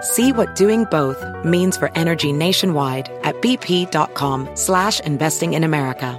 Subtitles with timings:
[0.00, 6.18] See what doing both means for energy nationwide at bp.com slash investing in America.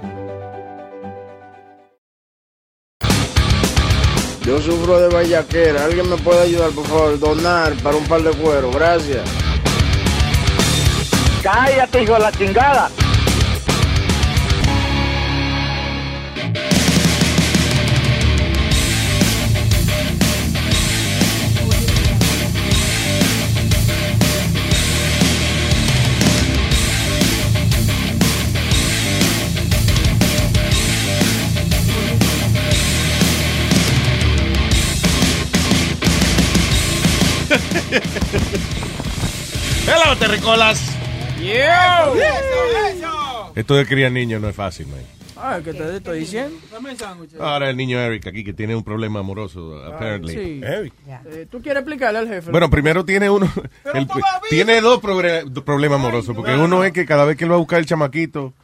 [4.44, 5.84] Yo sufro de vallaquera.
[5.84, 7.18] ¿Alguien me puede ayudar, por favor?
[7.18, 8.70] Donar para un par de cuero.
[8.70, 9.28] Gracias.
[11.42, 12.90] Cállate, hijo de la chingada.
[39.86, 40.80] Hello, terricolas.
[41.40, 42.14] Yo.
[43.54, 45.00] Esto de criar niños no es fácil, man.
[45.36, 46.56] Ah, ¿qué te estoy diciendo?
[47.40, 50.32] Ahora el niño Eric aquí que tiene un problema amoroso, apparently.
[50.34, 50.60] Sí.
[50.62, 50.92] Eric.
[51.26, 52.50] Eh, ¿Tú quieres explicarle al jefe?
[52.52, 53.50] Bueno, primero tiene uno,
[53.92, 54.06] el-
[54.48, 57.80] tiene dos problemas amorosos, porque uno es que cada vez que él va a buscar
[57.80, 58.54] el chamaquito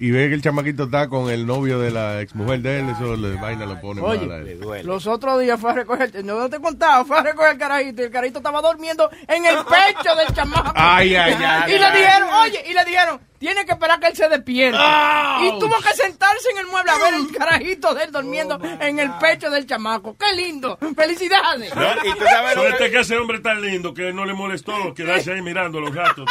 [0.00, 3.14] y ve que el chamaquito está con el novio de la exmujer de él, eso
[3.16, 4.86] le vaina lo pone Oye, mal a él.
[4.86, 8.02] los otros días fue a recoger, no te he contado, fue a recoger el carajito
[8.02, 10.72] y el carajito estaba durmiendo en el pecho del chamaco.
[10.74, 11.98] Ay, ay, ay, Y le ay.
[12.00, 14.78] dijeron, oye, y le dijeron, tiene que esperar que él se despierte.
[14.78, 18.98] Y tuvo que sentarse en el mueble a ver el carajito de él durmiendo en
[18.98, 20.14] el pecho del chamaco.
[20.18, 20.78] ¡Qué lindo!
[20.94, 21.72] ¡Felicidades!
[22.04, 25.40] Y tú sabes Suerte que ese hombre tan lindo que no le molestó quedarse ahí
[25.40, 26.28] mirando los gatos.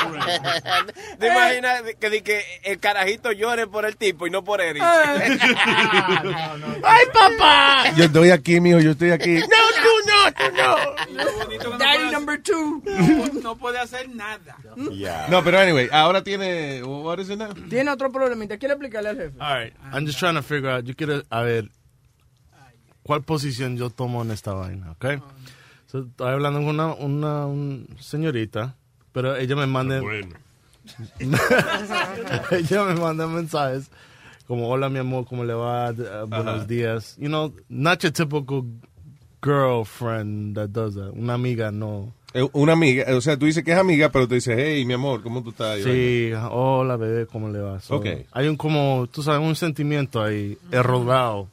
[1.19, 4.83] ¿Te imaginas que, di que el carajito llore por el tipo y no por Eric?
[6.83, 7.91] ¡Ay, papá!
[7.95, 9.39] Yo estoy aquí, mijo, yo estoy aquí.
[9.49, 11.77] No, tú no, tú no.
[11.77, 12.83] Daddy number two.
[13.41, 14.57] No puede hacer nada.
[15.27, 17.53] No, pero anyway, ahora tiene, what is it now?
[17.69, 18.57] Tiene otro problemita.
[18.57, 19.35] ¿Quiere explicarle al jefe?
[19.39, 19.73] All right.
[19.91, 20.85] I'm just trying to figure out.
[20.85, 21.69] Yo quiero, a ver,
[23.03, 25.05] cuál posición yo tomo en esta vaina, ¿ok?
[25.87, 28.75] So, estoy hablando con una, una un señorita,
[29.11, 29.99] pero ella me manda...
[32.51, 33.89] ella me manda mensajes
[34.49, 35.91] como, hola, mi amor, ¿cómo le va?
[35.91, 36.65] Uh, buenos Ajá.
[36.65, 37.15] días.
[37.19, 38.65] You know, not your typical
[39.43, 41.13] girlfriend that does that.
[41.13, 42.13] Una amiga, no.
[42.33, 44.93] Eh, Una amiga, o sea, tú dices que es amiga, pero tú dices, hey, mi
[44.93, 45.81] amor, ¿cómo tú estás?
[45.81, 47.79] Sí, hola, bebé, ¿cómo le va?
[47.79, 48.05] So, Ok.
[48.31, 51.47] Hay un como, tú sabes, un sentimiento ahí, errodado.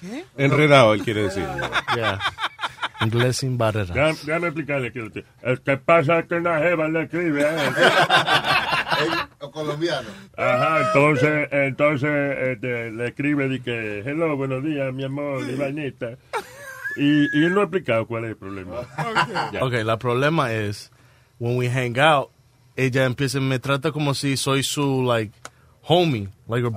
[0.00, 0.24] ¿Qué?
[0.36, 1.44] Enredado, él quiere decir.
[1.96, 2.18] Yeah.
[3.02, 3.92] Inglés sin barrera.
[3.92, 4.88] Déjame, déjame explicarle.
[4.88, 5.24] aquí.
[5.42, 7.74] El que pasa es que una jeva le escribe a él.
[9.52, 10.08] colombiano.
[10.36, 16.16] Ajá, entonces, entonces este, le escribe de que, hello, buenos días, mi amor, y vainita.
[16.96, 18.72] Y, y él no ha explicado cuál es el problema.
[19.52, 19.64] Ya.
[19.64, 20.90] Ok, el problema es,
[21.38, 22.30] when we hang out,
[22.76, 25.32] ella empieza, me trata como si soy su, like,
[25.82, 26.70] homie, like a,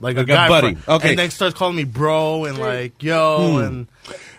[0.00, 0.60] like a Like a guy buddy.
[0.74, 0.78] friend.
[0.88, 1.08] Okay.
[1.10, 3.62] And then starts calling me bro and like, yo, Hmm.
[3.64, 3.86] and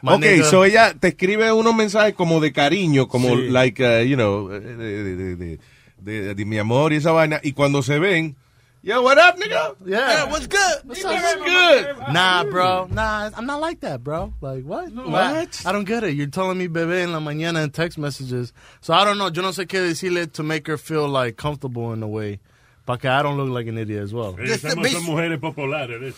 [0.01, 0.43] my Ok, nigga.
[0.45, 3.49] so ella te escribe unos mensajes como de cariño, como Sí.
[3.49, 5.59] like, uh, you know, de, de- de- de-
[5.99, 7.39] de- de mi amor y esa vaina.
[7.43, 8.35] Y cuando se ven,
[8.81, 9.75] yo, what up, nigga?
[9.85, 10.25] Yeah.
[10.31, 10.77] what's good?
[10.85, 11.95] What's up, good?
[12.11, 12.87] Nah, bro.
[12.89, 14.33] Nah, I'm not like that, bro.
[14.41, 14.91] Like, what?
[14.93, 15.61] What?
[15.65, 16.15] I don't get it.
[16.15, 18.53] You're telling me bebé en la mañana in text messages.
[18.81, 19.29] So I don't know.
[19.29, 22.39] Yo no sé qué decirle to make her feel like comfortable in a way.
[22.85, 24.33] Para que I don't look like an idiot as well.
[24.33, 26.15] Somos- son mujeres populares.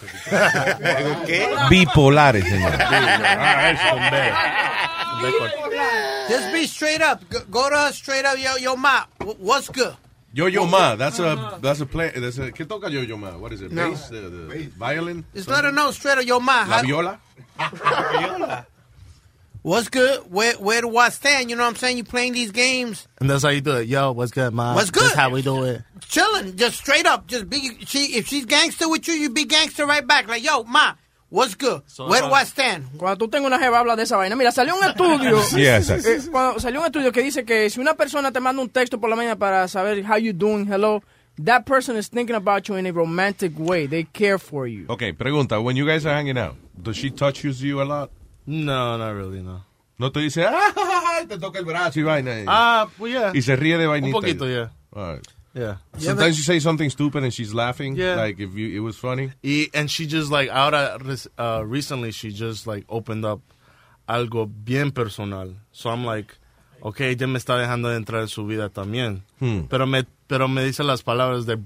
[1.26, 1.56] ¿Qué?
[1.70, 2.78] Bipolares, señor.
[2.80, 3.76] Ah.
[6.30, 7.28] Just be straight up.
[7.30, 8.38] Go, go to her straight up.
[8.38, 9.06] Yo, yo, ma,
[9.40, 9.96] what's good?
[10.34, 13.32] Yo-Yo Ma, that's a, that's a play, that's a, ¿qué toca Yo-Yo Ma?
[13.38, 13.90] What is it, No.
[13.92, 15.26] bass, uh, the violin?
[15.34, 16.54] Just let her know straight up, yo, ma.
[16.54, 17.20] La how- viola?
[19.62, 20.22] What's good?
[20.32, 21.50] Where where do I stand?
[21.50, 21.98] You know what I'm saying?
[21.98, 23.88] You playing these games, And that's how you do it.
[23.90, 24.74] Yo, what's good, Ma?
[24.74, 25.04] What's good?
[25.04, 25.82] That's how we do it.
[26.08, 27.28] chilling, just straight up.
[27.28, 30.30] Just be she if she's gangster with you, you be gangster right back.
[30.30, 30.94] Like yo, ma,
[31.30, 31.82] what's good?
[32.08, 32.86] where do I stand?
[32.98, 34.36] Cuando tú tengas una jeva, habla de esa vaina.
[34.36, 35.40] Mira, salió un estudio.
[35.58, 38.70] Yes, eh, cuando salió un estudio que dice que si una persona te manda un
[38.70, 41.02] texto por la mañana para saber how you doing, hello,
[41.44, 43.88] that person is thinking about you in a romantic way.
[43.88, 44.86] They care for you.
[44.90, 48.12] Okay, pregunta, when you guys are hanging out, does she touches you a lot?
[48.46, 49.64] No, not really, no.
[49.98, 52.44] No te dice, ah, te toca el brazo y vaina.
[52.48, 53.32] Ah, well, yeah.
[53.34, 54.16] y se ríe de vainita.
[54.16, 54.70] Un poquito, yeah.
[54.94, 55.28] All right.
[55.54, 55.78] Yeah.
[55.98, 57.96] Sometimes you say something stupid and she's laughing.
[57.96, 58.16] Yeah.
[58.16, 59.32] Like if you, it was funny.
[59.44, 63.42] Y, and she just like ahora res- uh, recently she just like opened up
[64.08, 65.56] algo bien personal.
[65.72, 66.36] So I'm like,
[66.84, 69.22] okay, ella me está dejando de entrar en su vida también.
[69.40, 69.62] Hmm.
[69.70, 71.58] Pero me pero me dice las palabras de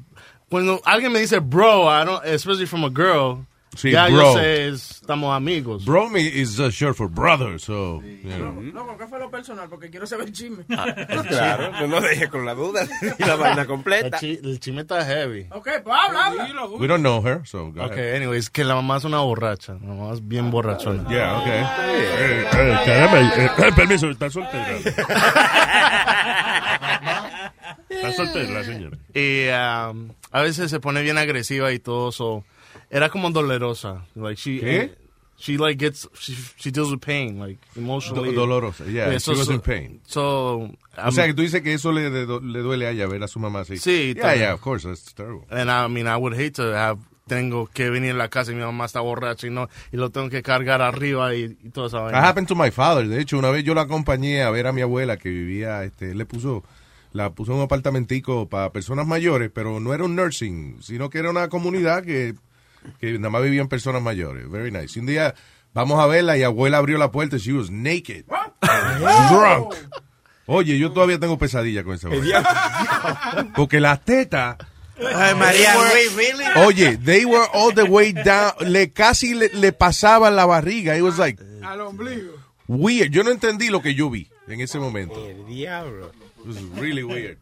[0.49, 3.45] cuando alguien me dice bro, I don't especially from a girl.
[3.75, 4.33] Sí, ya bro.
[4.33, 5.83] yo sé es- estamos amigos.
[5.85, 8.53] Bro me is uh, short for brother, so, you know.
[8.61, 9.67] No, ¿qué fue lo personal?
[9.69, 10.63] Porque quiero saber el chisme.
[11.27, 12.87] Claro, no nos deje con la duda
[13.19, 14.17] y la vaina completa.
[14.17, 15.47] El, chi- el chisme está heavy.
[15.51, 16.65] Ok, pues habla, habla.
[16.77, 17.91] We don't know her, so go ahead.
[17.91, 19.73] Okay, anyways, que la mamá es una borracha.
[19.73, 21.07] La mamá es bien borrachona.
[21.09, 21.59] Yeah, okay.
[21.61, 24.77] Eh, eh, caramba, eh, eh, permiso, está soltera.
[27.89, 28.97] Está soltera la señora.
[29.13, 32.43] Y um, a veces se pone bien agresiva y todo eso.
[32.93, 34.05] Era como dolorosa.
[34.15, 34.91] Like she, ¿Qué?
[35.35, 38.29] She like gets she, she deals with pain like emotionally.
[38.29, 39.99] Do- dolorosa, yeah, she was in pain.
[40.05, 43.27] So o sea, que tú dices que eso le, le duele a ella ver a
[43.27, 43.77] su mamá así.
[43.77, 45.45] Sí, Yeah, yeah, of course, that's terrible.
[45.49, 48.55] And I mean, I would hate to have tengo que venir a la casa y
[48.55, 51.87] mi mamá está borracha y no y lo tengo que cargar arriba y, y toda
[51.87, 52.27] esa That vaina.
[52.29, 53.07] happened to my father.
[53.07, 56.11] De hecho, una vez yo la acompañé a ver a mi abuela que vivía, este,
[56.11, 56.63] él le puso,
[57.11, 61.17] la puso en un apartamentico para personas mayores, pero no era un nursing, sino que
[61.19, 62.35] era una comunidad que,
[62.99, 64.49] que nada más vivían personas mayores.
[64.49, 64.99] Very nice.
[64.99, 65.33] Un día
[65.73, 68.25] vamos a verla y abuela abrió la puerta y she was naked.
[69.29, 69.73] Drunk.
[70.45, 73.51] Oye, yo todavía tengo pesadilla con esa vaina.
[73.55, 74.57] Porque las tetas
[74.97, 75.73] Ay, María,
[76.15, 76.43] really?
[76.67, 78.51] Oye, they were all the way down.
[78.71, 80.95] Le casi le, le pasaban la barriga.
[80.95, 82.33] It was like Al ombligo.
[82.67, 83.09] weird.
[83.11, 85.15] Yo no entendí lo que yo vi en ese momento.
[85.27, 86.11] El diablo.
[86.41, 87.37] It was really weird.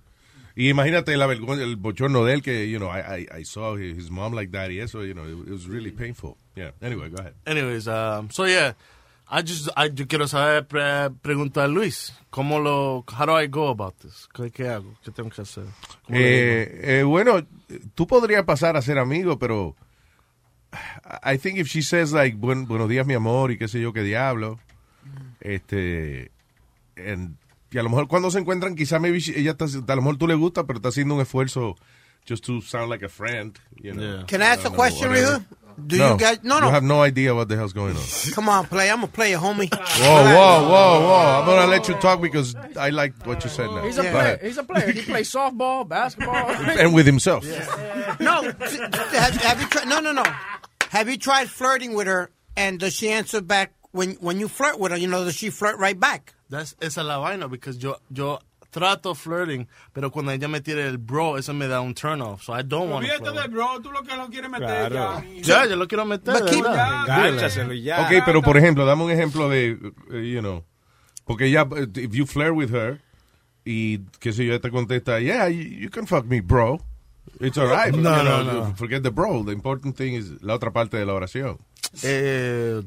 [0.56, 3.76] Y imagínate la vergüenza, el bochorno de él que, you know, I, I, I saw
[3.78, 6.36] his mom like that y eso, you know, it, it was really painful.
[6.56, 6.72] Yeah.
[6.82, 7.34] Anyway, go ahead.
[7.46, 8.74] Anyways, um, so yeah,
[9.30, 13.48] I just I yo quiero saber pre- preguntar a Luis cómo lo how do I
[13.48, 14.28] go about this?
[14.34, 14.94] ¿Qué, qué hago?
[15.06, 15.64] ¿Qué tengo que hacer?
[16.10, 17.42] Eh, eh, bueno,
[17.96, 19.76] tú podrías pasar a ser amigo, pero
[21.24, 23.94] I think if she says like buen, buenos días mi amor y qué sé yo
[23.94, 24.60] qué diablo,
[25.40, 26.32] este,
[26.98, 27.38] and-
[27.72, 30.18] y a lo mejor cuando se encuentran quizá maybe she- ella está, a lo mejor
[30.18, 31.76] tú le gusta, pero está haciendo un esfuerzo
[32.28, 34.26] just to sound like a friend, you know.
[34.28, 35.12] Can I ask a don't know, question.
[35.12, 35.46] Rihu?
[35.78, 36.40] Do no, you guys?
[36.44, 36.68] No, no.
[36.68, 38.04] You have no idea what the hell's going on.
[38.34, 38.90] Come on, play.
[38.92, 39.74] I'm gonna play it, homie.
[39.74, 41.40] Whoa, whoa, whoa, whoa!
[41.40, 43.84] I'm gonna let you talk because I like what you said now.
[43.84, 44.40] He's a player.
[44.44, 44.92] He's a player.
[44.92, 46.50] He plays softball, basketball.
[46.78, 47.46] And with himself.
[48.20, 49.88] No, have, have you tried?
[49.88, 50.24] No, no, no.
[50.90, 52.30] Have you tried flirting with her?
[52.58, 54.98] And does she answer back when when you flirt with her?
[54.98, 56.34] You know, does she flirt right back?
[56.50, 58.40] That's, esa es la vaina, because yo, yo
[58.72, 62.44] trato flirting, pero cuando ella me tira el bro, eso me da un turn off,
[62.44, 65.24] so I don't want to Olvídate del bro, tú lo que lo quieres meter Claro.
[65.24, 65.42] ya.
[65.42, 66.44] Ya, yo lo quiero meter,
[67.74, 68.02] y ya.
[68.02, 69.78] Ok, pero por ejemplo, dame un ejemplo de,
[70.12, 70.64] eh, you know,
[71.26, 73.02] porque ella, eh, if you flirt with her,
[73.66, 76.80] y qué sé yo, te contesta, yeah, you, you can fuck me, bro.
[77.40, 77.94] It's alright.
[77.94, 78.74] No, you no, no.
[78.76, 79.44] Forget the bro.
[79.44, 81.60] The important thing is la otra parte de la oración.
[82.04, 82.82] Eh,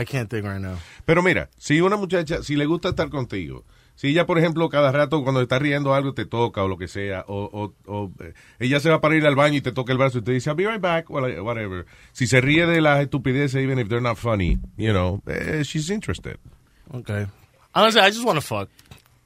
[0.00, 0.76] I can't think right now.
[1.04, 3.64] Pero mira, si una muchacha, si le gusta estar contigo,
[3.96, 6.86] si ella, por ejemplo, cada rato cuando está riendo algo te toca o lo que
[6.86, 9.90] sea, o, o, o, eh, ella se va para ir al baño y te toca
[9.92, 11.84] el brazo y te dice, I'll be right back, wha- whatever.
[12.12, 15.90] Si se ríe de las estupideces, even if they're not funny, you know, eh, she's
[15.90, 16.38] interested.
[16.94, 17.26] Okay.
[17.74, 18.68] Honestly, I just want to fuck.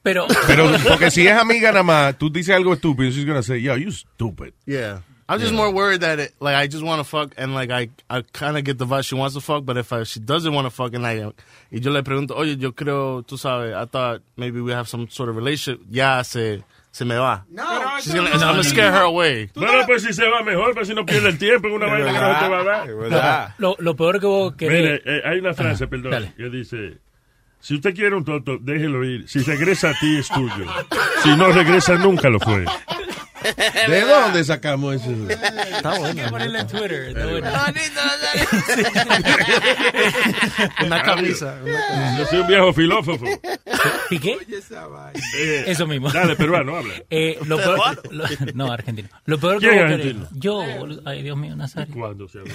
[0.01, 3.61] Pero, Pero porque si es amiga nada más, tú dices algo estúpido, she's gonna say,
[3.61, 4.53] yo, you stupid.
[4.65, 5.01] Yeah.
[5.33, 5.57] I'm just Yeah.
[5.57, 8.57] more worried that it, like I just want to fuck and like I I kind
[8.57, 10.69] of get the vibe she wants to fuck, but if I, she doesn't want to
[10.71, 11.23] fuck and I
[11.71, 15.07] y yo le pregunto, oye, yo creo, tú sabes, I thought maybe we have some
[15.09, 15.81] sort of relationship.
[15.89, 17.43] Ya se se me va.
[17.49, 17.63] No,
[17.99, 19.49] She's gonna, I'm gonna scare her away.
[19.55, 22.05] Bueno, pues si se va mejor, pues si no pierde el tiempo en una vaina
[22.13, 22.89] que no te va a dar.
[22.89, 23.55] Es verdad.
[23.57, 25.01] lo, lo peor que vos querés...
[25.03, 26.33] Mire, eh, hay una frase, perdón, dale.
[26.37, 26.99] que dice,
[27.59, 29.27] si usted quiere un toto, déjelo ir.
[29.27, 30.65] Si regresa a ti es tuyo.
[31.23, 32.63] Si no regresa, nunca lo fue.
[33.87, 35.11] ¿De dónde sacamos eso?
[35.29, 36.05] Está bueno.
[36.05, 37.03] Hay que ponerlo en Twitter.
[37.09, 37.47] Está bueno.
[40.85, 41.57] Una camisa.
[42.17, 43.25] Yo soy un viejo filósofo.
[44.09, 44.37] ¿Y qué?
[45.37, 46.11] Eh, Eso mismo.
[46.11, 46.93] Dale, peruano, habla.
[47.09, 49.09] Eh, lo peor, lo- no, argentino.
[49.25, 50.27] Lo peor que ¿Quién vos es querés- argentino?
[50.33, 50.63] Yo.
[51.05, 51.93] Ay, Dios mío, Nazario.
[51.93, 52.53] ¿Cuándo se habla?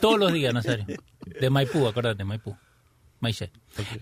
[0.00, 0.86] Todos los días, Nazario.
[1.40, 2.56] De Maipú, acuérdate, Maipú.
[3.20, 3.50] Maichet.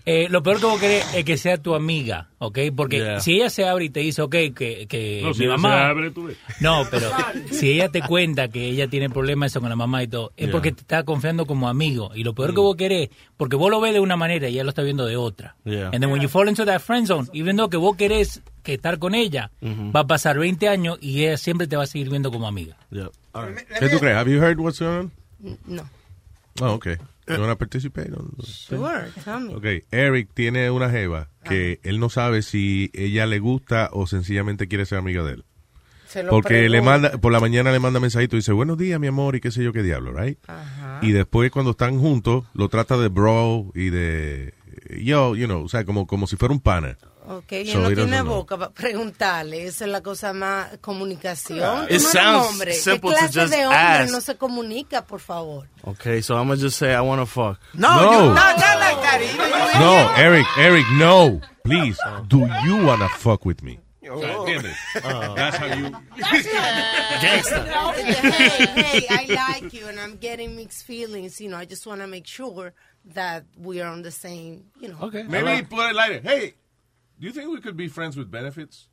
[0.05, 2.59] Eh, lo peor que vos querés es que sea tu amiga, ¿ok?
[2.75, 3.19] Porque Yeah.
[3.19, 5.69] si ella se abre y te dice, ok, que, que No, si mi ella mamá...
[5.77, 6.37] se abre, tú ves.
[6.61, 7.09] No, pero
[7.51, 10.45] si ella te cuenta que ella tiene problemas eso con la mamá y todo, es
[10.45, 10.51] Yeah.
[10.51, 12.11] porque te está confiando como amigo.
[12.15, 12.55] Y lo peor Mm.
[12.55, 15.05] que vos querés, porque vos lo ves de una manera y ella lo está viendo
[15.05, 15.55] de otra.
[15.65, 15.87] Yeah.
[15.87, 18.73] And then when you fall into that friend zone, even though que vos querés que
[18.75, 19.95] estar con ella, Mm-hmm.
[19.95, 22.77] va a pasar 20 años y ella siempre te va a seguir viendo como amiga.
[22.91, 23.09] Yeah.
[23.79, 24.15] ¿Qué tú crees?
[24.17, 25.09] Have you heard what's going
[25.41, 25.57] on?
[25.67, 25.87] No.
[26.61, 26.95] Oh, okay.
[27.27, 28.09] You wanna participate
[28.43, 29.55] Sure, tell me.
[29.55, 34.67] Ok, Eric tiene una jeva que él no sabe si ella le gusta o sencillamente
[34.67, 35.45] quiere ser amiga de él.
[36.07, 36.91] Se lo Porque le pregunto.
[36.91, 39.51] manda, por la mañana le manda mensajito y dice, buenos días, mi amor, y qué
[39.51, 40.39] sé yo qué diablo, right?
[41.01, 44.53] Y después cuando están juntos, lo trata de bro y de
[45.01, 46.97] yo, you know, o sea, como, como si fuera un pana.
[47.29, 48.25] Ok, y So no tiene know.
[48.25, 49.65] boca para preguntarle.
[49.67, 51.85] Esa es la cosa más comunicación.
[51.89, 52.71] It no sounds hombre.
[52.71, 54.11] ¿Qué simple to clase just de hombre ask.
[54.13, 55.67] no se comunica, por favor?
[55.83, 57.59] Okay, so I'm gonna just say I want to fuck.
[57.73, 58.11] No, No.
[58.11, 59.19] you, no, not like that.
[59.21, 61.41] You- No, Eric, Eric, no.
[61.63, 61.97] Please,
[62.29, 63.79] do you wanna fuck with me?
[64.01, 64.75] ¿Entiendes?
[65.35, 65.91] That's how you...
[66.15, 66.41] hey,
[69.01, 69.25] hey, I
[69.59, 71.41] like you and I'm getting mixed feelings.
[71.41, 72.73] You know, I just want to make sure
[73.13, 74.97] that we are on the same, you know.
[75.01, 75.23] Okay.
[75.23, 76.53] Maybe put it like, hey,
[77.19, 78.89] do you think we could be friends with benefits?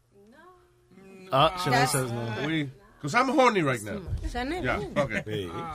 [1.33, 2.47] Uh, Shanae That's- says no.
[2.47, 4.00] We, because I'm horny right now.
[4.31, 4.64] Chanel.
[4.64, 5.23] Yeah, okay.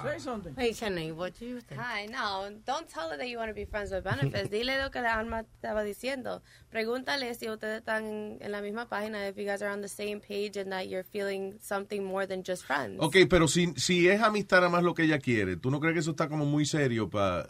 [0.04, 0.54] Say something.
[0.58, 1.80] Hey, Chanel, what do you think?
[1.80, 4.50] Hi, no, don't tell her that you want to be friends with benefits.
[4.54, 6.42] Dile lo que la alma estaba diciendo.
[6.72, 9.88] Pregúntale si ustedes están en, en la misma página, if you guys are on the
[9.90, 12.98] same page and that you're feeling something more than just friends.
[13.00, 15.94] Ok, pero si, si es amistad nada más lo que ella quiere, ¿tú no crees
[15.94, 17.48] que eso está como muy serio para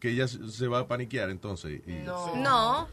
[0.00, 1.82] que ella se va a paniquear entonces?
[1.86, 2.88] Y- No,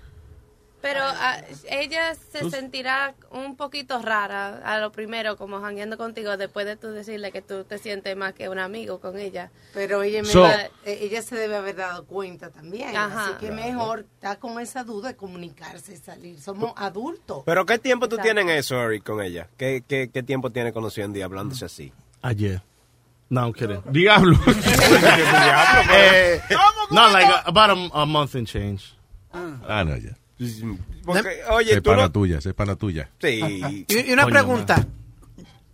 [0.85, 1.37] pero ah,
[1.67, 6.75] ella se Tú- sentirá un poquito rara a lo primero, como jangueando contigo, después de
[6.77, 9.49] tú decirle que tú te sientes más que un amigo con ella.
[9.73, 12.95] Pero ella, me So- va- eh, ella se debe haber dado cuenta también.
[12.95, 13.25] Ajá.
[13.29, 16.39] Así que mejor está con esa duda de comunicarse y salir.
[16.39, 17.41] Somos adultos.
[17.47, 19.47] ¿Pero qué tiempo tú tienes en eso, Eric, con ella?
[19.57, 21.91] ¿Qué, qué, qué tiempo tiene conociendo y hablándose así?
[22.21, 22.61] Ayer.
[23.27, 23.81] No, I'm kidding.
[23.91, 24.37] Diablo.
[25.91, 26.41] Eh,
[26.91, 28.95] no, like about a, a month and change.
[29.33, 30.11] Ah, no, ya.
[31.05, 32.11] Porque, oye, Es tú pana no...
[32.11, 33.09] tuya, es pana tuya.
[33.21, 33.85] Sí.
[33.87, 34.87] Y, y una Coño, pregunta.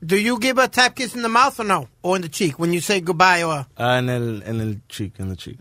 [0.02, 1.88] Do you give a tap kiss in the mouth or no?
[2.02, 3.68] Or in the cheek when you say goodbye or...
[3.78, 5.58] Uh, en el en el cheek, en el cheek.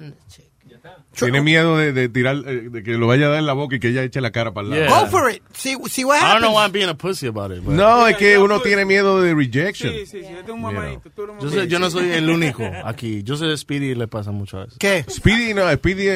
[1.27, 3.77] Tiene miedo de, de tirar, eh, de que lo vaya a dar en la boca
[3.77, 4.83] y que ella eche la cara para el lado.
[4.87, 5.01] Yeah.
[5.01, 5.43] Go for it.
[5.55, 6.43] See, see what I don't happens.
[6.43, 7.65] know why I'm being a pussy about it.
[7.65, 9.93] But No, es que uno tiene miedo de rejection.
[9.93, 10.27] Sí, sí, sí.
[10.27, 11.11] Este es un mamadito.
[11.11, 13.23] Tú yo, sé- yo no soy el único aquí.
[13.23, 14.79] Yo soy Speedy y le pasa mucho a veces.
[14.79, 15.05] ¿Qué?
[15.09, 16.09] Speedy, no, Speedy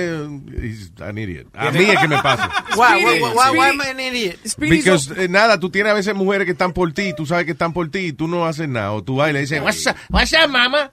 [0.63, 1.47] is an idiot.
[1.55, 2.51] A mí es que me pasa.
[2.77, 4.37] Why, why, why, why am I an idiot?
[4.59, 7.53] Because, eh, nada, tú tienes a veces mujeres que están por ti, tú sabes que
[7.53, 8.93] están por ti y tú no haces nada.
[8.93, 10.91] O tú vas y le dices, what's up, what's up, mama?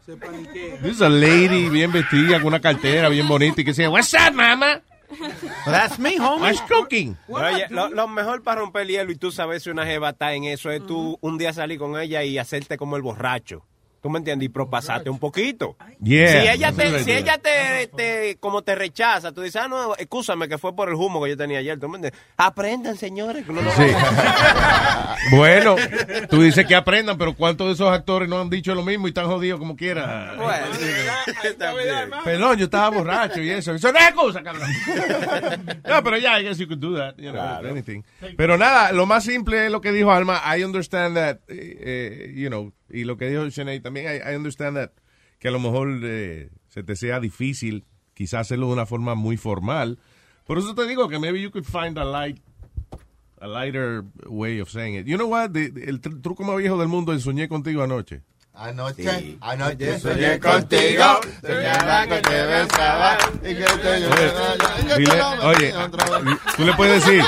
[0.83, 4.13] This is a lady bien vestida, con una cartera bien bonita y que dice, what's
[4.15, 4.81] up, mama?
[5.65, 6.41] That's me, homie.
[6.41, 7.17] What's cooking?
[7.29, 10.33] Oye, lo, lo mejor para romper el hielo y tú sabes si una jeva está
[10.33, 13.65] en eso es tú un día salir con ella y hacerte como el borracho.
[14.01, 14.47] ¿Tú me entiendes?
[14.47, 15.77] Y propasarte un poquito.
[16.03, 16.41] Yeah.
[16.41, 20.47] si ella te, si ella te, te- como te rechaza, tú dices, ah, no, excúsame
[20.49, 21.79] que fue por el humo que yo tenía ayer.
[21.79, 22.19] ¿Tú me entiendes?
[22.35, 23.45] Aprendan, señores.
[23.45, 23.83] que no- Sí.
[25.35, 25.75] bueno,
[26.29, 29.11] tú dices que aprendan, pero ¿cuántos de esos actores no han dicho lo mismo y
[29.11, 30.33] están jodidos como quiera?
[30.35, 30.65] Bueno.
[32.23, 33.73] Perdón, yo estaba borracho y eso.
[33.73, 34.69] Eso no es excusa, cabrón.
[35.87, 37.15] no, pero ya, I guess you could do that.
[37.17, 37.69] You know, Claro.
[37.69, 38.01] anything.
[38.37, 40.41] Pero nada, lo más simple es lo que dijo Alma.
[40.57, 41.77] I understand that, eh,
[42.29, 44.91] eh, you know, y lo que dijo Sinead también, I, I understand that,
[45.39, 49.37] que a lo mejor eh, se te sea difícil quizás hacerlo de una forma muy
[49.37, 49.97] formal.
[50.45, 52.37] Por eso te digo que maybe you could find a light,
[53.39, 55.05] a lighter way of saying it.
[55.07, 55.55] You know what?
[55.55, 58.21] El tr- truco más viejo del mundo es soñé contigo anoche.
[58.61, 61.03] Anoche, anoche soñé contigo,
[61.41, 65.73] soñaba que te besaba y que te Dile, oye,
[66.55, 67.23] tú le puedes decir,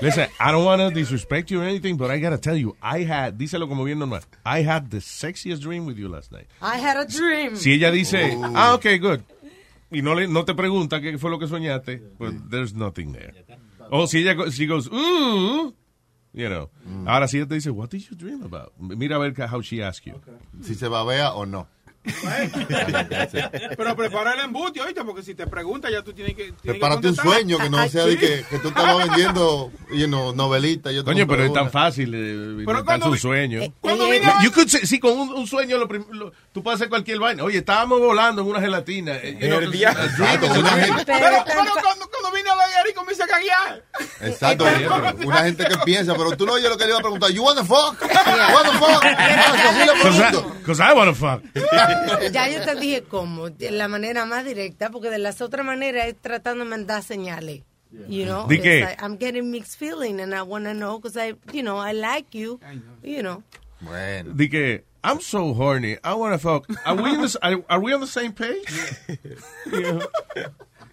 [0.00, 3.02] listen, I don't want to disrespect you or anything, but I gotta tell you, I
[3.04, 6.46] had, díselo como bien normal, I had the sexiest dream with you last night.
[6.62, 7.56] I had a dream.
[7.56, 9.20] Si ella dice, ah, ok, good,
[9.90, 13.32] y no, le, no te pregunta qué fue lo que soñaste, pues there's nothing there.
[13.90, 15.74] O si ella, go- she goes, ooh,
[16.36, 16.70] you know.
[17.06, 18.72] Ahora si ella te dice, what did you dream about?
[18.78, 20.20] Mira a ver how she asks you.
[20.62, 21.66] Si se babea o no.
[23.76, 26.44] Pero prepara el embute, oíste, porque si te pregunta ya tú tienes que.
[26.44, 30.06] tienes que Prepárate un sueño que no sea de que, que tú estabas vendiendo you
[30.06, 30.92] know, novelitas.
[30.92, 33.62] y yo Coño, pero es tan fácil eh, inventarse un sueño.
[33.62, 33.72] eh,
[34.42, 37.42] You could say- sí, con un, un sueño lo lo- tú puedes hacer cualquier vaina.
[37.44, 39.16] Oye, estábamos volando en una gelatina.
[39.16, 39.38] eh,
[40.04, 43.84] Exacto, una gente- Pero, pero cuando, cuando vine a ver Eric comienza a caguear.
[44.20, 44.64] Exacto,
[45.24, 47.30] una gente que piensa, pero tú no oyes lo que le iba a preguntar.
[47.30, 48.00] You wanna fuck?
[48.02, 49.04] What the fuck?
[49.48, 50.56] Ah, así le Cause I, pregunto.
[50.64, 51.42] 'cause I wanna fuck.
[52.32, 56.06] Ya yo te dije cómo, de la manera más directa, porque de las otras maneras
[56.06, 57.62] es tratando de mandar señales.
[58.08, 58.80] You know, ¿De qué?
[58.80, 61.92] like, I'm getting mixed feeling and I want to know because I, you know, I
[61.92, 62.60] like you,
[63.02, 63.42] you know.
[63.80, 64.32] Bueno.
[64.34, 65.96] Di que, I'm so horny.
[66.04, 66.66] I wanna fuck.
[66.84, 68.68] Are we, in this, are, are we on the same page?
[69.66, 70.02] You know?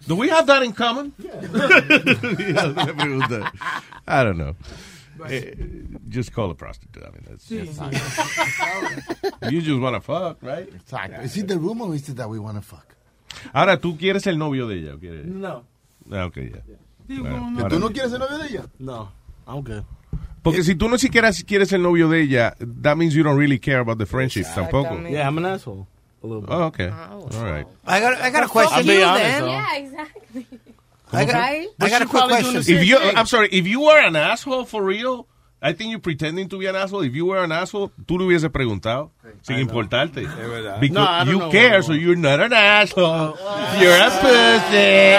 [0.06, 1.12] Do we have that in common?
[2.72, 3.50] Pregunta.
[4.06, 4.54] I don't know.
[5.30, 5.54] Eh,
[6.08, 7.02] just call a prostitute.
[7.04, 10.68] I mean, that's, Sí, that's- you just wanna fuck, right?
[10.72, 11.22] Exacto.
[11.24, 12.94] Is it the room or is it that we wanna fuck?
[13.52, 14.94] Ahora, ¿tú quieres el novio de ella?
[14.94, 15.26] o quieres?
[15.26, 15.64] No.
[16.12, 16.62] Ah, ok, ya.
[17.20, 18.64] Bueno, ¿Que ahora- tú no quieres ser novio de ella?
[18.78, 19.10] No,
[19.46, 19.82] I'm good.
[20.42, 23.58] Porque si tú no siquiera quieres el novio de ella, that means you don't really
[23.58, 25.00] care about the friendship tampoco.
[25.08, 25.86] Yeah, I'm an asshole.
[26.22, 26.50] A little bit.
[26.50, 26.88] Oh, okay.
[26.88, 27.66] All right.
[27.86, 28.86] I got, I got a I'll question.
[28.86, 29.46] be honest, though.
[29.46, 30.46] Yeah, exactly.
[31.14, 31.68] I got, Right?
[31.80, 32.56] I got a quick question.
[32.56, 35.26] If you, I'm sorry, if you were an asshole for real,
[35.62, 37.02] I think you're pretending to be an asshole.
[37.02, 40.22] If you were an asshole, tú le hubieses preguntado sin importarte.
[40.22, 40.78] Es verdad.
[40.78, 43.36] Because No, I don't you know care, so you're not an asshole.
[43.80, 45.16] You're a pussy.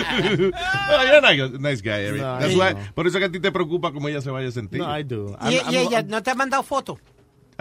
[0.00, 2.20] oh, you're not a nice guy, Eric.
[2.20, 4.48] No, That's I why, por eso que a ti te preocupa cómo ella se vaya
[4.48, 4.78] a sentir.
[4.80, 5.36] No, I do.
[5.42, 6.98] Y, y ella no te ha mandado foto.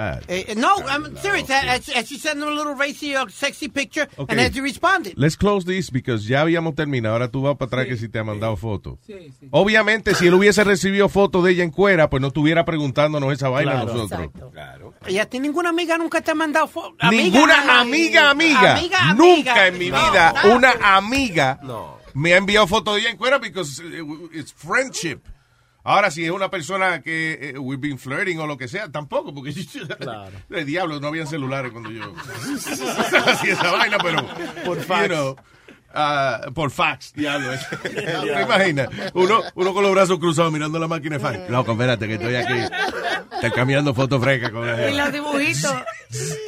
[0.02, 1.50] Ah, Eh, no, I'm serious.
[1.50, 4.32] And, and she sent him a little racy or sexy picture, Okay.
[4.32, 5.14] and as he responded.
[5.18, 7.16] Let's close this because ya habíamos terminado.
[7.16, 8.98] Ahora tú vas para atrás que si te ha mandado foto.
[9.52, 13.50] Obviamente, si él hubiese recibido foto de ella en cuera, pues no estuviera preguntándonos esa
[13.50, 13.94] vaina a Claro.
[13.94, 14.30] nosotros.
[15.08, 16.96] ¿Y a ti ninguna amiga nunca te ha mandado foto?
[17.12, 19.68] Ninguna amiga, amiga, Amiga, nunca amiga.
[19.68, 21.60] en mi No, vida una amiga
[22.14, 23.82] me ha enviado foto de ella en cuera because
[24.34, 25.20] it's friendship.
[25.90, 29.34] Ahora, si es una persona que eh, we've been flirting o lo que sea, tampoco,
[29.34, 29.50] porque
[30.52, 32.04] el diablo no había celulares cuando yo
[33.26, 34.24] hacía esa vaina, pero
[34.66, 35.36] Por you know,
[35.94, 37.50] ah, por fax, diablo.
[37.84, 38.90] ¿Te imaginas?
[39.14, 41.50] Uno, uno con los brazos cruzados mirando la máquina de fax.
[41.50, 42.54] Loco, espérate que estoy aquí.
[43.34, 45.74] Estoy cambiando fotos frescas con la Y los dibujitos,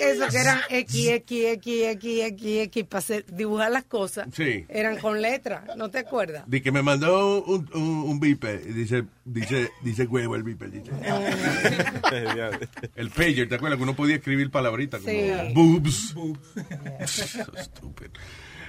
[0.01, 4.65] esos que eran X, X, X, X, X, X, para hacer- dibujar las cosas, Sí.
[4.67, 6.43] eran con letras, ¿no te acuerdas?
[6.47, 8.61] De que me mandó un, un, un beeper.
[8.67, 10.71] y Dice, dice, dice huevo el beeper.
[10.71, 10.91] Dice.
[12.95, 13.77] el pager, ¿te acuerdas?
[13.77, 15.53] Que uno podía escribir palabritas como Sí.
[15.53, 16.09] boobs.
[17.07, 18.07] so stupid.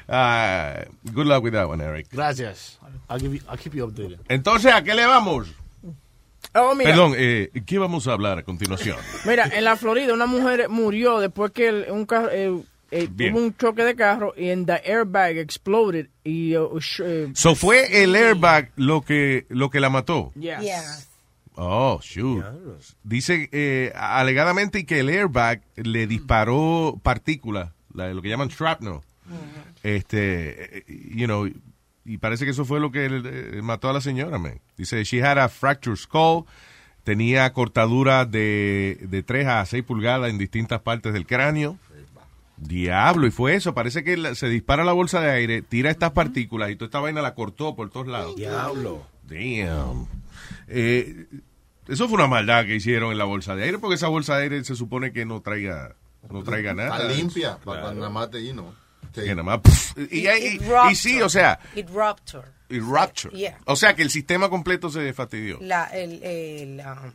[0.09, 2.09] Ah, good luck with that one, Eric.
[2.11, 2.79] Gracias.
[3.09, 4.19] I'll, give you, I'll keep you updated.
[4.29, 5.49] Entonces, ¿a qué le vamos?
[6.55, 6.91] Oh, mira.
[6.91, 8.97] Perdón, eh, ¿qué vamos a hablar a continuación?
[9.25, 13.39] Mira, en la Florida una mujer murió después que el- un carro, eh, eh, tuvo
[13.39, 16.79] un choque de carro y en the airbag exploded y uh,
[17.35, 20.31] So, ¿fue el airbag lo que, lo que la mató?
[20.35, 21.09] Yes.
[21.55, 22.45] Oh, shoot.
[23.03, 29.01] Dice eh, alegadamente que el airbag le disparó partículas, la- lo que llaman shrapnel.
[29.83, 31.49] Este, eh, you know,
[32.05, 33.09] y parece que eso fue lo que
[33.63, 34.61] mató a la señora, man.
[34.77, 36.45] Dice, she had a fractured skull,
[37.05, 41.79] tenía cortadura de, de 3 a 6 pulgadas en distintas partes del cráneo.
[42.57, 43.75] Diablo, y fue eso.
[43.75, 47.01] Parece que la- se dispara la bolsa de aire, tira estas partículas y toda esta
[47.01, 48.37] vaina la cortó por todos lados.
[48.37, 49.05] Diablo.
[49.25, 50.07] Damn.
[50.69, 51.27] Eh,
[51.89, 54.45] eso fue una maldad que hicieron en la bolsa de aire, porque esa bolsa de
[54.45, 55.97] aire se supone que no traiga,
[56.31, 56.97] no traiga nada.
[57.03, 58.55] Está limpia, para cuando nada más te you
[59.13, 62.49] Que nada más, pff, y, y- y- It y sí, o sea, It ruptured.
[62.69, 63.37] y rupture.
[63.37, 63.59] Yeah.
[63.67, 65.59] O sea, que el sistema completo se fastidió.
[65.61, 67.13] La, el, el, um,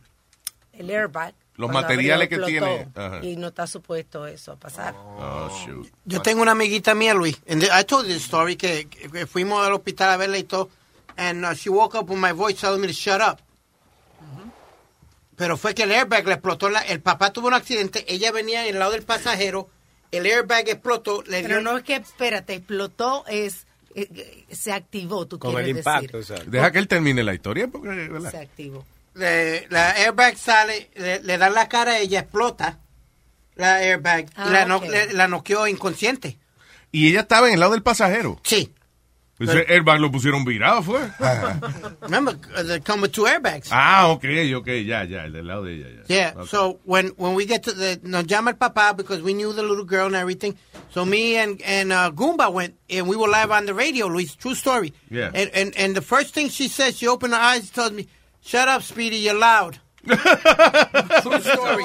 [0.72, 1.34] el airbag.
[1.56, 2.50] Los cuando materiales que explotó.
[2.66, 3.18] tiene, ajá.
[3.24, 4.94] Y no está supuesto eso a pasar.
[4.96, 5.88] Oh, shoot.
[6.04, 7.36] Yo tengo una amiguita mía, Luis.
[7.48, 10.70] And I told you this story que, que fuimos al hospital a verla y todo.
[11.16, 13.40] And uh, she woke up with my voice telling me to shut up.
[15.36, 16.68] Pero fue que el airbag le explotó.
[16.68, 18.04] la- el papá tuvo un accidente.
[18.12, 19.68] Ella venía en el lado del pasajero.
[20.10, 21.22] El airbag explotó.
[21.22, 25.64] Le Pero dio- no es que, espérate, explotó, es eh, se activó, tú Con el
[25.64, 26.32] quieres impacto, decir.
[26.34, 26.50] exacto.
[26.50, 28.30] Deja que él termine la historia, porque, ¿verdad?
[28.30, 28.84] Se activó.
[29.14, 32.78] le- la airbag sale, le, le dan la cara, ella explota
[33.56, 34.84] la airbag y Ah, la, no- ok.
[34.88, 36.38] le- la noqueó inconsciente.
[36.92, 38.40] Y ella estaba en el lado del pasajero.
[38.44, 38.72] Sí.
[39.40, 41.00] Ese airbag lo pusieron virado, fue.
[42.02, 43.68] Remember, uh, they come with two airbags.
[43.70, 44.24] ah, ok,
[44.56, 46.02] ok, ya, ya, el del lado de ella, ya.
[46.08, 46.32] Yeah.
[46.36, 46.48] Ok.
[46.48, 49.62] So when when we get to the nos llama el papá because we knew the
[49.62, 50.56] little girl and everything.
[50.90, 54.08] So me and and uh, Goomba went and we were live on the radio.
[54.08, 54.92] Luis, true story.
[55.10, 55.30] Yeah.
[55.32, 58.08] And and and the first thing she said, she opened her eyes, and told me,
[58.40, 61.84] "Shut up, Speedy, you're loud." True story.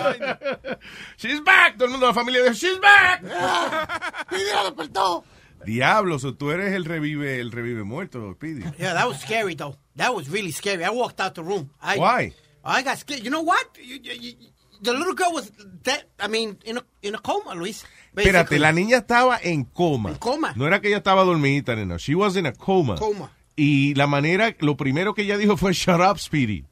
[1.18, 1.78] She's back.
[1.78, 3.22] Todo el mundo de la familia dijo, she's back.
[4.32, 5.24] Speedy la despertó.
[5.66, 8.64] Diablo, so tú eres el revive, el revive muerto, Speedy.
[8.78, 9.76] Yeah, that was scary though.
[9.96, 10.84] That was really scary.
[10.84, 11.70] I walked out the room.
[11.82, 12.34] I, Why?
[12.64, 13.24] I got scared.
[13.24, 13.64] You know what?
[13.78, 14.36] You- you- you-
[14.82, 15.50] the little girl was
[15.84, 16.06] dead.
[16.20, 17.86] I mean, in a in a coma, Luis.
[18.16, 18.60] Espérate, basically.
[18.60, 20.10] la niña estaba en coma.
[20.12, 20.54] En coma.
[20.56, 21.98] No era que ella estaba dormida, no.
[21.98, 22.96] She was in a coma.
[22.96, 23.32] Coma.
[23.56, 26.66] Y la manera, lo primero que ella dijo fue, shut up, Speedy.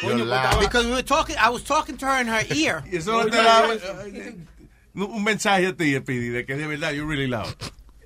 [0.00, 2.82] Because we were talking, I was talking to her in her ear.
[2.90, 3.68] Y eso no te da
[4.94, 7.54] un mensaje a ti, Speedy, de que de verdad, you're really loud.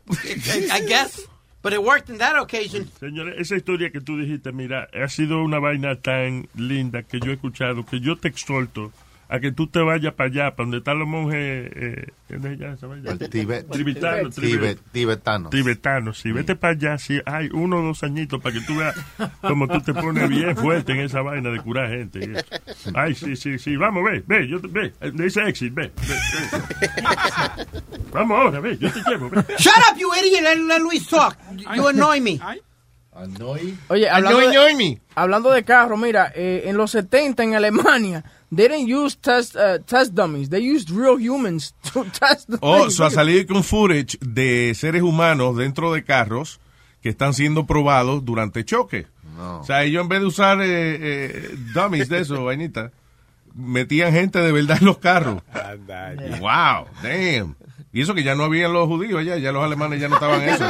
[0.72, 1.26] I guess.
[1.62, 2.90] But it worked in that occasion.
[3.00, 7.30] Señores, esa historia que tú dijiste, mira, ha sido una vaina tan linda que yo
[7.30, 8.92] he escuchado que yo te exhorto
[9.28, 11.38] a que tú te vayas para allá, para donde están los monjes.
[11.74, 13.16] Eh, ¿qué es ella esa vaina?
[13.18, 13.70] Tibet.
[13.70, 15.50] Tibetanos, Tibet- Tibetanos.
[15.50, 16.32] Tibetanos, sí.
[16.32, 17.20] Vete para allá, sí.
[17.26, 18.94] Hay uno o dos añitos para que tú veas
[19.40, 22.18] cómo tú te pones bien fuerte en esa vaina de curar gente.
[22.20, 22.90] y eso.
[22.94, 23.76] Ay, sí, sí, sí.
[23.76, 24.92] Vamos, ve, ve, yo te, ve.
[25.14, 25.90] Dice exit, ve.
[25.96, 26.14] ve,
[26.52, 27.66] ve.
[28.12, 29.42] Vamos ahora, ve, yo te llevo, ve.
[29.58, 30.42] Shut up, you idiot.
[30.68, 31.36] Let Luis talk.
[31.76, 32.38] You annoy me.
[33.88, 35.00] Oye, hablando, Annoy, de, annoy me.
[35.14, 38.24] hablando de carro, mira, eh, en los 70 en Alemania,
[38.54, 40.50] they didn't use test, uh, test dummies.
[40.50, 45.02] They used real humans to test the Oh, so ha salido con footage de seres
[45.02, 46.60] humanos dentro de carros
[47.02, 49.06] que están siendo probados durante choque.
[49.38, 52.92] O sea, ellos en vez de usar eh, eh, dummies de eso, vainita,
[53.54, 55.42] metían gente de verdad en los carros.
[56.40, 57.56] Wow, damn.
[57.92, 60.42] Y eso que ya no habían los judíos allá, ya los alemanes ya no estaban
[60.42, 60.64] en eso.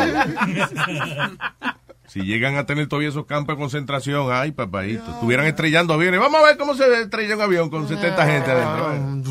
[2.15, 6.21] Si llegan a tener todavía esos campos de concentración, ay, papadito, estuvieran estrellando aviones.
[6.21, 9.25] Vamos a ver cómo se estrella un avión con 70 gente adentro.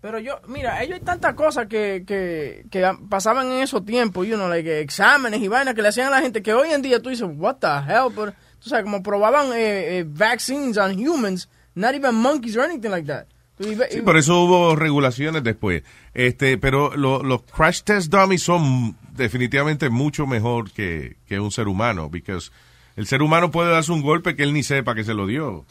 [0.00, 4.34] Pero yo, mira, ellos hay tantas cosas que, que, que pasaban en esos tiempos, you
[4.36, 7.02] know, like, exámenes y vainas que le hacían a la gente que hoy en día
[7.02, 11.50] tú dices, what the hell, pero, tú sabes, como probaban eh, eh, vaccines on humans,
[11.74, 13.26] not even monkeys or anything like that.
[13.58, 15.82] Y- Sí, por eso hubo regulaciones después.
[16.14, 21.68] Este, pero lo- los crash test dummies son definitivamente mucho mejor que, que un ser
[21.68, 22.50] humano, because
[22.96, 25.64] el ser humano puede darse un golpe que él ni sepa que se lo dio.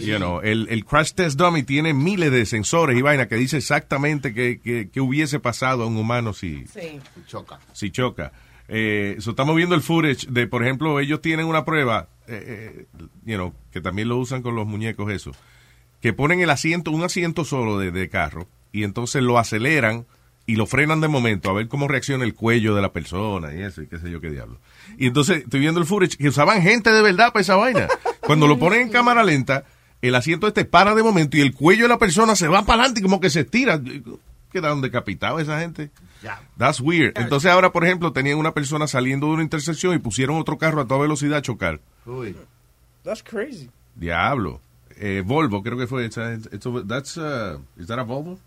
[0.00, 3.56] You know, el, el crash test dummy tiene miles de sensores y vaina que dice
[3.56, 7.00] exactamente qué que, que hubiese pasado a un humano si, Sí.
[7.26, 7.58] Choca.
[7.72, 8.32] si choca.
[8.68, 13.00] Eh, so estamos viendo el footage de, por ejemplo, ellos tienen una prueba, eh, eh,
[13.24, 15.32] you know, que también lo usan con los muñecos eso,
[16.02, 20.06] que ponen el asiento, un asiento solo de, de carro, y entonces lo aceleran
[20.48, 23.60] y lo frenan de momento a ver cómo reacciona el cuello de la persona y
[23.62, 24.58] eso, y qué sé yo qué diablo.
[24.96, 27.86] Y entonces estoy viendo el footage que usaban gente de verdad para esa vaina.
[28.26, 29.64] Cuando lo ponen en cámara lenta,
[30.02, 32.80] el asiento este para de momento y el cuello de la persona se va para
[32.80, 33.80] adelante y como que se estira.
[34.50, 35.90] Quedaron decapitados esa gente.
[36.56, 37.12] That's weird.
[37.18, 40.80] Entonces ahora, por ejemplo, tenían una persona saliendo de una intersección y pusieron otro carro
[40.80, 41.80] a toda velocidad a chocar.
[42.06, 42.34] Uy.
[43.04, 43.68] That's crazy.
[43.94, 44.60] Diablo.
[45.00, 46.06] Eh, Volvo, creo que fue.
[46.06, 48.38] It's a- it's a- that's, uh, is that a Volvo?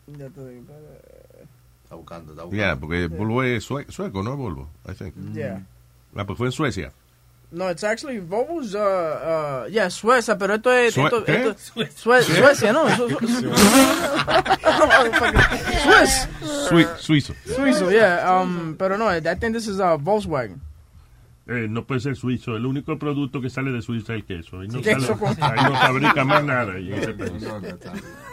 [1.91, 2.55] Está buscando, está buscando.
[2.55, 4.37] Yeah, porque Volvo es sue- sueco, ¿no?
[4.37, 5.13] Volvo, I think.
[5.33, 5.61] Yeah.
[6.15, 6.93] Ah, pues fue en Suecia.
[7.51, 10.93] No, it's actually Volvo's, uh, uh, yeah, Suecia, pero esto es...
[10.93, 11.33] Sue- esto, ¿qué?
[11.49, 11.55] esto-
[11.93, 12.87] Sue- Suecia, ¿no?
[12.95, 13.53] Su- su-
[15.83, 16.29] Swiss.
[16.69, 17.33] Sui- suizo.
[17.45, 20.61] Suizo, yeah, um, pero no, I think this is a Volkswagen.
[21.47, 22.55] Eh, no puede ser suizo.
[22.55, 24.61] El único producto que sale de Suiza es el queso.
[24.61, 26.71] Ahí no, Queso sale- ahí no fabrica más nada.
[26.71, 26.89] ahí.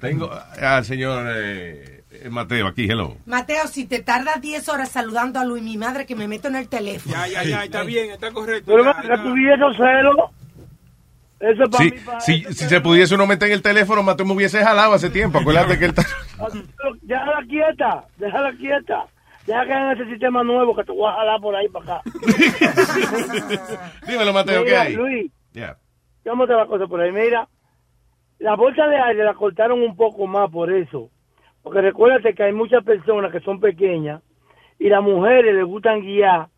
[0.00, 3.16] Tengo al señor eh, Mateo aquí, hello.
[3.26, 6.56] Mateo, si te tardas 10 horas saludando a Luis, mi madre, que me meto en
[6.56, 7.14] el teléfono.
[7.14, 8.72] Ya, ya, ya, está bien, está correcto.
[8.72, 10.30] Pero ya, tuviese celo.
[11.40, 11.98] Eso para Si, mí.
[12.04, 15.10] pa- si, si se pudiese uno meter en el teléfono, Mateo me hubiese jalado hace
[15.10, 15.38] tiempo.
[15.38, 16.06] Acuérdate que él está...
[17.02, 19.04] Déjala quieta, déjala quieta.
[19.46, 22.02] Deja que hagan ese sistema nuevo que te voy a jalar por ahí para acá.
[24.06, 24.94] Dímelo, Mateo, ¿qué hay?
[24.94, 25.76] Luis, Yeah.
[26.24, 27.12] vamos a la cosa por ahí.
[27.12, 27.46] Mira,
[28.44, 31.10] la bolsa de aire la cortaron un poco más por eso.
[31.62, 34.20] Porque recuérdate que hay muchas personas que son pequeñas
[34.78, 36.48] y las mujeres les gustan guiar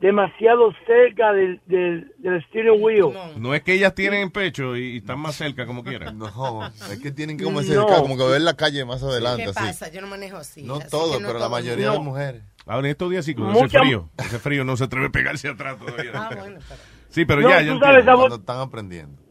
[0.00, 3.06] demasiado cerca del, del, del steering wheel.
[3.36, 6.18] No es que ellas tienen pecho y, y están más cerca como quieran.
[6.18, 7.66] No, es que tienen que como No.
[7.66, 9.44] cerca, como que ver la calle más adelante.
[9.44, 9.58] ¿Qué así.
[9.58, 9.90] pasa?
[9.90, 10.62] Yo no manejo así.
[10.62, 12.02] No así todo, no pero la mayoría de No.
[12.04, 12.42] mujeres.
[12.66, 14.08] Ahora en estos días sí, con ese Mucha- frío.
[14.18, 16.10] Ese frío no se atreve a pegarse atrás todavía.
[16.14, 16.80] Ah, bueno, pero...
[17.08, 19.22] Sí, pero No, ya, tú ya sabes, Cuando están aprendiendo.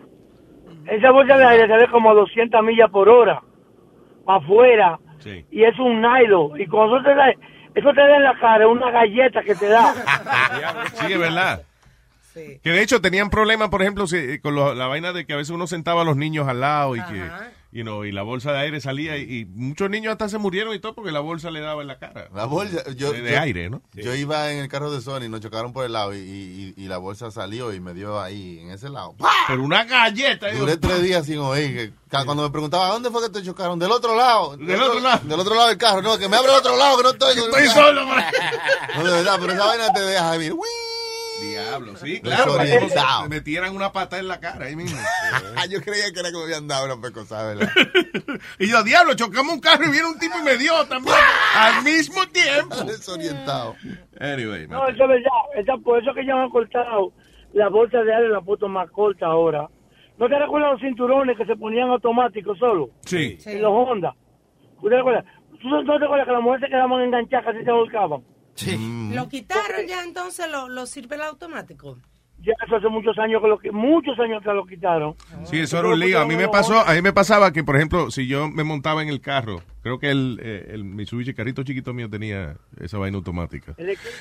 [0.87, 3.41] Esa bolsa de aire sale como a 200 millas por hora
[4.27, 5.45] afuera Sí.
[5.51, 6.59] y es un nylon.
[6.59, 9.55] Y cuando eso te da, eso te da en la cara, es una galleta que
[9.55, 9.93] te da.
[10.95, 11.61] Sí, es verdad.
[12.33, 15.37] Que de hecho tenían problemas, por ejemplo, si- con lo- la vaina de que a
[15.37, 17.21] veces uno sentaba a los niños al lado y que,
[17.73, 20.73] you know, y la bolsa de aire salía y, y muchos niños hasta se murieron
[20.75, 22.29] y todo porque la bolsa le daba en la cara.
[22.33, 23.81] La bolsa, yo, de, de yo- aire, ¿no?
[23.93, 26.87] Yo iba en el carro de Sony, nos chocaron por el lado y, y- y
[26.87, 29.13] la bolsa salió y me dio ahí, en ese lado.
[29.17, 29.29] ¡Pah!
[29.47, 30.51] Pero una galleta.
[30.53, 31.93] Duré tres días sin oír.
[32.09, 33.79] cuando me preguntaba, ¿dónde fue que te chocaron?
[33.79, 34.55] Del otro lado.
[34.55, 35.21] Del otro lado.
[35.25, 36.01] Del otro lado del carro.
[36.01, 37.37] No, que me abre el otro lado, que no estoy.
[37.37, 38.23] Estoy solo, man.
[38.95, 40.51] No, de verdad, pero esa vaina te deja ahí.
[40.51, 40.59] ¡uy!
[41.49, 42.53] Diablo, sí, claro.
[43.23, 44.97] Me metieran una pata en la cara ahí mismo.
[45.69, 47.71] yo creía que era que me habían dado una pecosada, ¿verdad?
[48.59, 51.15] y yo, diablo, chocamos un carro y viene un tipo y me dio también.
[51.55, 52.75] al mismo tiempo.
[52.85, 53.75] Desorientado.
[54.19, 55.31] Anyway, No, eso es verdad.
[55.55, 57.11] Esa- por eso que ya han cortado
[57.53, 59.67] la bolsa de aire, la puesto más corta ahora.
[60.17, 62.89] ¿No te recuerdas los cinturones que se ponían automáticos solo?
[63.05, 63.37] Sí.
[63.45, 64.15] En los Honda.
[64.79, 65.25] ¿Tú te recuerdas?
[65.61, 68.21] ¿Tú no te recuerdas que las mujeres se quedaban enganchadas casi se volcaban?
[69.13, 71.97] ¿Lo quitaron ya entonces los lo sirve el automático?
[72.39, 75.15] Ya eso hace muchos años que lo que muchos años que lo quitaron.
[75.45, 76.19] Sí, eso era un lío.
[76.19, 79.01] A mí me pasó, a mí me pasaba que, por ejemplo, si yo me montaba
[79.01, 83.15] en el carro, creo que el, eh, el Mitsubishi carrito chiquito mío tenía esa vaina
[83.17, 83.75] automática.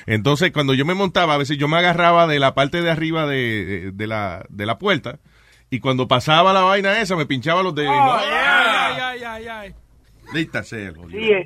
[0.05, 3.27] Entonces, cuando yo me montaba, a veces yo me agarraba de la parte de arriba
[3.27, 5.19] de, de la, de la puerta
[5.69, 7.93] y cuando pasaba la vaina esa me pinchaba los dedos.
[7.93, 9.75] Ay, ay, ay, ay, ay.
[10.33, 10.93] Lista sea.
[11.11, 11.45] Sí, eh,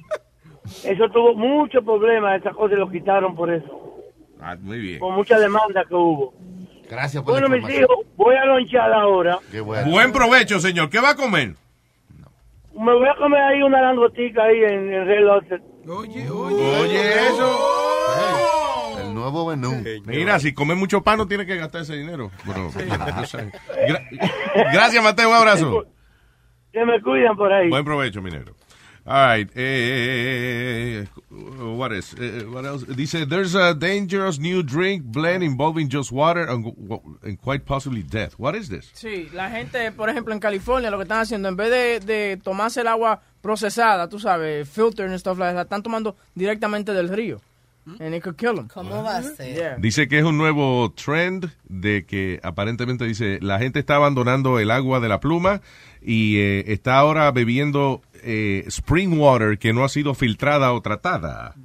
[0.84, 3.96] eso tuvo muchos problemas, esas cosas lo quitaron por eso.
[4.42, 5.00] Ah, muy bien.
[5.00, 6.34] Por mucha demanda que hubo.
[6.90, 9.40] Gracias por Bueno, la mis hijos, voy a lonchar ahora.
[9.52, 9.90] Qué bueno.
[9.92, 10.90] Buen provecho, señor.
[10.90, 11.56] ¿Qué va a comer?
[12.80, 15.44] Me voy a comer ahí una langotica ahí en el reloj.
[15.90, 17.60] Oye, Oye, eso.
[19.02, 19.84] El nuevo menú.
[20.06, 22.30] Mira, si come mucho pan no tiene que gastar ese dinero.
[22.46, 23.52] Bueno, no sé.
[23.88, 24.08] Gra-
[24.74, 25.30] Gracias, Mateo.
[25.30, 25.86] Un abrazo.
[26.72, 27.70] Que me cuidan por ahí.
[27.70, 28.54] Buen provecho, minero.
[29.08, 29.50] All right.
[29.56, 32.14] Eh, what is?
[32.20, 32.84] eh, what else?
[32.84, 36.74] Dice, there's a dangerous new drink blend involving just water and,
[37.24, 38.34] and quite possibly death.
[38.38, 38.92] What is this?
[38.94, 42.38] Sí, la gente, por ejemplo, en California, lo que están haciendo, en vez de, de
[42.38, 46.94] tomarse el agua procesada, tú sabes, filter and stuff like that, la están tomando directamente
[46.94, 47.40] del río.
[48.02, 48.68] And it could kill them.
[48.68, 49.56] ¿Cómo va a ser?
[49.56, 49.78] Yeah.
[49.78, 54.72] Dice que es un nuevo trend de que aparentemente dice la gente está abandonando el
[54.72, 55.62] agua de la pluma
[56.02, 61.56] y eh, está ahora bebiendo eh, spring water que no ha sido filtrada o tratada.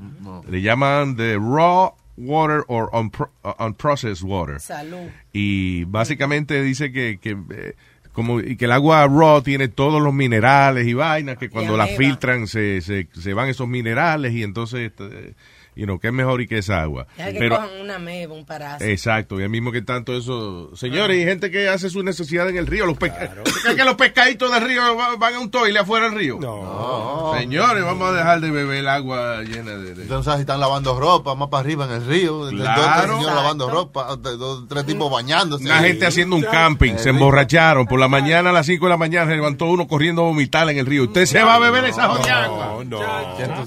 [0.48, 4.60] Le llaman the raw water or unpro- uh, unprocessed water.
[4.60, 5.08] Salud.
[5.32, 7.74] Y básicamente dice que, que, eh,
[8.12, 11.86] como, y que el agua raw tiene todos los minerales y vainas, que cuando la
[11.86, 15.34] filtran se, se, se van esos minerales y entonces, eh,
[15.74, 17.06] you know, que es mejor y que esa agua.
[17.16, 18.90] Deja que Pero, cojan una meba, un parásito.
[18.90, 20.70] exacto, y el mismo que tanto eso.
[20.76, 22.86] Señores, hay gente que hace su necesidad en el río.
[22.86, 26.08] Los pesca- ¿Usted cree que los pescaditos del río va- van a un toile afuera
[26.10, 26.38] del río?
[26.40, 27.32] No.
[27.38, 29.94] Señores, vamos a dejar de beber el agua llena de...
[29.94, 32.48] de- no sabe si están lavando ropa más para arriba en el río.
[32.50, 32.82] Claro.
[32.82, 34.16] Dos, tres señores lavando ropa.
[34.16, 35.64] de- Dos, tres tipos bañándose.
[35.64, 37.86] Una gente haciendo un camping, se emborracharon.
[37.86, 40.68] Por la mañana, a las 5 de la mañana, se levantó uno corriendo a vomitar
[40.68, 41.04] en el río.
[41.04, 42.84] ¿Usted se va a beber esa agua?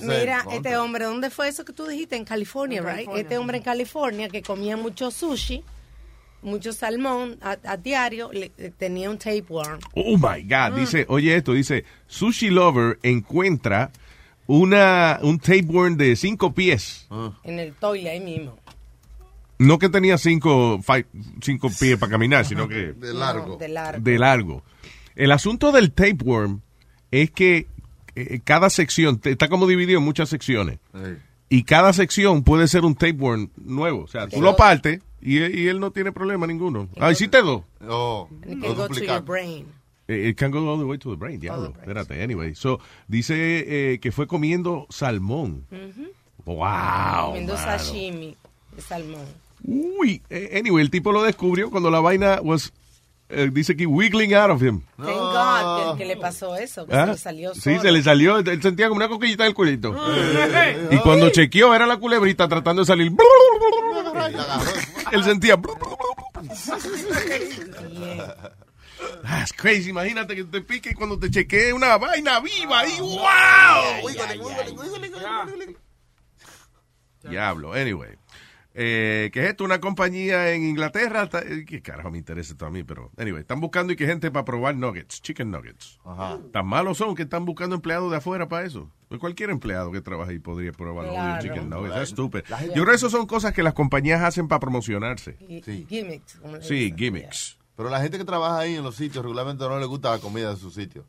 [0.02, 1.95] Mira, este hombre, ¿dónde fue eso que tú dijiste?
[2.12, 3.10] En California, right?
[3.16, 5.64] Este hombre en California que comía mucho sushi,
[6.42, 9.80] mucho salmón a, a diario, le- tenía un tapeworm.
[9.96, 10.78] Oh my God.
[10.78, 13.92] Dice, oye esto, dice, Sushi Lover encuentra
[14.48, 17.08] una, un tapeworm de 5 pies.
[17.44, 18.58] En el toile ahí mismo.
[19.58, 20.82] No que tenía 5
[21.42, 23.48] cinco pies para caminar, sino que De largo.
[23.48, 24.04] No, de largo.
[24.04, 24.64] de largo.
[25.16, 26.62] El asunto del tapeworm
[27.10, 27.68] es que
[28.16, 30.80] eh, cada sección está como dividido en muchas secciones.
[31.50, 34.04] Y cada sección puede ser un tapeworm nuevo.
[34.04, 36.90] O sea, tú lo partes y, y él no tiene problema ninguno.
[37.00, 37.62] Ah, hiciste dos.
[37.82, 39.68] And it can go to your brain.
[40.08, 41.74] Eh, It can go all the way to the brain, diablo.
[41.80, 42.54] Espérate, anyway.
[42.56, 43.34] So, dice
[43.94, 45.66] eh, que fue comiendo salmón.
[46.46, 47.28] Wow.
[47.28, 47.66] Comiendo mano.
[47.66, 48.36] sashimi
[48.76, 49.26] de salmón.
[49.64, 52.72] Uy, eh, anyway, el tipo lo descubrió cuando la vaina was,
[53.30, 54.82] eh, dice que wiggling out of him.
[54.98, 57.06] Thank God que, que le pasó eso, que ¿Ah?
[57.06, 57.82] se le salió Sí, solo.
[57.82, 59.96] se le salió, él sentía como una coquillita del culito.
[60.92, 63.12] Y cuando chequeó, era la culebrita tratando de salir.
[65.12, 65.60] Él sentía.
[69.24, 74.10] That's crazy, imagínate que te pique y cuando te chequee una vaina viva ahí, wow.
[77.24, 78.12] Diablo, anyway.
[78.78, 79.64] Eh, ¿Qué es esto?
[79.64, 81.30] Una compañía en Inglaterra.
[81.46, 82.84] eh, ¿Qué carajo me interesa esto a mí?
[82.84, 85.98] Pero, anyway, están buscando y que gente para probar nuggets, chicken nuggets.
[86.52, 88.92] Tan malos son que están buscando empleados de afuera para eso.
[89.08, 91.42] Pues cualquier empleado que trabaje ahí podría probar los Claro.
[91.42, 92.50] chicken nuggets.
[92.50, 95.38] La gente- Yo creo que eso son cosas que las compañías hacen para promocionarse.
[95.48, 97.58] Y- Gimmicks, Sí, gimmicks.
[97.78, 100.50] Pero la gente que trabaja ahí en los sitios regularmente no le gusta la comida
[100.54, 101.06] de su sitio.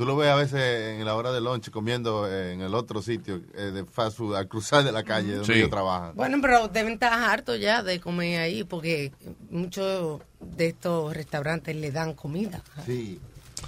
[0.00, 3.42] Tú lo ves a veces en la hora de lunch comiendo en el otro sitio
[3.54, 5.58] eh, de fast food al cruzar de la calle donde Sí.
[5.58, 6.14] ellos trabajan.
[6.16, 9.12] Bueno, pero deben estar hartos ya de comer ahí porque
[9.50, 12.62] muchos de estos restaurantes le dan comida.
[12.86, 13.20] Sí.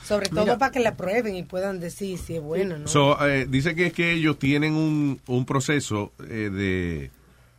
[0.05, 2.89] Sobre todo para que la prueben y puedan decir si es bueno o no.
[2.89, 7.11] So, eh, dice que es que ellos tienen un, un proceso eh, de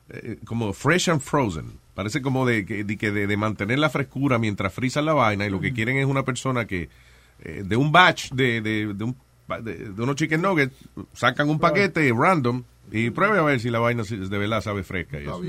[0.10, 1.78] eh, como fresh and frozen.
[1.94, 5.46] Parece como de, que- de, que de, de mantener la frescura mientras frisan la vaina
[5.46, 6.90] y lo que quieren es una persona que
[7.44, 9.16] de un batch de, de, de un,
[9.62, 10.76] de unos chicken nuggets
[11.14, 12.64] sacan un paquete random
[12.96, 15.20] y pruebe a ver si la vaina de verdad sabe fresca.
[15.20, 15.42] y eso.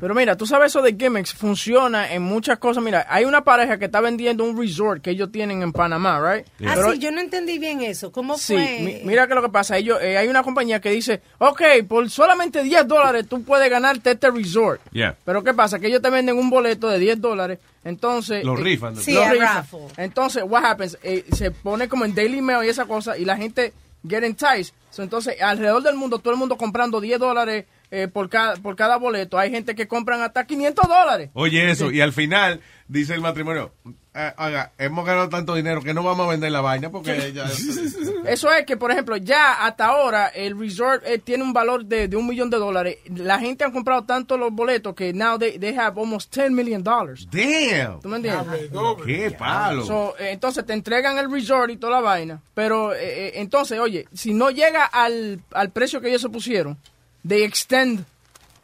[0.00, 2.82] Pero mira, tú sabes eso de gimmicks funciona en muchas cosas.
[2.82, 6.44] Mira, hay una pareja que está vendiendo un resort que ellos tienen en Panamá, right?
[6.66, 8.10] Ah, Pero- sí, yo no entendí bien eso.
[8.10, 8.80] ¿Cómo Sí, fue?
[8.80, 12.10] mi- mira que lo que pasa, ellos, eh, hay una compañía que dice, ok, por
[12.10, 14.80] solamente 10 dólares tú puedes ganarte este resort.
[14.92, 15.16] Yeah.
[15.24, 15.78] Pero ¿qué pasa?
[15.78, 18.44] Que ellos te venden un boleto de 10 dólares, entonces...
[18.44, 18.96] Lo eh, rifan.
[18.96, 19.46] Sí, lo a rifan.
[19.56, 19.80] raffle.
[19.98, 20.98] Entonces, what happens?
[21.02, 23.72] Eh, se pone como en Daily Mail y esa cosa, y la gente
[24.08, 24.74] get enticed.
[24.90, 28.74] So, entonces, alrededor del mundo, todo el mundo comprando 10 dólares eh, por, cada, por
[28.74, 29.38] cada boleto.
[29.38, 31.30] Hay gente que compran hasta 500 dólares.
[31.34, 33.72] Oye eso, y al final dice el matrimonio,
[34.14, 37.44] "Eh, oiga, hemos ganado tanto dinero que no vamos a vender la vaina porque ya...
[38.26, 42.06] Eso es que, por ejemplo, ya hasta ahora el resort eh, tiene un valor de,
[42.06, 42.98] de un millón de dólares.
[43.16, 46.82] La gente ha comprado tanto los boletos que now they, they have almost 10 million
[46.84, 47.26] dollars.
[47.32, 48.00] Damn.
[48.00, 48.70] ¿Tú me entiendes?
[49.04, 49.84] ¡Qué palo!
[49.84, 52.40] So, eh, entonces te entregan el resort y toda la vaina.
[52.54, 56.78] Pero eh, entonces, oye, si no llega al, al precio que ellos se pusieron,
[57.26, 58.04] they extend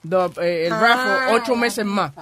[0.09, 0.81] the, eh, el Ah.
[0.81, 2.12] raffle ocho meses más.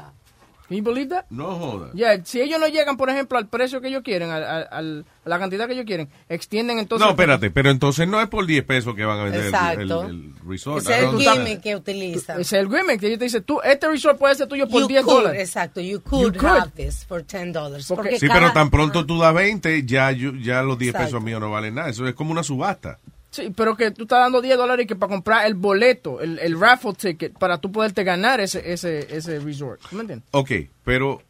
[0.69, 1.27] Can you believe that?
[1.31, 1.93] No jodas.
[1.95, 4.83] Yeah, si ellos no llegan, por ejemplo, al precio que ellos quieren, al- a
[5.25, 7.05] la cantidad que ellos quieren, extienden entonces...
[7.07, 10.03] No, espérate, pero entonces no es por 10 pesos que van a vender el- Exacto.
[10.07, 10.81] el, el resort.
[10.83, 12.41] Ese es el gimmick que utilizan.
[12.41, 12.99] Ese es el gimmick.
[12.99, 15.41] que Ellos te dicen, tú, este resort puede ser tuyo por You 10 could, dólares.
[15.43, 16.59] Exacto, you could, You could.
[16.59, 17.87] have this for 10 dollars.
[17.87, 21.07] Porque Sí, cada- pero tan pronto tú das 20, ya, yo- ya los 10 Exacto.
[21.07, 21.91] pesos míos no valen nada.
[21.91, 22.99] Eso es como una subasta.
[23.37, 26.39] Sí, pero que tú estás dando 10 dólares y que para comprar el boleto, el,
[26.39, 29.81] el raffle ticket, para tú poderte ganar ese, ese, ese resort.
[29.91, 30.27] ¿Tú me entiendes?
[30.33, 30.51] Ok,
[30.85, 31.23] pero...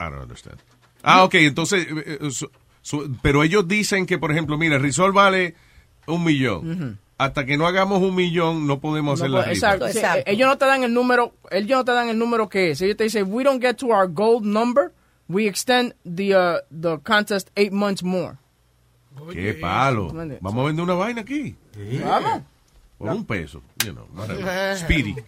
[0.00, 0.58] I don't understand.
[1.02, 1.86] Ah, ok, entonces...
[1.90, 2.50] eh, eh, so-
[2.82, 5.54] so- pero ellos dicen que, por ejemplo, mira, el resort vale
[6.06, 6.98] un millón.
[7.18, 9.74] Hasta que no hagamos un millón, no podemos No hacer la puede- rifa.
[9.74, 9.92] exacto.
[9.92, 12.80] Sí, ellos no te dan el número, ellos no te dan el número que es.
[12.80, 14.92] Ellos te dicen, we don't get to our gold number,
[15.28, 18.36] we extend the, uh, the contest eight months more.
[19.32, 20.12] Qué palo.
[20.40, 21.56] Vamos a vender una vaina aquí.
[22.04, 22.42] Vamos.
[22.98, 23.62] Por un peso.
[23.84, 24.76] You know, whatever.
[24.76, 25.16] Speedy.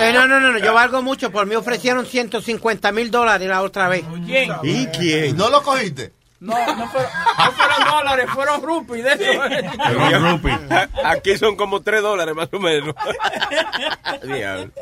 [0.00, 1.30] Eh, no, no, no, no, yo valgo mucho.
[1.30, 4.02] Por mí ofrecieron 150 mil dólares la otra vez.
[4.24, 4.50] ¿Quién?
[4.62, 5.36] ¿Y quién?
[5.36, 6.12] ¿No lo cogiste?
[6.40, 9.42] No, no fueron, no fueron dólares, fueron rupees de eso.
[11.04, 12.94] Aquí son como 3 dólares más o menos.
[14.22, 14.72] Diablo.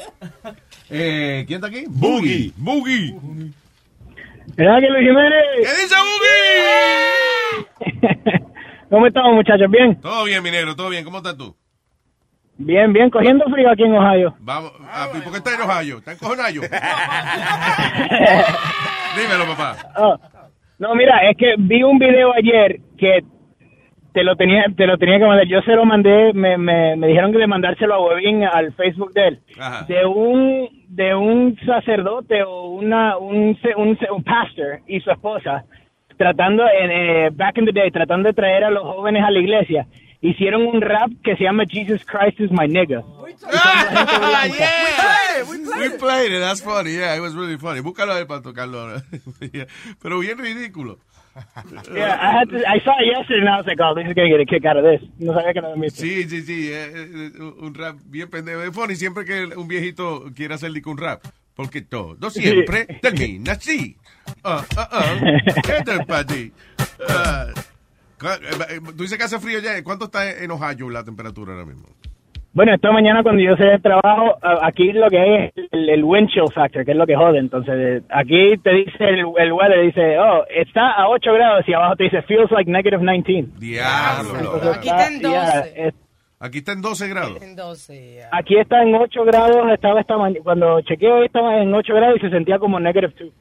[0.91, 1.87] Eh, ¿Quién está aquí?
[1.89, 2.53] Boogie.
[2.57, 3.13] Boogie.
[3.13, 3.53] ¿Verdad
[4.55, 5.45] que Luis Jiménez?
[5.57, 5.95] ¿Qué dice
[7.97, 8.41] Boogie?
[8.91, 9.71] ¿Cómo estamos, muchachos?
[9.71, 10.01] ¿Bien?
[10.01, 11.05] Todo bien, mi negro, todo bien.
[11.05, 11.55] ¿Cómo estás tú?
[12.59, 13.11] Bien, bien.
[13.11, 14.35] Cogiendo frío aquí en Ohio.
[14.39, 15.99] Vamos, ah, ¿y ¿por qué estás en Ohio?
[15.99, 16.61] ¿Estás en Cojonayo?
[19.17, 19.77] Dímelo, papá.
[19.97, 20.17] Oh,
[20.79, 23.25] No, mira, es que vi un video ayer que
[24.17, 25.47] te lo tenía te lo tenía que mandar.
[25.47, 29.13] Yo se lo mandé, me, me, me dijeron que de mandárselo a Webin al Facebook
[29.13, 29.41] de él.
[29.61, 29.85] Ajá.
[29.87, 35.11] De un de un sacerdote o una un se- un, se- un pastor y su
[35.11, 35.65] esposa
[36.17, 39.39] tratando en eh, back in the day tratando de traer a los jóvenes a la
[39.39, 39.87] iglesia.
[40.23, 43.03] Hicieron un rap que se llama Jesus Christ is my nigga.
[43.53, 45.45] Ah, yeah.
[45.79, 46.41] We played it.
[46.41, 46.93] That's funny.
[46.97, 47.81] Yeah, it was really funny.
[47.81, 48.95] Búscalo ahí para tocarlo.
[50.03, 50.97] Pero bien ridículo.
[51.95, 54.15] Yeah, I had to, I saw it yesterday and I was like, oh, this is
[54.15, 55.03] gonna get a kick out of this.
[55.19, 56.01] No sabía que no visto.
[56.03, 56.71] Sí, sí, sí.
[56.73, 58.63] eh, eh, un rap bien pendejo.
[58.63, 61.23] Es funny siempre que un viejito quiere hacer un rap.
[61.55, 63.97] Porque todo siempre termina así.
[64.45, 65.15] Ah, ah, ah.
[65.65, 66.35] ¿Qué te pasa?
[68.69, 69.83] Eh, Tú dices que hace frío ya.
[69.83, 71.89] ¿Cuánto está en Ohio la temperatura ahora mismo?
[72.57, 76.03] Bueno, esta mañana cuando yo salí del trabajo, aquí lo que hay es el, el
[76.05, 77.39] wind chill factor, que es lo que jode.
[77.39, 81.97] Entonces, aquí te dice el, el weather, dice, oh, está a 8 grados y abajo
[81.97, 83.49] te dice, feels like negative 19.
[83.61, 84.39] Diablo.
[84.39, 85.89] Entonces, Aquí está en ya, 12.
[85.89, 85.95] es-
[86.39, 87.43] Aquí está en 12 grados.
[87.43, 88.29] En 12, ya.
[88.33, 92.21] aquí está en 8 grados, estaba esta mañana, cuando chequeo estaba en 8 grados y
[92.21, 93.33] se sentía como negative 2.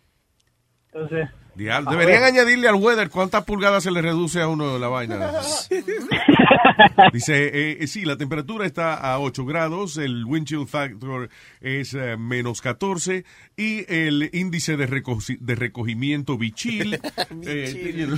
[0.93, 2.23] Entonces, Deberían ver.
[2.23, 5.31] añadirle al weather cuántas pulgadas se le reduce a uno la vaina.
[7.13, 11.29] Dice, eh, eh, sí, la temperatura está a 8 grados, el wind chill factor
[11.61, 13.23] es eh, menos 14
[13.55, 16.95] y el índice de, recogi- de recogimiento bichil.
[17.45, 18.07] eh,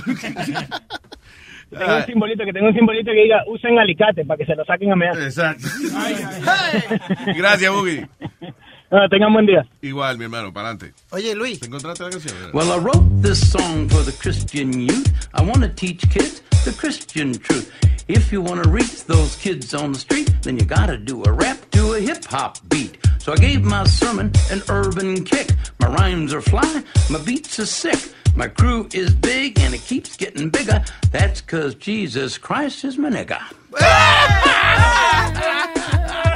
[1.70, 4.64] tengo un simbolito que tengo un simbolito que diga, usen alicate para que se lo
[4.64, 5.16] saquen a mear.
[5.22, 5.68] Exacto.
[7.36, 8.08] Gracias, Boogie.
[8.90, 9.66] No, tengan buen día.
[9.82, 10.94] Igual, mi hermano, para adelante.
[11.10, 11.60] Oye, Luis.
[11.60, 12.34] ¿Te encontraste la canción?
[12.54, 15.28] Well, I wrote this song for the Christian youth.
[15.34, 17.70] I want to teach kids the Christian truth.
[18.08, 21.22] If you want to reach those kids on the street, then you got to do
[21.24, 22.96] a rap to a hip hop beat.
[23.18, 25.50] So I gave my sermon an urban kick.
[25.80, 27.98] My rhymes are fly, my beats are sick.
[28.34, 30.82] My crew is big and it keeps getting bigger.
[31.10, 33.42] That's cause Jesus Christ is my nigga.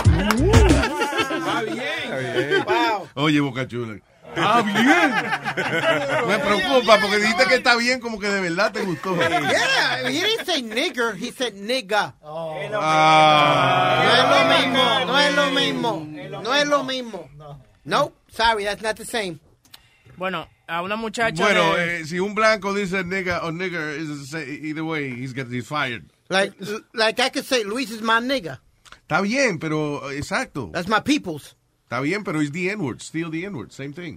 [3.15, 3.99] Oye, Boca Chula.
[4.35, 6.27] Está bien.
[6.27, 9.15] Me preocupa porque dijiste que está bien como que de verdad te gustó.
[9.17, 12.15] Yeah, he didn't say nigger, he said nigga.
[12.25, 14.03] Ah.
[14.05, 16.07] No es lo mismo, no es lo mismo,
[16.43, 17.29] no es lo mismo.
[17.85, 19.39] No, sorry, that's not the same.
[20.17, 21.43] Bueno, a una muchacha.
[21.43, 23.99] Bueno, de- eh, si un blanco dice nigga o nigger,
[24.63, 26.05] either way, he's, get, he's fired.
[26.31, 26.55] Like,
[26.95, 28.61] like I could say, Luis is my nigga.
[29.07, 30.71] Está bien, pero exacto.
[30.73, 31.55] That's my people's.
[31.93, 34.17] Está bien, pero it's the N-word, still the N-word, same thing.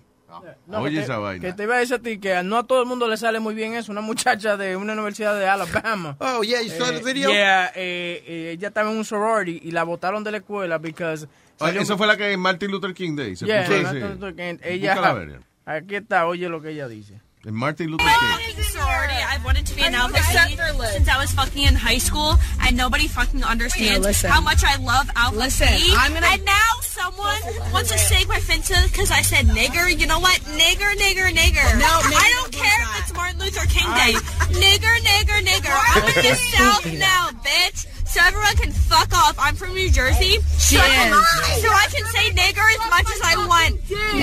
[0.68, 1.42] No, Oye que, esa te, vaina.
[1.48, 3.40] que te iba a decir a ti que no a todo el mundo le sale
[3.42, 3.92] muy bien eso.
[3.92, 6.16] Una muchacha de una universidad de Alabama.
[6.22, 7.30] Oh, yeah, you saw the Eh, video?
[7.30, 11.28] yeah, eh, eh, ella estaba en un sorority y la botaron de la escuela because...
[11.60, 14.02] Salió- Esa fue la que en Martin Luther King Day se Yeah, puso decir.
[14.20, 14.58] Luther King.
[14.64, 15.28] Ella,
[15.66, 17.22] aquí está, oye lo que ella dice.
[17.48, 18.64] En Martin Luther King.
[18.64, 19.14] sorority.
[19.14, 23.08] I've wanted to be an alpha since I was fucking in high school, and nobody
[23.08, 25.94] fucking understands Yeah, how much I love Alpha Listen, C.
[25.96, 27.38] I'm gonna- And now someone
[27.72, 29.86] wants to stake my fence because I said nigger.
[29.96, 30.40] You know what?
[30.58, 31.78] Nigger, nigger, nigger.
[31.78, 31.86] No,
[32.18, 34.14] I don't care if it's Martin Luther King Day.
[34.58, 35.76] nigger, nigger, nigger.
[35.96, 37.86] I'm in the South now, bitch.
[38.16, 39.36] So everyone can fuck off.
[39.38, 40.40] I'm from New Jersey.
[40.58, 41.62] She so, is.
[41.62, 43.76] so I can say nigger as much as I want.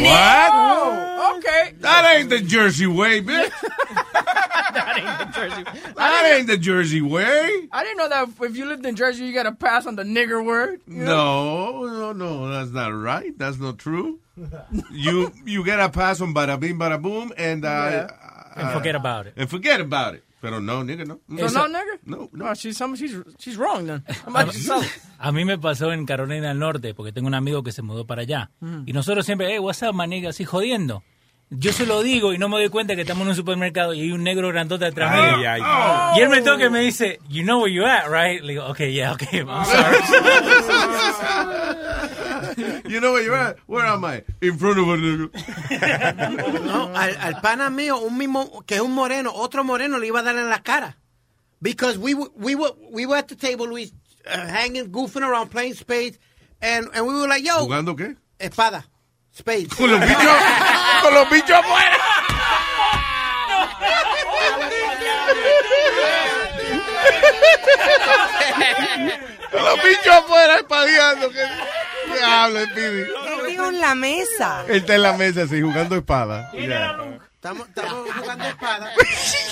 [0.02, 0.50] What?
[0.54, 1.74] Oh, okay.
[1.80, 3.50] That ain't the Jersey way, bitch.
[4.72, 5.92] that ain't the Jersey.
[5.94, 7.68] That ain't the Jersey way.
[7.70, 10.04] I didn't know that if you lived in Jersey, you got to pass on the
[10.04, 10.80] nigger word.
[10.86, 11.84] you know?
[11.84, 13.36] No, no, no, that's not right.
[13.36, 14.20] That's not true.
[14.90, 18.10] You you get a pass on bada bing, bada boom, and, uh, Yeah.
[18.56, 19.34] And forget about it.
[19.36, 20.24] And forget about it.
[20.42, 21.20] Pero no, nigga, no.
[21.48, 22.00] So no nigger?
[22.04, 22.52] No, no.
[22.56, 24.04] she's, some, she's, she's wrong then.
[25.20, 28.08] A mí me pasó en Carolina del Norte, porque tengo un amigo que se mudó
[28.08, 28.50] para allá.
[28.58, 28.82] Mm.
[28.86, 31.04] Y nosotros siempre, hey, what's up, maniga, así jodiendo.
[31.50, 34.00] Yo se lo digo y no me doy cuenta que estamos en un supermercado y
[34.00, 35.48] hay un negro grandote atrás Ay, mío.
[35.48, 35.62] ay.
[36.16, 38.42] Y él me toca y me dice, you know where you at, right?
[38.42, 39.98] Le digo, okay, yeah, okay, I'm sorry.
[42.56, 43.58] You know where you're at?
[43.66, 44.22] Where am I?
[44.40, 45.30] In front of a nigga.
[46.64, 50.20] No, al, al pana mío, un mismo, que es un moreno, otro moreno le iba
[50.20, 50.96] a dar en la cara.
[51.60, 53.92] Because we were, we were, we were at the table, Luis,
[54.26, 56.18] uh, hanging, goofing around, playing spades,
[56.60, 57.66] and, and we were like, yo.
[57.66, 58.16] ¿Jugando qué?
[58.40, 58.84] Espada.
[59.32, 59.72] Spades.
[59.74, 60.36] Con los bichos,
[61.02, 61.98] con los bichos afuera.
[67.02, 67.11] Con
[69.52, 71.30] los bichos afuera espadeando.
[71.30, 71.46] ¿Qué
[72.16, 73.04] diablo, Speedy?
[73.48, 74.64] Digo en la mesa.
[74.68, 76.50] Él está en la mesa así jugando espada.
[76.52, 78.92] Estamos, estamos jugando espada.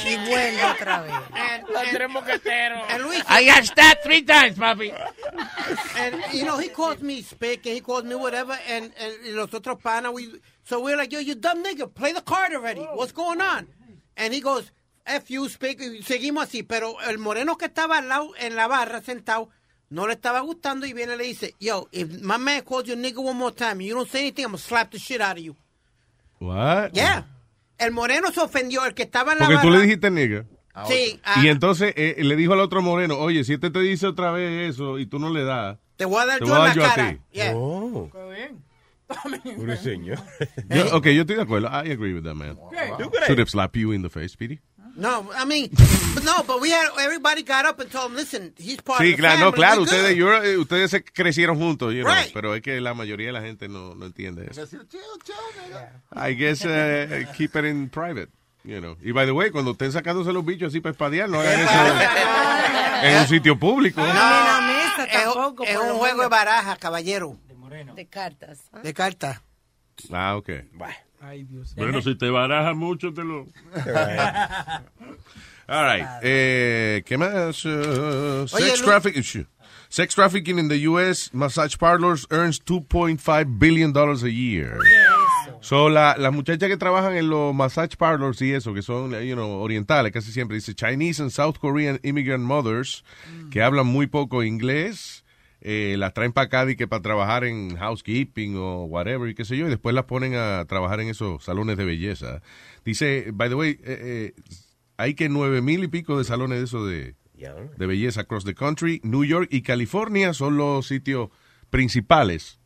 [0.04, 1.12] Y vuelve otra vez.
[1.68, 1.82] Los
[2.42, 2.72] tres.
[2.88, 4.92] And Luis, I got stabbed three times, papi.
[5.98, 9.30] and you know, he calls me spick and he calls me whatever, and, and y
[9.32, 12.80] los otros panas, we, so we're like, yo, you dumb nigga, play the card already.
[12.80, 13.66] What's going on?
[14.16, 14.70] And he goes,
[15.16, 18.66] F you, spick, y seguimos así, pero el moreno que estaba al lado, en la
[18.66, 19.48] barra, sentado,
[19.88, 22.94] no le estaba gustando y viene y le dice, yo, if my man calls you
[22.94, 25.20] a nigga one more time and you don't say anything, I'm gonna slap the shit
[25.20, 25.56] out of you.
[26.38, 26.92] What?
[26.94, 27.26] Yeah.
[27.78, 29.68] El moreno se ofendió, el que estaba en la Porque barra.
[29.68, 30.44] tú le dijiste nigga.
[30.86, 34.06] Sí, ah, Y entonces eh, le dijo al otro moreno, oye, si este te dice
[34.06, 36.60] otra vez eso y tú no le das, te voy a dar te yo voy
[36.60, 37.12] a dar la yo a cara.
[37.12, 37.20] ti.
[37.32, 37.52] Yeah.
[37.56, 38.08] Oh.
[39.56, 40.18] Un señor.
[40.68, 41.66] Yo- ok, yo estoy de acuerdo.
[41.68, 42.56] I agree with that, man.
[42.56, 43.26] ¿Tú crees?
[43.26, 44.60] Should have slapped you in the face, Speedy.
[44.96, 45.70] No, I mean,
[46.14, 49.12] but no, but we had everybody got up and told him, listen, he's part Sí,
[49.12, 49.94] of the claro, no, family, claro, we're good.
[49.94, 52.32] ustedes, yo- eh, ustedes se crecieron juntos, you know, Right.
[52.34, 54.62] pero es que la mayoría de la gente no, no entiende eso.
[56.14, 58.28] I guess uh, keep it in private,
[58.64, 58.96] you know.
[59.02, 61.72] Y by the way, cuando estén sacándose los bichos así para espadear, no hagan eso
[63.06, 64.00] en un sitio público.
[64.00, 65.64] en la mesa Es, tampoco.
[65.64, 67.38] es un juego de baraja, caballero.
[67.94, 68.58] De cartas.
[68.72, 68.80] ¿ah?
[68.80, 69.42] De carta.
[70.12, 70.50] Ah, ok.
[71.20, 71.74] Ay, Dios.
[71.76, 73.46] Bueno, si te baraja mucho, te lo...
[75.68, 76.06] All right.
[76.22, 77.64] Eh, ¿Qué más?
[77.64, 79.46] Uh, sex trafficking.
[79.88, 81.30] Sex trafficking in the U.S.
[81.32, 84.78] massage parlors earns 2.5 billion dollars a year.
[85.60, 89.34] So, la, las muchachas que trabajan en los massage parlors y eso, que son, you
[89.34, 93.04] know, orientales, casi siempre dice Chinese and South Korean immigrant mothers,
[93.50, 95.19] que hablan muy poco inglés,
[95.60, 99.44] eh, las traen para acá y que para trabajar en housekeeping o whatever, y qué
[99.44, 102.42] sé yo, y después las ponen a trabajar en esos salones de belleza.
[102.84, 104.34] Dice, by the way, eh, eh,
[104.96, 108.54] hay que nueve mil y pico de salones de eso de, de belleza across the
[108.54, 109.00] country.
[109.02, 111.30] New York y California son los sitios
[111.70, 112.59] principales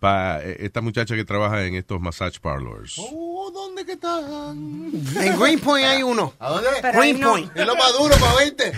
[0.00, 2.96] para esta muchacha que trabaja en estos massage parlors.
[2.98, 4.90] Oh, ¿dónde que están?
[5.20, 6.32] En Greenpoint hay uno.
[6.40, 6.68] ¿A dónde?
[6.80, 7.34] Pero ahí no.
[7.34, 7.56] Greenpoint.
[7.56, 8.72] Es lo más duro para 20.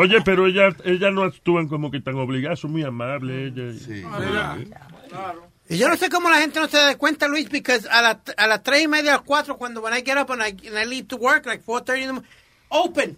[0.00, 3.52] Oye, pero ella, ella no actúan como que tan obligadas, son muy amables.
[3.56, 4.02] Ella, Sí.
[5.68, 8.20] Y yo no sé cómo la gente no se da cuenta, Luis, porque a, la-
[8.36, 10.68] a las tres y media, a las cuatro, cuando when I get up and I,
[10.68, 12.28] and I leave to work, like 4.30 in the morning,
[12.70, 13.16] open.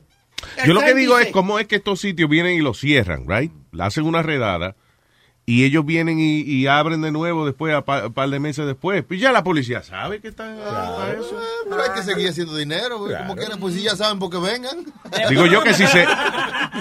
[0.66, 3.24] Yo lo que digo dice, es cómo es que estos sitios vienen y los cierran,
[3.26, 3.50] right?
[3.72, 4.76] Le hacen una redada
[5.45, 8.64] y ellos vienen y, y abren de nuevo después, a pa- un par de meses
[8.66, 9.03] después.
[9.03, 11.36] Pues ya la policía sabe que están para eso.
[11.68, 12.99] Pero hay que seguir haciendo dinero.
[12.99, 14.76] Como quieran, pues si ya saben por qué vengan.
[15.28, 16.07] Digo yo que si se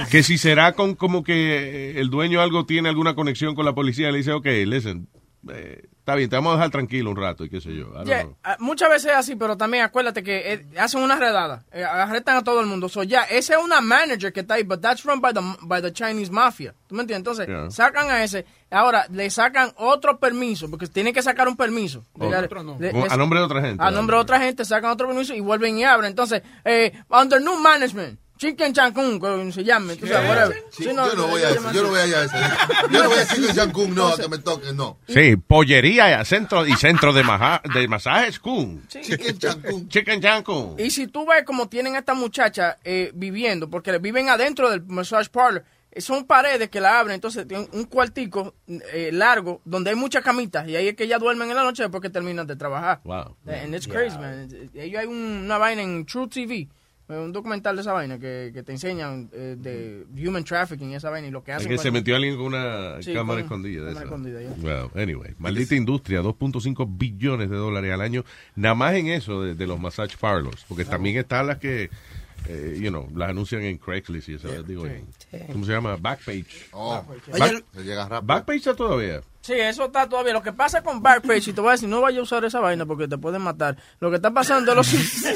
[0.09, 4.11] que si será con como que el dueño algo tiene alguna conexión con la policía
[4.11, 5.07] le dice, ok, listen,
[5.49, 7.91] eh, está bien, te vamos a dejar tranquilo un rato y qué sé yo.
[8.03, 11.83] Yeah, ah, muchas veces es así, pero también acuérdate que eh, hacen una redada, eh,
[11.83, 12.89] arrestan a todo el mundo.
[12.89, 15.81] So, ya, ese es una manager que está ahí, but that's run by the, by
[15.81, 16.73] the Chinese mafia.
[16.87, 17.19] ¿Tú me entiendes?
[17.39, 17.71] Entonces, Yeah.
[17.71, 22.05] sacan a ese, ahora le sacan otro permiso, porque tienen que sacar un permiso.
[22.13, 22.77] Otro.
[22.79, 23.83] Le- a nombre de otra gente.
[23.83, 26.09] A nombre de otra gente, sacan otro permiso y vuelven y abren.
[26.11, 29.95] Entonces, eh, under new management, Chicken Cancún, como se llame.
[29.97, 30.63] tú sabes, whatever.
[30.71, 32.35] Sí, Sí, yo no voy a eso, yo no voy a eso.
[32.91, 34.97] Yo no voy a decir que Cancún, no, que me toquen, no.
[35.07, 38.87] Sí, pollería, centro y centro de, maja- de masajes, Kun.
[38.87, 39.89] Chicken Cancún.
[39.89, 40.21] Chicken.
[40.79, 44.81] Y si tú ves como tienen a esta muchacha eh, viviendo, porque viven adentro del
[44.87, 49.91] massage parlor, eh, son paredes que la abren, entonces tienen un cuartico eh, largo donde
[49.91, 52.47] hay muchas camitas y ahí es que ellas duermen en la noche después que terminan
[52.47, 53.01] de trabajar.
[53.03, 53.35] Wow.
[53.45, 54.47] And it's crazy, man.
[54.73, 56.67] Ellos hay un- una vaina en True TV, eh,
[57.19, 61.09] un documental de esa vaina que, que te enseñan eh, de human trafficking y esa
[61.09, 61.69] vaina y lo que Es hacen.
[61.69, 63.81] que con- se metió alguien con una Sí, cámara con escondida.
[63.85, 64.39] de cámara escondida.
[64.61, 68.23] Well, anyway, maldita industria, 2.5 billones de dólares al año,
[68.55, 71.89] nada más en eso de, de los massage parlors, porque también están las que,
[72.47, 75.05] eh, you know, las anuncian en Craigslist y eso, digo, en-
[75.51, 75.97] ¿cómo se llama?
[75.99, 76.67] Backpage.
[76.71, 77.03] Oh,
[77.37, 77.63] Back-.
[78.23, 79.21] Backpage está todavía.
[79.41, 80.33] Sí, eso está todavía.
[80.33, 82.59] Lo que pasa con Backpage, y te voy a decir, no vaya a usar esa
[82.59, 83.75] vaina porque te pueden matar.
[83.99, 85.33] Lo que está pasando es lo si- sí,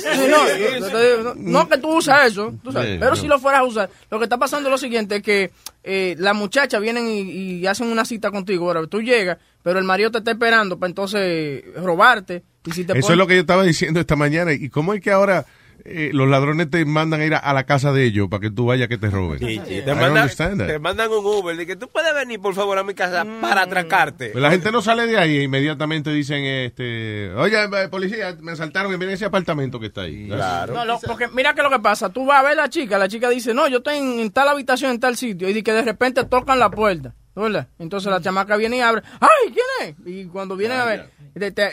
[1.36, 3.16] no, que tú usas eso, tú sabes, Sí, pero no.
[3.16, 3.90] si lo fueras a usar.
[4.12, 5.52] Lo que está pasando es lo siguiente, que
[5.84, 8.68] eh, las muchachas vienen y, y hacen una cita contigo.
[8.68, 12.44] Ahora, tú llegas, pero el marido te está esperando para entonces robarte.
[12.66, 14.54] Y si te Eso ponen- es lo que yo estaba diciendo esta mañana.
[14.54, 15.46] ¿Y cómo es que ahora
[15.84, 18.52] eh, los ladrones te mandan a ir a, a la casa de ellos para que
[18.52, 19.40] tú vayas que te roben?
[19.40, 22.78] Sí, sí, I Te, mandan, te un Uber de que tú puedes venir por favor
[22.78, 24.30] a mi casa para atracarte.
[24.30, 28.54] Pues la gente no sale de ahí e inmediatamente dicen, este, oye, eh, policía, me
[28.54, 30.28] asaltaron que viene ese apartamento que está ahí.
[30.28, 32.98] No, lo- porque mira que lo que pasa, tú vas a ver a la chica,
[32.98, 35.64] la chica dice, no, yo estoy en, en tal habitación, en tal sitio, y de
[35.64, 37.68] que de repente tocan la puerta, ¿verdad?
[37.80, 39.96] Entonces la chamaca viene y abre, ¡ay, quién es!
[40.08, 41.10] Y cuando vienen a ver,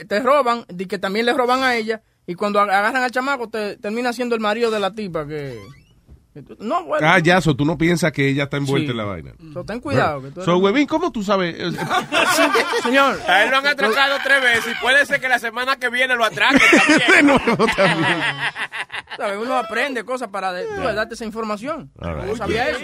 [0.06, 3.48] te, roban, de que también le roban a ella, y cuando ag- agarran al chamaco,
[3.48, 5.58] te termina siendo el marido de la tipa que...
[6.60, 7.06] no, bueno.
[7.08, 8.90] Ah, ya, so, tú no piensas que ella está envuelta Sí.
[8.92, 9.32] en la vaina.
[9.52, 10.22] So, ten cuidado.
[10.22, 11.56] Que tú So, eres- huevín, ¿cómo tú sabes?
[12.82, 13.18] Señor.
[13.28, 16.14] A él lo han atracado tres veces y puede ser que la semana que viene
[16.16, 17.10] lo atraquen también.
[17.10, 18.18] de nuevo también.
[19.16, 19.36] ¿Sabes?
[19.42, 21.90] Uno aprende cosas para de- darte esa información.
[21.96, 22.24] Right.
[22.24, 22.80] No sabía eso.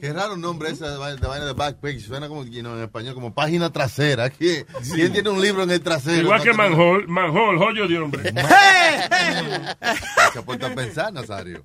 [0.00, 2.00] Qué raro nombre ese de vaina de, Backpage.
[2.00, 4.28] Suena como you know, en español como página trasera.
[4.30, 6.22] ¿Quién, quién tiene un libro en el trasero?
[6.22, 8.34] Igual No que Manhole, Manhole, joyo de hombre.
[10.32, 11.12] Se puede a pensar,
[11.52, 11.64] Nazario.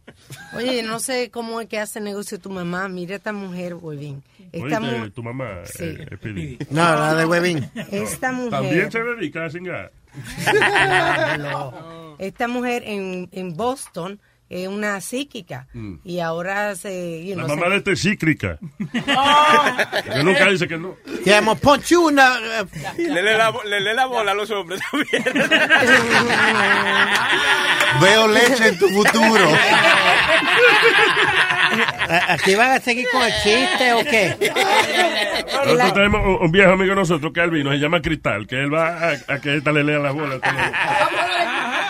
[0.55, 2.87] Oye, no sé cómo es que hace negocio tu mamá.
[2.89, 4.23] Mira esta mujer, huevín.
[4.51, 5.83] Esta, Oíste, mu- tu mamá, Sí.
[5.83, 6.57] eh, Speedy.
[6.71, 7.69] No, la de Huevín.
[7.91, 8.51] esta mujer.
[8.51, 9.91] También se dedica a cingar.
[11.39, 12.15] No.
[12.17, 14.19] Esta mujer en, en Boston
[14.49, 15.95] es una psíquica Mm.
[16.03, 17.23] y ahora se...
[17.25, 18.57] you La know, mamá se- de este es cíclica.
[20.13, 20.95] Que nunca dice que no.
[21.89, 25.23] You in the, uh, Le lee la, le lee la bola a los hombres también.
[28.01, 29.45] Veo leche en tu futuro.
[32.09, 34.35] ¿A- ¿Aquí van a seguir con el chiste o qué?
[35.65, 38.55] Nosotros tenemos un, un viejo amigo de nosotros que él vino, se llama Cristal, que
[38.55, 40.39] él va a, a que esta le lea la bola.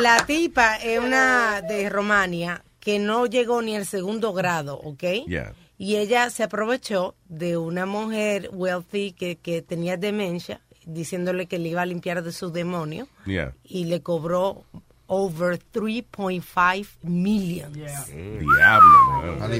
[0.00, 5.02] La tipa es una de Romania que no llegó ni al segundo grado, ¿ok?
[5.26, 5.52] Yeah.
[5.78, 11.70] Y ella se aprovechó de una mujer wealthy que, que tenía demencia, diciéndole que le
[11.70, 13.54] iba a limpiar de sus demonios Yeah.
[13.64, 14.64] y le cobró
[15.06, 17.72] over 3.5 million.
[17.72, 19.52] Diablo, man.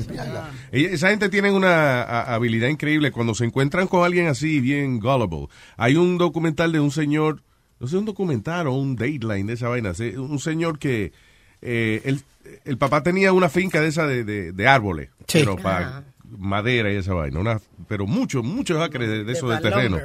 [0.72, 4.98] Ella- Esa gente tiene una a- habilidad increíble cuando se encuentran con alguien así, bien
[5.00, 5.48] gullible.
[5.76, 7.42] Hay un documental de un señor,
[7.80, 11.12] no sé, un documental o un dateline de esa vaina, un señor que
[11.62, 12.20] eh, el,
[12.64, 15.38] el papá tenía una finca de esa de, de- de árboles, Sí.
[15.40, 16.04] pero para
[16.38, 19.98] madera y esa vaina, una, pero muchos, muchos acres de, de eso de terreno.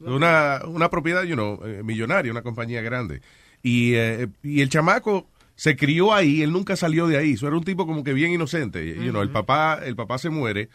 [0.00, 3.20] Una, una propiedad, you know, eh, millonaria, una compañía grande.
[3.62, 7.32] Y, eh, y el chamaco se crió ahí, él nunca salió de ahí.
[7.32, 8.94] Eso era un tipo como que bien inocente.
[8.94, 10.70] You know, el papá, el papá se muere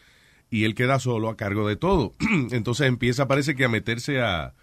[0.52, 2.14] y él queda solo a cargo de todo.
[2.52, 4.54] Entonces empieza, parece que a meterse a,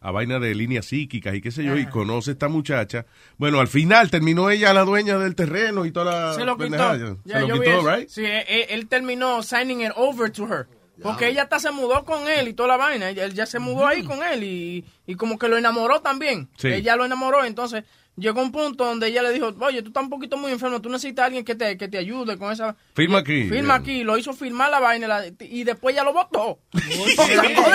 [0.00, 3.06] a vaina de líneas psíquicas y qué sé yo, y conoce a esta muchacha.
[3.36, 6.94] Bueno, al final terminó ella la dueña del terreno y toda la Se lo quitó.
[7.26, 8.08] Se lo quitó, right?
[8.08, 10.66] Sí, él, él terminó signing it over to her.
[11.00, 13.08] Porque ella hasta se mudó con él y toda la vaina.
[13.10, 16.48] Ella- Él ya se mudó ahí con él y, y como que lo enamoró también.
[16.56, 16.66] Sí.
[16.68, 17.44] Ella lo enamoró.
[17.44, 17.84] Entonces
[18.18, 20.88] llegó un punto donde ella le dijo, oye, tú estás un poquito muy enfermo, tú
[20.88, 22.76] necesitas a alguien que te, que te ayude con esa...
[22.94, 23.48] Firma aquí.
[23.48, 24.02] Firma aquí.
[24.04, 26.58] Lo hizo firmar la vaina la- y después ya lo votó.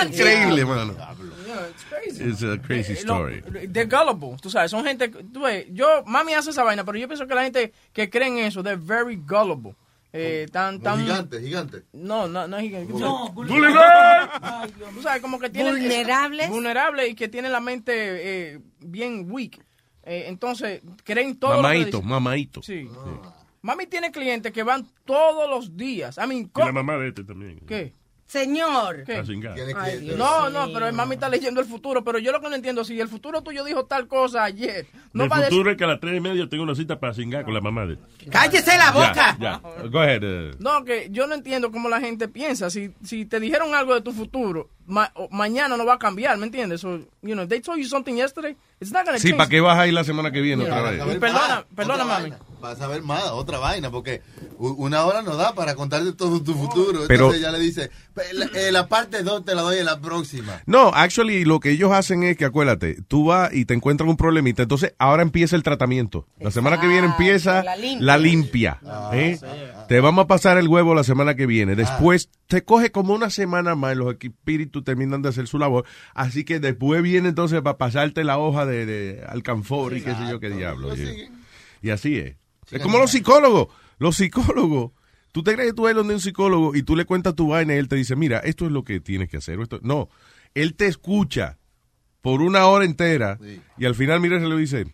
[0.06, 0.94] Increíble, mano.
[2.06, 3.42] It's a crazy Eh, lo- story.
[3.72, 7.06] They're gullible, tú sabes, son gente, tú ves, yo, mami hace esa vaina, pero yo
[7.08, 9.74] pienso que la gente que cree en eso, they're very gullible.
[10.16, 11.82] Eh, tan, tan, Gigante, gigante.
[11.92, 12.92] No, no, no es gigante.
[12.92, 13.74] No, Hooligan.
[14.94, 15.72] Tú sabes, como que tienen...
[15.74, 16.50] Vulnerables.
[16.50, 17.92] Vulnerables y que tienen la mente
[18.54, 19.60] eh, bien weak.
[20.06, 22.62] Eh, entonces, creen todo Mamaito, mamaito.
[22.62, 22.88] Sí.
[23.62, 26.18] Mami tiene clientes que van todos los días.
[26.18, 27.60] I mean, Y la mamá de este también.
[27.66, 27.92] ¿Qué?
[28.26, 29.04] Señor.
[29.04, 29.22] ¿Qué?
[29.76, 32.02] Ay, Dios No, no, pero el mami está leyendo el futuro.
[32.02, 35.24] Pero yo lo que no entiendo, si el futuro tuyo dijo tal cosa ayer, no
[35.24, 35.52] el va a decir...
[35.52, 37.60] futuro es que a las tres y media tengo una cita para cingar con la
[37.60, 37.98] mamá de
[38.30, 39.36] ¡Cállese la boca!
[39.38, 39.88] Ya, ya.
[39.88, 40.22] Go ahead.
[40.24, 42.70] uh, No, que yo no entiendo cómo la gente piensa.
[42.70, 46.46] Si, si te dijeron algo de tu futuro, ma- mañana no va a cambiar, ¿me
[46.46, 46.80] entiendes?
[46.80, 49.36] So, you know, if they told you something yesterday, it's not gonna Sí, change.
[49.38, 51.00] ¿para qué vas a ir la semana que viene otra vez?
[51.18, 52.32] Perdona, Ah, perdona, mami.
[52.64, 52.74] Vaina.
[52.74, 54.22] Vas a ver más, otra vaina, porque
[54.58, 57.00] una hora no da para contarte todo tu futuro.
[57.06, 59.84] Pero- Entonces ya le dice, "Pe- la, eh, la parte 2 te la doy en
[59.86, 60.62] la próxima.
[60.66, 64.16] No, actually, lo que ellos hacen es que, acuérdate, tú vas y te encuentran un
[64.16, 66.26] problemita, entonces ahora empieza el tratamiento.
[66.40, 67.76] La semana que viene empieza la la
[68.18, 68.78] limpia.
[68.80, 68.80] limpia.
[69.12, 69.38] ¿eh?
[69.88, 71.74] Te vamos a pasar el huevo la semana que viene.
[71.76, 75.84] Después te coge como una semana más, los espíritus terminan de hacer su labor,
[76.14, 80.30] así que después viene entonces para pasarte la hoja de, de alcanfor y qué sé
[80.30, 80.94] yo qué diablo.
[80.96, 81.28] y,
[81.82, 82.36] y así es.
[82.70, 83.68] Es como los psicólogos.
[83.98, 84.92] Los psicólogos.
[85.32, 87.74] Tú te crees que tú vas donde un psicólogo y tú le cuentas tu vaina
[87.74, 89.58] y él te dice, mira, esto es lo que tienes que hacer.
[89.60, 89.80] Esto...
[89.82, 90.08] No,
[90.54, 91.58] él te escucha
[92.20, 93.38] por una hora entera
[93.76, 94.86] y al final mira y le dice,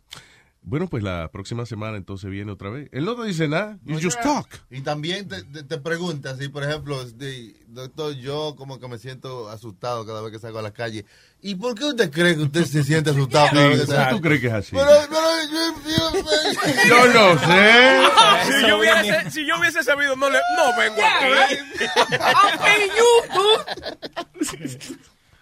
[0.63, 2.89] bueno, pues la próxima semana entonces viene otra vez.
[2.93, 4.47] Él no te dice nada, you just talk.
[4.71, 8.99] Y también te, te, te pregunta, si por ejemplo, de- doctor, yo como que me
[8.99, 11.05] siento asustado cada vez que salgo a la calle.
[11.41, 14.11] ¿Y por qué usted cree que usted se siente asustado cada vez que Sí, sale?
[14.17, 14.77] ¿Tú crees que es así?
[14.77, 18.53] Pero, pero, yo, yo- Yo no sé.
[18.61, 21.57] Si yo, hubiese, si yo hubiese sabido, no, le, no vengo aquí.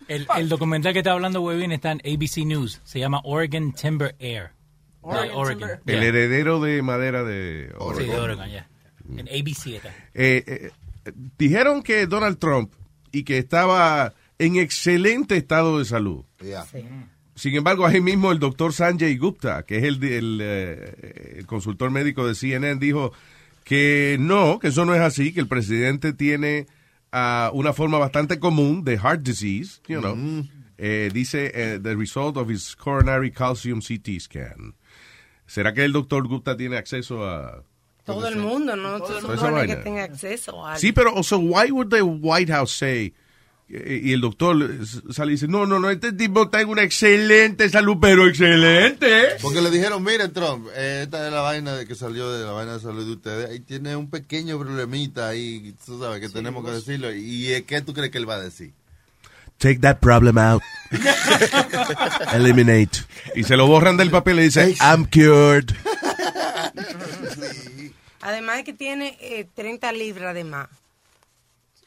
[0.07, 2.81] El, el documental que estaba hablando Webin está en ABC News.
[2.85, 4.53] Se llama Oregon Timber Air.
[5.15, 5.71] De Oregon.
[5.87, 8.07] El heredero de madera de Sí, Oregon.
[8.15, 8.69] de Oregon, ya.
[9.17, 9.89] En ABC está.
[10.15, 10.71] Eh, eh,
[11.39, 12.73] dijeron que Donald Trump
[13.11, 16.25] y que estaba en excelente estado de salud.
[17.35, 21.91] Sin embargo, ahí mismo el doctor Sanjay Gupta, que es el, el, eh, el consultor
[21.91, 23.13] médico de CNN, dijo
[23.65, 26.67] que no, que eso no es así, que el presidente tiene
[27.13, 30.17] ah, una forma bastante común de heart disease, you know.
[30.79, 34.75] Eh, dice, eh, the result of his coronary calcium CT scan.
[35.49, 37.64] ¿Será que el doctor Gupta tiene acceso a...
[38.05, 39.01] Todo el mundo, ¿no?
[39.01, 42.70] Toda esa supone que tenga acceso a Sí, pero, so why would the White House
[42.70, 43.12] say,
[43.70, 44.57] eh, y el doctor
[45.11, 49.36] sale y dice, no, no, no, este tipo está en una excelente salud, pero excelente.
[49.42, 52.53] Porque le dijeron, mire Trump, eh, esta es la vaina de que salió de la
[52.53, 53.51] vaina de salud de ustedes.
[53.51, 57.12] Ahí tiene un pequeño problemita ahí, tú sabes, que tenemos que decirlo.
[57.14, 58.72] ¿Y qué tú crees que él va a decir?
[59.59, 60.62] Take that problem out.
[62.32, 63.01] Eliminate.
[63.34, 65.64] Y se lo borran del papel y dice, I'm cured.
[68.20, 70.68] Además de que tiene eh, 30 libras de más.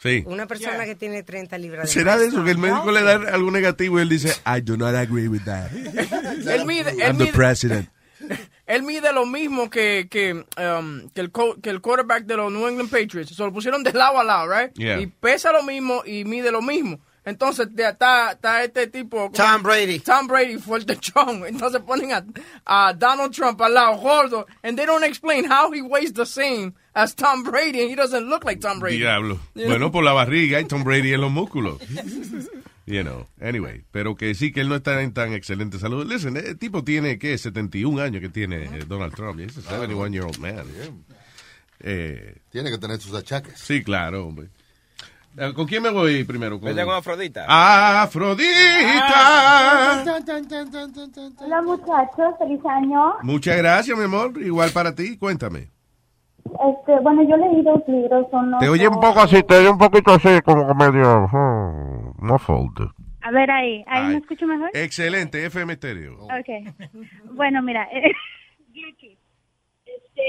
[0.02, 0.24] Sí.
[0.26, 2.22] Una persona que tiene 30 libras de ¿Será más.
[2.22, 4.96] de eso que el médico le da algo negativo y él dice, I do not
[4.96, 5.72] agree with that.
[5.72, 7.90] Él mide, él I'm the mide, president.
[8.66, 12.52] él mide lo mismo que, que, um, que, el, co- que el quarterback de los
[12.52, 13.36] New England Patriots.
[13.36, 14.74] Se lo pusieron de lado a lado, right?
[14.74, 15.00] Yeah.
[15.00, 17.00] Y pesa lo mismo y mide lo mismo.
[17.24, 19.30] Entonces te- está, está este tipo.
[19.34, 20.00] Tom Brady.
[20.00, 21.46] Tom Brady fuerte chong.
[21.48, 22.24] Entonces ponen a,
[22.66, 24.46] a Donald Trump al lado gordo.
[24.64, 28.28] And they don't explain how he weighs the same as Tom Brady and he doesn't
[28.28, 28.98] look like Tom Brady.
[28.98, 29.40] Diablo.
[29.56, 29.70] You know?
[29.70, 31.80] Bueno, por la barriga y Tom Brady en los músculos.
[32.88, 36.06] You know, anyway, pero que sí que él no está en tan excelente salud.
[36.06, 37.38] Listen, el tipo tiene, ¿qué?
[37.38, 39.40] 71 años que tiene eh, Donald Trump.
[39.40, 40.66] He's a 71 year old man.
[41.80, 43.60] Eh, Tiene que tener sus achaques.
[43.60, 44.50] sí, claro, hombre.
[45.38, 46.60] Eh, ¿Con quién me voy primero?
[46.60, 47.46] Con, Vete con Afrodita.
[48.04, 48.50] Afrodita.
[51.40, 53.14] Hola muchachos, feliz año.
[53.24, 54.34] Muchas gracias, mi amor.
[54.42, 55.70] Igual para ti, cuéntame.
[56.44, 59.78] Este, bueno, yo leí dos libros, uno Te oye un poco así, te oye un
[59.78, 61.28] poquito así, como medio...
[61.32, 62.90] hmm, muffled.
[63.22, 64.08] A ver ahí, ahí Ay.
[64.08, 64.70] me escucho mejor.
[64.74, 66.16] Excelente, FM Stereo.
[66.26, 66.76] Ok.
[67.36, 67.88] Bueno, mira,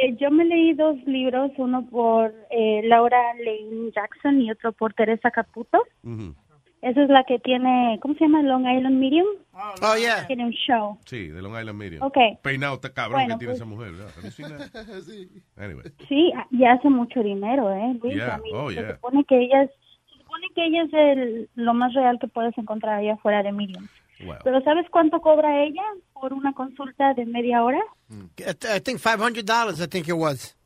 [0.02, 4.94] eh, yo me leí dos libros, uno por eh, Laura Lane Jackson y otro por
[4.94, 5.82] Teresa Caputo.
[6.04, 6.34] Ujú.
[6.82, 8.42] Esa es la que tiene, ¿cómo se llama?
[8.42, 9.26] Long Island Medium.
[9.52, 10.26] Oh, yeah.
[10.26, 10.98] Tiene un show.
[11.06, 12.02] Sí, de Long Island Medium.
[12.02, 12.16] Ok.
[12.42, 14.10] Peinado, está cabrón Bueno, que tiene pues- esa mujer, ¿verdad?
[14.20, 15.62] That?
[15.64, 15.84] Anyway.
[16.08, 17.96] Sí, y hace mucho dinero, ¿eh?
[18.02, 18.14] Luis?
[18.16, 18.38] Yeah.
[18.42, 18.94] Mí Oh, se yeah.
[18.96, 19.70] supone que ella es,
[20.12, 23.52] se supone que ella es el, lo más real que puedes encontrar allá afuera de
[23.52, 23.86] Medium.
[24.24, 24.36] Wow.
[24.44, 27.80] Pero ¿sabes cuánto cobra ella por una consulta de media hora?
[28.10, 30.56] I think $500, I think it was.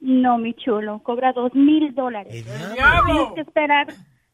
[0.00, 2.44] No, mi chulo, cobra dos mil dólares.
[2.74, 3.04] ¡Diablo!
[3.12, 3.86] Tienes que esperar,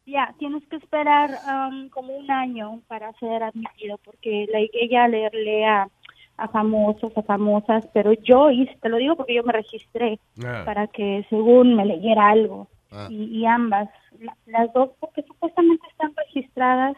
[0.07, 5.31] ya, tienes que esperar um, como un año para ser admitido, porque la- ella le
[5.31, 5.89] lea
[6.37, 10.19] a famosos, a famosas, pero yo hice, te lo digo porque yo me registré
[10.65, 12.69] para que según me leyera algo.
[12.91, 13.07] Ah.
[13.09, 13.89] Y, y ambas,
[14.19, 16.97] la- las dos, porque supuestamente están registradas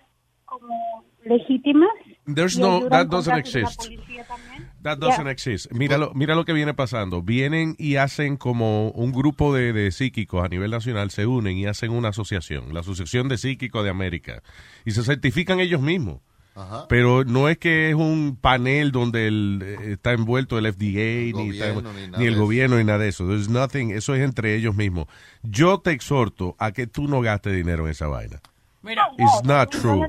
[0.59, 1.89] como legítimas.
[2.27, 3.77] There's no, that doesn't exist.
[3.85, 4.69] policía también.
[4.83, 5.09] That Yeah.
[5.09, 5.71] doesn't exist.
[5.73, 7.23] Mira lo, mira lo que viene pasando.
[7.23, 11.67] Vienen y hacen como un grupo de, de psíquicos a nivel nacional, se unen y
[11.67, 14.43] hacen una asociación, la Asociación de Psíquicos de América,
[14.85, 16.21] y se certifican ellos mismos.
[16.57, 16.87] Ajá.
[16.89, 21.51] Pero no es que es un panel donde el, eh, está envuelto el FDA, ni,
[21.51, 23.27] está- gobierno, ni nada ni el gobierno, ni nada de eso.
[23.27, 25.07] There's nothing, eso es entre ellos mismos.
[25.43, 28.41] Yo te exhorto a que tú no gastes dinero en esa vaina.
[28.83, 30.07] Mira, It's not true.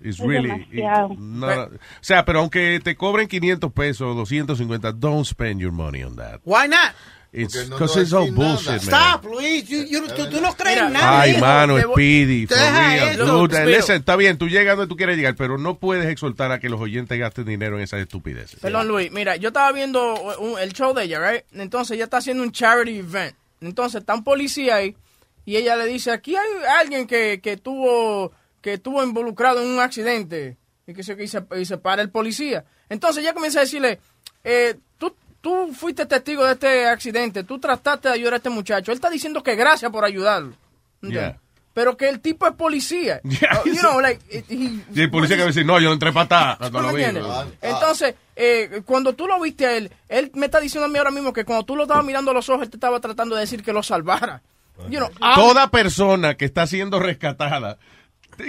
[0.00, 0.48] It's es really.
[0.48, 1.12] demasiado.
[1.12, 1.68] it- no, o
[2.00, 6.40] sea, pero aunque te cobren 500 pesos, 250, don't spend your money on that.
[6.44, 6.94] Why not?
[7.32, 8.50] It's Porque no because a it's all decir nada.
[8.54, 8.80] bullshit, man.
[8.80, 9.68] Stop, Luis.
[9.68, 11.20] You- you- tú, tú no crees Mira, en nada.
[11.20, 11.40] Ay, hijo.
[11.40, 12.48] mano, Speedy.
[13.66, 16.68] listen, está bien, tú llegas donde tú quieres llegar, pero no puedes exhortar a que
[16.68, 18.58] los oyentes gasten dinero en esas estupideces.
[18.60, 19.12] Perdón, Luis.
[19.12, 21.44] Mira, yo estaba viendo un- el show de ella, right?
[21.52, 23.34] Entonces ella está haciendo un charity event.
[23.60, 24.96] Entonces está un policía ahí
[25.44, 26.48] y ella le dice, aquí hay
[26.80, 30.56] alguien que, que tuvo que estuvo involucrado en un accidente
[30.86, 32.64] y que se, y se, y se para el policía.
[32.88, 34.00] Entonces ella comienza a decirle,
[34.44, 38.90] eh, tú, tú fuiste testigo de este accidente, tú trataste de ayudar a este muchacho.
[38.92, 40.54] Él está diciendo que gracias por ayudarlo.
[41.72, 43.20] Pero que el tipo es policía.
[43.24, 43.62] Yeah.
[43.64, 45.92] You know, like, he- he- Y el policía que va a decir, no, yo no
[45.94, 46.10] entré.
[47.62, 51.12] Entonces, eh, cuando tú lo viste a él, él me está diciendo a mí ahora
[51.12, 53.42] mismo que cuando tú lo estabas mirando a los ojos, él te estaba tratando de
[53.42, 54.42] decir que lo salvara.
[54.88, 57.78] You know, Toda persona que está siendo rescatada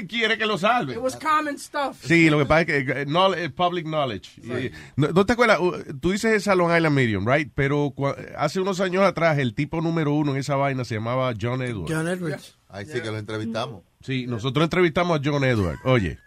[0.08, 0.94] quiere que lo salve.
[0.94, 1.98] It was common stuff.
[2.04, 4.32] Sí, lo que pasa es que eh, knowl- eh, public knowledge.
[4.42, 5.60] Y, no, ¿no te acuerdas?
[6.02, 7.52] Tú dices esa Long Island Medium, right?
[7.56, 7.94] Pero
[8.38, 11.92] hace unos años atrás el tipo número uno en esa vaina se llamaba John Edwards.
[11.94, 12.58] John Edwards.
[12.70, 13.84] Ahí sí que lo entrevistamos.
[14.02, 15.80] Sí, nosotros entrevistamos a John Edwards.
[15.84, 16.18] Oye,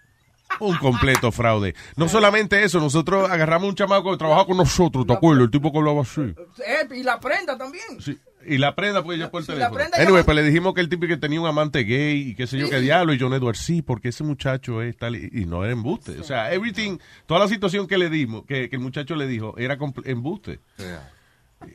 [0.61, 1.75] un completo fraude.
[1.97, 5.45] No solamente eso, nosotros agarramos un chamaco que trabajaba con nosotros, ¿te acuerdas?
[5.45, 6.21] El tipo que hablaba así.
[6.21, 8.01] Eh, y la prenda también.
[8.01, 8.19] Sí.
[8.47, 9.77] Y la prenda, pues ya por el Sí, la teléfono.
[9.79, 12.47] prenda Anyway, pues le dijimos que el tipo que tenía un amante gay y qué
[12.47, 13.13] sé yo qué diablo.
[13.15, 15.17] Y John Edwards, sí, porque ese muchacho es tal.
[15.17, 16.19] Y, y no era embuste.
[16.19, 19.55] O sea, everything, toda la situación que le dimos, que, que el muchacho le dijo,
[19.59, 20.61] era embuste.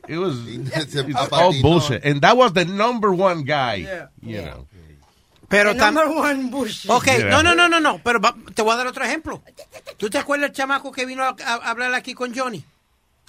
[0.08, 2.04] It was it's all bullshit.
[2.04, 3.82] And that was the number one guy.
[3.82, 4.10] Yeah.
[4.22, 4.66] You know.
[5.48, 6.86] Pero El tam- number one bush.
[6.88, 7.28] Ok, Yeah.
[7.28, 9.42] no, no, no, no, no, pero va- te voy a dar otro ejemplo.
[9.96, 12.64] ¿Tú te acuerdas el chamaco que vino a, a hablar aquí con Johnny?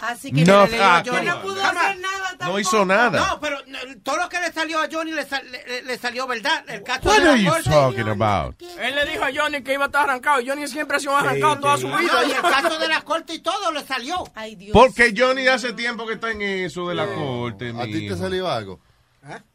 [0.02, 1.26] Así que No, le leyó ah, Johnny?
[1.28, 2.52] no pudo hacer nada tampoco.
[2.52, 3.28] No hizo nada.
[3.28, 5.45] No, pero no, todo lo que le salió a Johnny le, sal-
[5.86, 6.64] le- salió verdad.
[6.68, 8.60] El caso What de la are you talking about?
[8.80, 10.41] Él le dijo a Johnny que iba a estar arrancado.
[10.45, 12.14] Johnny siempre ha sido arrancado toda su vida.
[12.14, 14.24] No, y el caso de la corte y todo le salió.
[14.34, 14.72] Ay, Dios.
[14.74, 17.74] Porque Johnny hace tiempo que está en eso de la corte.
[17.78, 18.80] ¿A ti te salió algo?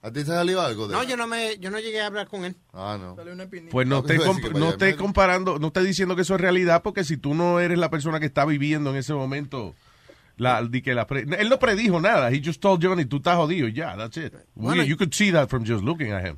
[0.00, 0.86] ¿A ti te salió algo?
[0.86, 2.54] De No, yo no me, yo no llegué a hablar con él.
[2.72, 3.16] Ah, no.
[3.16, 4.20] Pues no estés
[4.54, 4.96] no medio.
[4.96, 8.20] comparando, no estés diciendo que eso es realidad, porque si tú no eres la persona
[8.20, 9.74] que está viviendo en ese momento,
[10.36, 12.30] la, di que la pre- él no predijo nada.
[12.30, 13.68] He just told Johnny, tú estás jodido.
[13.68, 14.34] Ya, that's it.
[14.54, 16.36] Bueno, you could see that from just looking at him.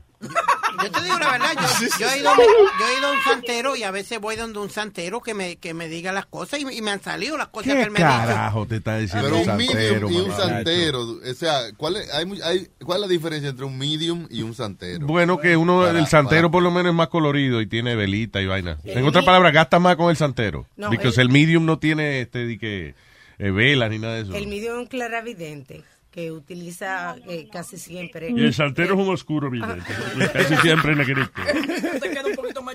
[0.80, 3.74] Yo te digo la verdad, yo, yo he ido, yo he ido a un santero
[3.74, 6.76] y a veces voy donde un santero que me, que me diga las cosas y,
[6.76, 8.26] y me han salido las cosas que ¿Qué él me ha dicho.
[8.28, 11.96] carajo te está diciendo Pero un un medium santero, y un santero, o sea, ¿cuál
[11.96, 15.04] es, hay, hay- ¿cuál es la diferencia entre un medium y un santero?
[15.04, 17.96] Bueno, que uno, Para- el santero para- por lo menos es más colorido y tiene
[17.96, 18.78] velita y vaina.
[18.84, 20.66] En otras palabras, gasta más con el santero.
[20.76, 22.94] No, Porque el- el medium no tiene este, di que,
[23.38, 24.34] velas ni nada de eso.
[24.34, 28.30] El medio es un claravidente que utiliza eh, casi siempre.
[28.30, 29.92] Y el santero es un oscuro vidente.
[30.32, 31.30] Casi siempre negrito.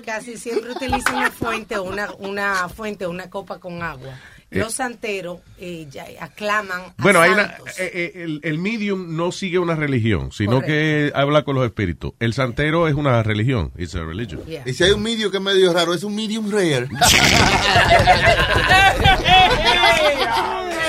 [0.04, 4.18] Casi siempre utiliza una fuente o una, una fuente, una copa con agua.
[4.54, 4.60] Eh.
[4.60, 6.80] Los santeros eh, ya aclaman.
[6.80, 10.68] a Bueno, hay una, eh, el, el medium no sigue una religión, sino Correcto.
[10.68, 12.12] que habla con los espíritus.
[12.20, 13.72] El santero es una religión.
[13.76, 14.44] It's a religion.
[14.44, 14.62] Yeah.
[14.64, 16.86] Y si hay un medium que es medio raro, es un medium rare.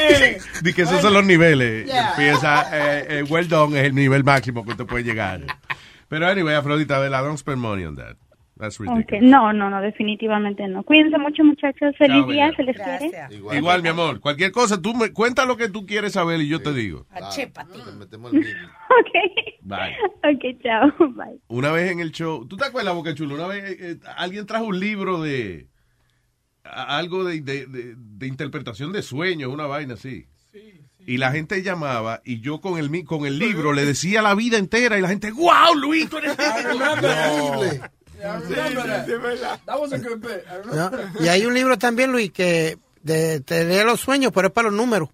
[0.61, 1.87] Di que esos son los niveles.
[1.87, 2.09] Yeah.
[2.11, 5.41] Empieza, eh, eh, well done es el nivel máximo que usted puede llegar.
[6.07, 8.15] Pero anyway, Afrodita, Vela, don't spend money on that.
[8.57, 8.79] That's.
[9.21, 10.83] No, no, no, definitivamente no.
[10.83, 11.93] Cuídense mucho, muchachos.
[11.97, 12.55] Feliz Chao, día, bella.
[12.55, 13.57] se les quiere.
[13.57, 14.19] Igual, mi amor.
[14.21, 17.05] Cualquier cosa, tú me cuenta lo que tú quieres saber y yo te digo.
[18.99, 19.57] Ok.
[19.61, 19.95] Bye.
[20.33, 20.93] Ok, chao.
[21.09, 21.39] Bye.
[21.47, 23.35] Una vez en el show, ¿tú te acuerdas, Boca Chulo?
[23.35, 25.67] Una vez eh, eh, alguien trajo un libro de
[26.63, 30.27] a- algo de, de- de- de interpretación de sueños, una vaina así.
[31.07, 34.33] Y la gente llamaba y yo con el mi- con el libro le decía la
[34.33, 37.81] vida entera y la gente, wow, Luis, tú eres increíble.
[41.19, 44.69] Y hay un libro también, Luis, que de, te lee los sueños, pero es para
[44.69, 45.09] los números.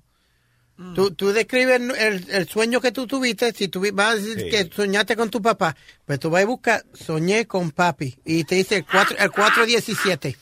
[0.95, 4.39] Tú, tú describes el, el- el sueño que tú tuviste, si tú vas a decir
[4.39, 4.49] Sí.
[4.49, 8.55] que soñaste con tu papá, pues tú vas a buscar, soñé con papi, y te
[8.55, 10.35] dice el 4, el 417.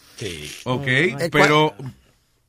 [0.64, 1.76] Ok, El pero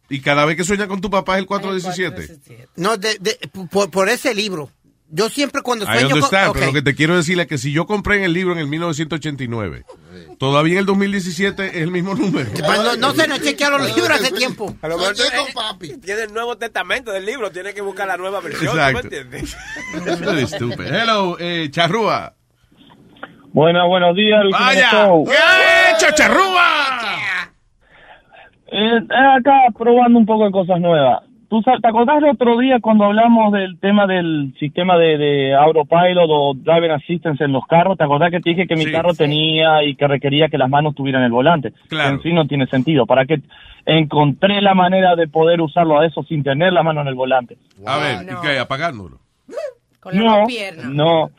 [0.08, 2.68] y cada vez que sueña con tu papá es el 417.
[2.76, 3.38] No, de, de-
[3.70, 4.70] por, por ese libro.
[5.12, 6.12] Yo siempre cuando sueño con...
[6.12, 6.54] understand, ok.
[6.54, 8.61] pero lo que te quiero decir es que si yo compré en el libro en
[8.61, 9.84] el 1989,
[10.38, 12.48] todavía en el 2017 es el mismo número.
[12.61, 14.76] No, no sé, no he chequeado los libros hace tiempo.
[14.80, 18.40] A lo mejor tiene, tiene el Nuevo Testamento del libro, tiene que buscar la nueva
[18.40, 19.56] versión, ¿tú me entiendes?
[20.50, 20.86] Stupid.
[20.86, 22.34] Hello, eh, Charrúa.
[23.52, 24.90] Buenas, buenos días, Luis Vaya.
[24.90, 25.28] Jiménez Show.
[25.28, 27.50] ¡Eh, Chacharrúa!
[28.72, 28.98] Eh,
[29.36, 31.24] acá probando un poco de cosas nuevas.
[31.51, 36.28] ¿Tú te acordás el otro día cuando hablamos del tema del sistema de, de autopilot
[36.28, 37.98] o driver assistance en los carros?
[37.98, 38.92] ¿Te acordás que te dije que mi Sí.
[38.92, 41.72] carro tenía y que requería que las manos tuvieran el volante?
[41.88, 42.14] Claro.
[42.14, 43.05] En sí no tiene sentido.
[43.05, 43.40] ¿Para qué?
[43.84, 47.57] Encontré la manera de poder usarlo a eso sin tener la mano en el volante.
[47.84, 48.59] A ver, ¿y qué?
[48.61, 49.18] Apagándolo.
[50.12, 50.46] no,
[50.88, 51.30] no,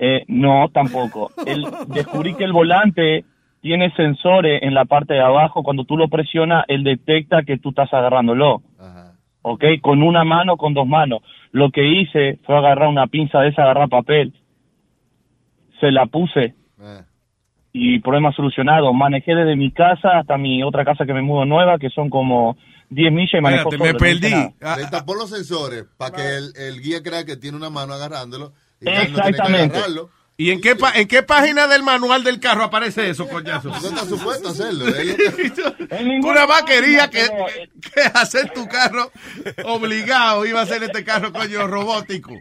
[0.00, 1.30] eh, no, tampoco.
[1.46, 3.24] El, descubrí que el volante
[3.60, 5.62] tiene sensores en la parte de abajo.
[5.62, 8.60] Cuando tú lo presionas, él detecta que tú estás agarrándolo.
[9.42, 9.64] ¿Ok?
[9.80, 11.20] Con una mano, con dos manos.
[11.50, 14.32] Lo que hice fue agarrar una pinza de esa, agarrar papel.
[15.80, 16.54] Se la puse.
[17.72, 18.92] Y problema solucionado.
[18.92, 22.56] Manejé desde mi casa hasta mi otra casa que me mudo nueva, que son como
[22.90, 24.54] 10 millas y manejo Espérate, me solo, no hice perdí.
[24.60, 24.76] nada.
[24.76, 28.52] Le tapó los sensores para que el, el guía crea que tiene una mano agarrándolo.
[28.80, 29.76] Y ya él no tiene que Exactamente.
[29.78, 30.10] agarrarlo.
[30.38, 33.68] ¿Y en qué, pa- en qué página del manual del carro aparece eso, coñazo?
[33.68, 34.86] No está supuesto a hacerlo.
[36.24, 37.20] Una vaquería que,
[37.94, 39.12] que hacer tu carro
[39.64, 42.32] obligado iba a ser este carro, coño, robótico.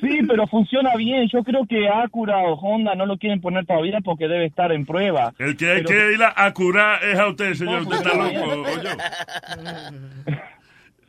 [0.00, 1.28] Sí, pero funciona bien.
[1.32, 4.86] Yo creo que Acura o Honda no lo quieren poner todavía porque debe estar en
[4.86, 5.34] prueba.
[5.38, 7.82] El que hay Pero- que ir a, curar es a usted, señor.
[7.82, 8.62] Usted está loco.
[8.62, 8.96] oye.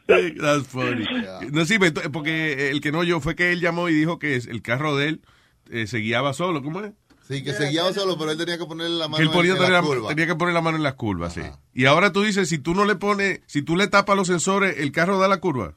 [0.42, 1.06] That's funny.
[1.52, 4.36] No, sí, pero- porque el que no yo fue que él llamó y dijo que
[4.36, 5.22] el carro de él
[5.72, 6.64] eh, se guiaba solo.
[6.64, 6.94] ¿Cómo es?
[7.28, 9.52] Sí, que se guiaba solo, pero él tenía que ponerle la mano Que él ponía
[9.52, 10.08] en, en la curva.
[10.10, 11.42] tenía que poner la mano en las curvas, sí.
[11.74, 14.78] Y ahora tú dices, si tú no le pones, si tú le tapas los sensores,
[14.80, 15.74] el carro da la curva.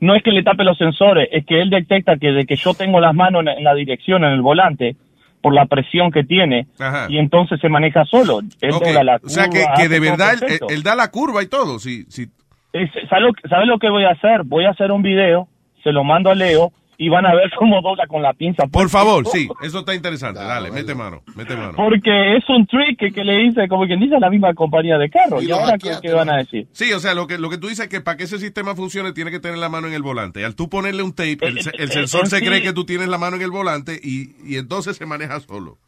[0.00, 2.74] No es que le tape los sensores, es que él detecta que de que yo
[2.74, 4.96] tengo las manos en, en la dirección, en el volante,
[5.40, 7.06] por la presión que tiene, Ajá.
[7.08, 8.40] y entonces se maneja solo.
[8.60, 11.10] Él Ok, dobla la curva, O sea, que, que de verdad él, él da la
[11.10, 11.78] curva y todo.
[11.78, 12.26] Sí, sí.
[12.74, 14.42] Es- ¿sabe, lo, sabe lo que voy a hacer?
[14.44, 15.48] Voy a hacer un video,
[15.82, 18.66] se lo mando a Leo, y van a ver cómo dobla con la pinza.
[18.68, 20.38] Por favor, sí, eso está interesante.
[20.40, 21.72] Dale, mete mano, mete mano.
[21.76, 24.96] Porque es un trick que, que le hice, como quien dice, a la misma compañía
[24.98, 25.42] de carro.
[25.42, 26.68] ¿Y, ahora qué, qué van a decir?
[26.72, 28.76] Sí, o sea, lo que, lo que tú dices es que para que ese sistema
[28.76, 30.44] funcione tiene que tener la mano en el volante.
[30.44, 32.46] Al tú ponerle un tape, el, se- el eh, sensor eh, se sí.
[32.46, 35.78] cree que tú tienes la mano en el volante y, y entonces se maneja solo.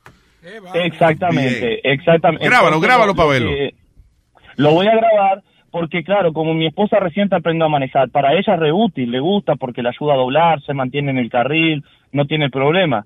[0.74, 1.80] Exactamente, Bien.
[1.84, 2.46] exactamente.
[2.46, 3.50] Grábalo, grábalo lo- para lo verlo.
[3.50, 3.74] que-
[4.56, 8.54] Lo voy a grabar porque, claro, como mi esposa recién aprendió a manejar, para ella
[8.54, 11.84] es re útil, le gusta porque le ayuda a doblar, se mantiene en el carril,
[12.12, 13.04] no tiene problema.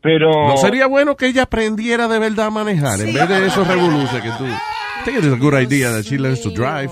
[0.00, 0.30] Pero...
[0.30, 4.22] ¿No sería bueno que ella aprendiera de verdad a manejar en vez de esos revoluces
[4.22, 4.44] que tú...
[4.44, 6.90] I think it is a good idea that she learns to drive.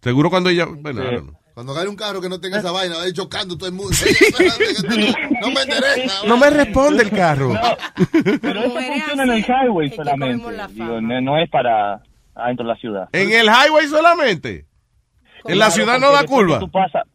[0.00, 0.66] Seguro cuando ella...
[0.66, 1.38] Bueno.
[1.54, 3.74] Cuando gane un carro que no tenga esa vaina, va a ir chocando todo el
[3.74, 3.92] mundo.
[5.40, 6.26] no me interesa.
[6.28, 7.52] No me responde el carro.
[8.40, 12.00] Pero eso funciona en el highway solamente, digo, no, no es para
[12.38, 13.08] adentro de la ciudad.
[13.12, 14.66] ¿En el highway solamente?
[15.44, 16.58] ¿En la Claro, ciudad no da curva?
[16.58, 17.06] que tú pasas-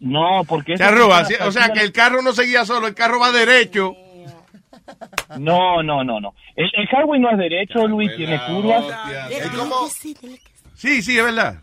[0.00, 0.76] No, porque...
[0.76, 3.94] funciona sí, o sea que el carro no se guía solo, el carro va derecho.
[5.38, 6.34] No, no, no, no.
[6.56, 8.84] El, el highway no es derecho, Luis, tiene curvas.
[10.74, 11.56] Sí, sí, es verdad.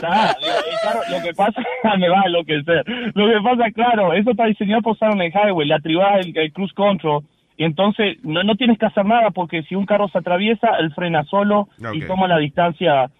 [0.00, 1.62] Carro- lo que pasa,
[1.98, 2.84] me va a enloquecer.
[3.14, 6.36] Lo que pasa, claro, eso está diseñado por usar en el highway, le atribas el,
[6.36, 7.24] el cruise control
[7.56, 10.92] y entonces no, no tienes que hacer nada porque si un carro se atraviesa, él
[10.94, 12.06] frena solo y Ok.
[12.08, 13.10] toma la distancia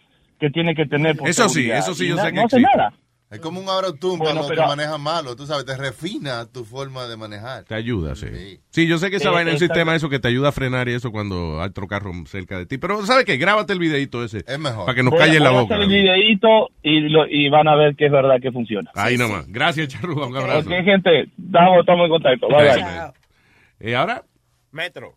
[0.40, 1.16] que tiene que tener.
[1.16, 1.78] Por Eso sí, seguridad.
[1.78, 2.92] eso sí Y yo sé que No hace nada.
[3.30, 5.34] Es como un auto-tune Bueno, para los pero- que manejan malo.
[5.34, 7.64] Tú sabes, te refina tu forma de manejar.
[7.64, 8.26] Te ayuda, sí.
[8.70, 10.52] Sí, yo sé que esa Eh, vaina es un sistema eso que te ayuda a
[10.52, 12.78] frenar y eso cuando hay otro carro cerca de ti.
[12.78, 13.36] Pero, ¿sabes qué?
[13.36, 14.44] Grábate el videito ese.
[14.46, 14.84] Es mejor.
[14.86, 15.74] Para que nos a- calle la boca.
[15.74, 18.90] el videíto y, lo- y van a ver que es verdad que funciona.
[18.94, 19.46] Ahí nomás.
[19.48, 20.26] Gracias, Charrúa.
[20.28, 20.68] Un abrazo.
[20.68, 22.46] Ok, gente, estamos, estamos en contacto.
[22.48, 23.23] Bye, Bye,
[23.80, 24.22] Eh, ahora,
[24.72, 25.14] Metro.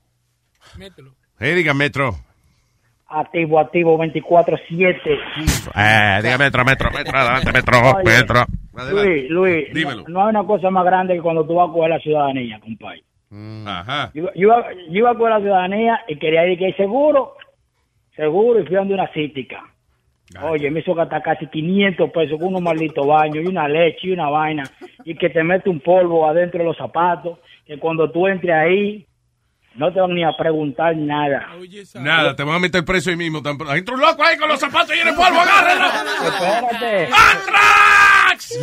[0.78, 1.12] Mételo.
[1.40, 2.16] eh, diga Metro.
[3.10, 5.20] Activo, activo 24-7.
[5.76, 8.46] Eh, diga Metro, Metro, Metro, adelante, Metro, Oye, Metro.
[8.92, 10.04] Luis, Luis, Dímelo.
[10.04, 12.60] no, no hay una cosa más grande que cuando tú vas a coger la ciudadanía,
[12.60, 13.04] compadre.
[13.66, 14.12] Ajá.
[14.14, 17.34] Yo, yo, iba- yo iba a coger la ciudadanía y quería ir que seguro,
[18.16, 19.64] seguro, y fui donde una cítica.
[20.44, 24.12] Oye, me hizo gastar casi 500 pesos con unos malditos baños y una leche y
[24.12, 24.64] una vaina
[25.06, 29.06] y que te mete un polvo adentro de los zapatos, que cuando tú entres ahí
[29.76, 31.50] no te van ni a preguntar nada.
[31.96, 33.44] Nada, te van a meter preso ahí mismo.
[33.44, 33.76] tan pronto.
[33.76, 35.86] Entra un loco ahí con los zapatos y en el polvo, agárrenlo.
[36.28, 37.10] Espérate.
[37.14, 38.60] ¡Antrax!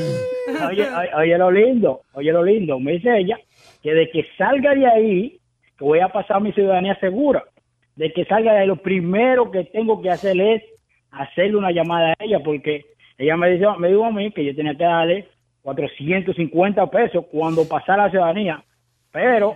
[0.69, 2.81] Oye, oye, oye lo lindo, oye lo lindo.
[2.81, 3.39] Me dice ella
[3.83, 5.39] que de que salga de ahí,
[5.79, 7.45] que voy a pasar mi ciudadanía segura,
[7.97, 10.63] de que salga de ahí, lo primero que tengo que hacer es
[11.13, 12.87] hacerle una llamada a ella, porque
[13.19, 15.29] ella me dijo, me dijo a mí que yo tenía que darle
[15.63, 18.65] 450 pesos cuando pasara la ciudadanía,
[19.15, 19.55] pero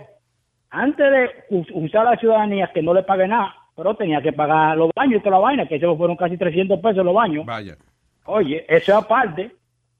[0.69, 4.77] antes de us- usar la ciudadanía, que no le pague nada, pero tenía que pagar
[4.77, 7.45] los baños y toda la vaina, que eso fueron casi 300 pesos los baños.
[7.45, 7.75] Vaya.
[8.25, 9.51] Oye, eso aparte,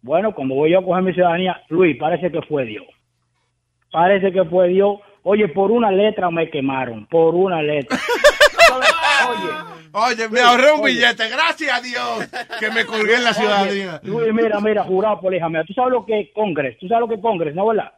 [0.02, 2.86] bueno, cuando voy yo a coger mi ciudadanía, Luis, parece que fue Dios.
[3.92, 5.00] Parece que fue Dios.
[5.24, 7.98] Oye, por una letra me quemaron, por una letra.
[9.92, 12.30] Oye, me ahorré un billete, gracias a Dios
[12.60, 14.00] que me colgué en la ciudadanía.
[14.04, 15.64] Luis, mira, mira, jurado por hija mía.
[15.66, 17.92] Tú sabes lo que es Congres, tú sabes lo que es Congres, ¿no, verdad?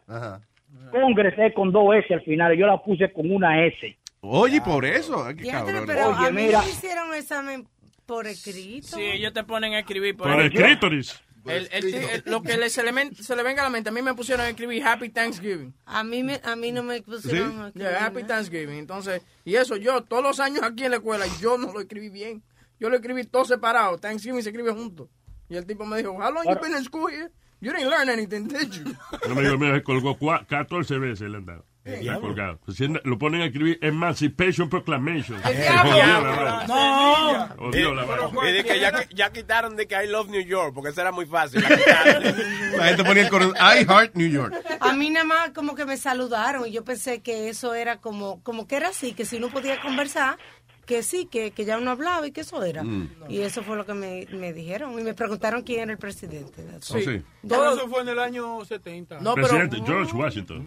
[0.92, 3.98] Congres es con dos S al final, yo la puse con una S.
[4.22, 5.26] Oye, por eso.
[5.38, 5.84] qué cabrón.
[5.88, 6.62] pero Oye, a mí mira.
[6.62, 7.68] me hicieron examen
[8.06, 8.96] por escrito.
[8.98, 11.20] Sí, ellos te ponen a escribir por, Por el clítoris.
[11.44, 13.90] El- el- el- lo que le- se, le, men- se le venga a la mente,
[13.90, 15.74] a mí me pusieron a escribir Happy Thanksgiving.
[15.88, 18.28] A mí, me, a mí no me pusieron a escribir Yeah, Happy nada.
[18.36, 18.78] Thanksgiving.
[18.78, 22.10] Entonces, y eso yo, todos los años aquí en la escuela, yo no lo escribí
[22.10, 22.44] bien.
[22.80, 23.98] Yo lo escribí todo separado.
[23.98, 25.10] Thanksgiving se escribe junto.
[25.50, 27.32] Y el tipo me dijo, How long you been in school here?
[27.62, 28.84] You didn't learn anything, did you?
[29.26, 31.66] Un amigo mío se colgó cua- 14 veces le han dado.
[31.84, 32.60] Está colgado.
[32.64, 35.42] Pues, si lo ponen a escribir Emancipation Proclamation.
[35.44, 36.66] La vaina.
[36.68, 37.48] No.
[37.58, 38.50] Jodió la vaina.
[38.50, 41.12] Y de que ya, ya quitaron de que I love New York, porque eso era
[41.12, 41.62] muy fácil.
[41.62, 41.70] La.
[42.78, 44.54] La gente ponía el coro I Heart New York.
[44.80, 48.44] A mí nada más como que me saludaron y yo pensé que eso era como,
[48.44, 50.38] como que era así, que si uno podía conversar,
[50.86, 52.84] que sí, que, que ya uno hablaba y que eso era.
[52.84, 53.10] Mm.
[53.30, 56.66] Y eso fue lo que me, me dijeron y me preguntaron quién era el presidente.
[56.76, 57.22] Oh, sí.
[57.48, 59.20] Todo eso fue en el año 70.
[59.20, 60.66] No, pero- Presidente George Washington.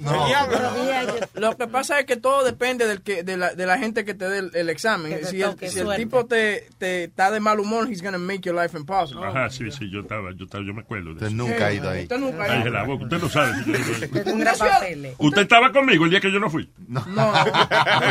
[1.35, 4.15] Lo que pasa es que todo depende del que, de, la, de la gente que
[4.15, 5.25] te dé el, el examen.
[5.25, 8.55] Si el, si el tipo te, te está de mal humor, he's gonna make your
[8.61, 9.27] life impossible.
[9.27, 11.35] Ajá, sí, sí, yo estaba, yo estaba, yo me acuerdo de eso.
[11.35, 12.03] nunca ha ido ahí.
[12.05, 12.71] Usted nunca ha ido.
[12.71, 13.53] la boca, usted no sabe.
[13.67, 15.09] no.
[15.19, 16.71] Usted estaba conmigo el día que yo no fui.
[16.89, 17.05] No.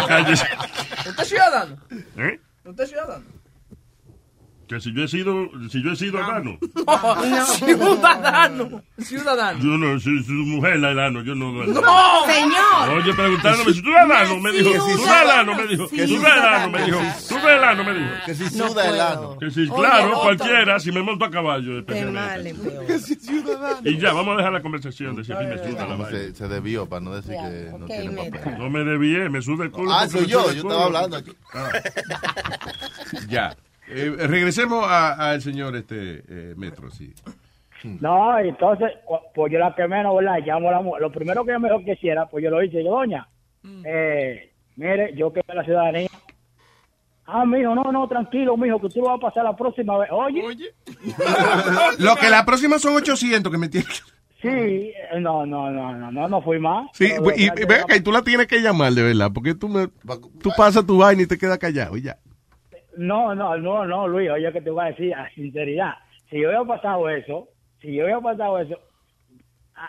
[0.07, 0.45] Cállese.
[1.07, 1.77] ¿Usted es ciudadano?
[2.17, 2.39] ¿Eh?
[2.65, 3.25] ¿Usted es ciudadano?
[4.67, 6.19] Que si yo he sido, si yo he sido.
[6.21, 6.57] No.
[7.45, 8.81] Ciudadano.
[8.97, 9.59] Ciudadano.
[9.59, 11.51] Yo no, si su mujer la enano, yo no.
[11.51, 12.89] No, señor.
[12.97, 14.71] Oye, preguntándome si tú eres me dijo.
[14.71, 15.89] Tú eres me dijo.
[15.89, 16.99] Que Tú eres me dijo.
[17.29, 18.11] Tú eres me dijo.
[18.25, 19.37] Que si suda el ano.
[19.37, 22.55] Que si, claro, cualquiera, si me monto a caballo, especialmente.
[22.87, 23.81] Que si ciudadano.
[23.83, 26.09] Y ya, vamos a dejar la conversación de si a mí me suda la vaina.
[26.09, 28.57] se, se debió para no decir que no tiene papel.
[28.57, 29.91] No me desvié, me suda el culo.
[29.93, 31.31] Ah, soy yo, yo estaba hablando aquí.
[33.29, 33.55] Ya.
[33.95, 37.13] Eh, regresemos a- al señor este eh, Metro, sí.
[37.83, 38.91] No, entonces,
[39.35, 40.37] pues yo la quemé, ¿no, verdad?
[40.45, 41.01] Llamo a la mujer.
[41.01, 42.77] Lo primero que me dijo que hiciera, pues yo lo hice.
[42.77, 43.27] Digo, doña,
[43.85, 46.07] eh, mire, yo quemé la ciudadanía.
[47.25, 50.09] Ah, mijo, no, no, tranquilo, mijo, que tú lo vas a pasar la próxima vez.
[50.11, 50.41] Oye.
[51.99, 53.93] Lo que la próxima son 800 que me tiene que...
[54.41, 56.89] Sí, eh, no, no, no, no, no, no fui más.
[56.93, 59.55] Sí, Pero, y, y ve acá, y tú la tienes que llamar de verdad, porque
[59.55, 59.87] tú, me,
[60.41, 62.17] tú pasas tu vaina y te quedas callado y ya.
[62.97, 65.93] No, no, no, no, Luis, oye, que te voy a decir a sinceridad.
[66.29, 67.47] Si yo hubiera pasado eso,
[67.81, 68.75] si yo hubiera pasado eso,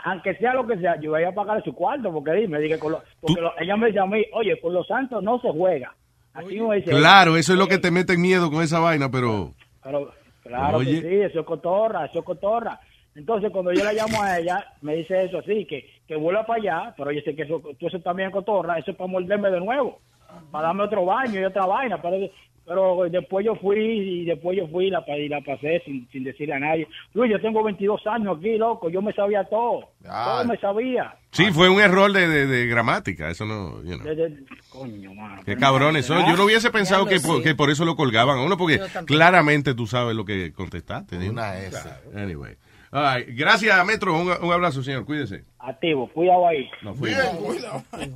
[0.04, 2.92] aunque sea lo que sea, yo voy a pagar su cuarto, porque dime, dije, con
[2.92, 5.94] lo- porque lo- ella me dice a mí, oye, con los santos no se juega.
[6.32, 6.90] Así me dice.
[6.90, 9.52] Claro, eso es lo que te mete en miedo con esa vaina, pero...
[9.82, 11.00] Pero, claro Oye.
[11.02, 12.80] que sí, eso es cotorra, eso es cotorra.
[13.14, 16.60] Entonces, cuando yo la llamo a ella, me dice eso así, que, que vuelva para
[16.60, 19.50] allá, pero yo sé que eso, tú eso también es cotorra, eso es para morderme
[19.50, 20.00] de nuevo,
[20.50, 22.16] para darme otro baño y otra vaina, pero,
[22.66, 26.24] pero después yo fui y después yo fui y la, y la pasé sin, sin
[26.24, 26.86] decirle a nadie.
[27.12, 31.14] Luis, yo tengo 22 años aquí, loco, yo me sabía todo, todo me sabía.
[31.30, 33.82] Sí, fue un error de, de- de gramática, eso no...
[33.82, 34.04] you know.
[34.04, 35.42] De- de- coño, mano.
[35.44, 36.24] Qué cabrones son.
[36.26, 37.42] Yo no hubiese pensado que por, sé.
[37.42, 41.18] que por eso lo colgaban a uno, porque claramente tú sabes lo que contestaste.
[41.18, 41.30] ¿no?
[41.32, 41.76] Una S.
[42.16, 42.54] Anyway.
[42.92, 43.28] All right.
[43.36, 44.14] Gracias, Metro.
[44.16, 45.04] Un, un abrazo, señor.
[45.04, 45.42] Cuídese.
[45.58, 46.70] Activo, cuidado ahí.
[46.82, 47.10] No fui.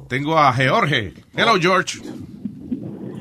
[0.09, 1.13] Tengo a George.
[1.37, 1.99] Hello, George.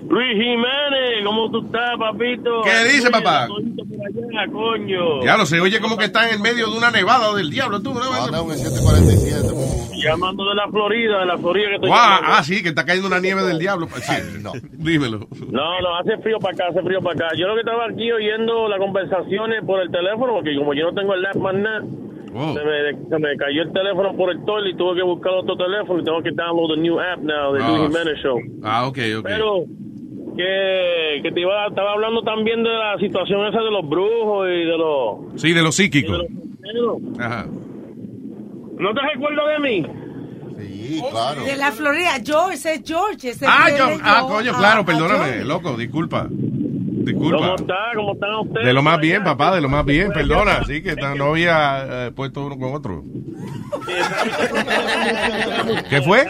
[0.10, 2.62] Luis Jiménez, ¿cómo tú estás, papito?
[2.64, 3.48] ¿Qué dice, papá?
[3.48, 5.24] Por allá, coño.
[5.24, 5.60] Ya lo sé.
[5.60, 7.82] Oye, como que está en el medio de una nevada o del diablo.
[7.82, 8.00] Tú, ¿no?
[8.14, 9.48] Anda un 747.
[10.04, 12.28] Llamando de la Florida, de la Florida que estoy Guau, llamando.
[12.38, 13.88] ah, sí, que está cayendo una nieve del diablo.
[13.96, 14.14] Sí,
[14.74, 15.20] Dímelo.
[15.52, 17.36] No, no, hace frío para acá, hace frío para acá.
[17.38, 20.94] Yo lo que estaba aquí oyendo las conversaciones por el teléfono, porque como yo no
[20.94, 24.70] tengo el app más nada, se, me, se me cayó el teléfono por el toile
[24.70, 27.64] y tuve que buscar otro teléfono y tengo que download the new app now, the
[27.64, 28.40] Ah, Luis Jiménez Show.
[28.64, 29.24] Ah, ok, ok.
[29.26, 29.64] Pero
[30.38, 34.66] que, que te iba, estaba hablando también de la situación esa de los brujos y
[34.66, 35.42] de los...
[35.42, 36.22] Sí, de los psíquicos.
[37.20, 37.46] Ajá.
[38.80, 39.86] ¿No te recuerdas de mí?
[40.60, 41.44] Sí, claro.
[41.44, 43.30] De la Florida, George, ese es George.
[43.30, 44.34] Ese Ah, es yo, de ah, George.
[44.36, 45.46] coño, Ah, claro, ah, perdóname, George.
[45.46, 46.28] loco, disculpa.
[46.28, 47.56] ¿Cómo Disculpa.
[47.56, 47.76] está?
[47.96, 48.66] ¿Cómo están ustedes?
[48.68, 50.64] De lo más bien, papá, de lo más bien, perdona.
[50.66, 53.04] Sí, que no había eh, puesto uno con otro.
[55.90, 56.26] ¿Qué fue?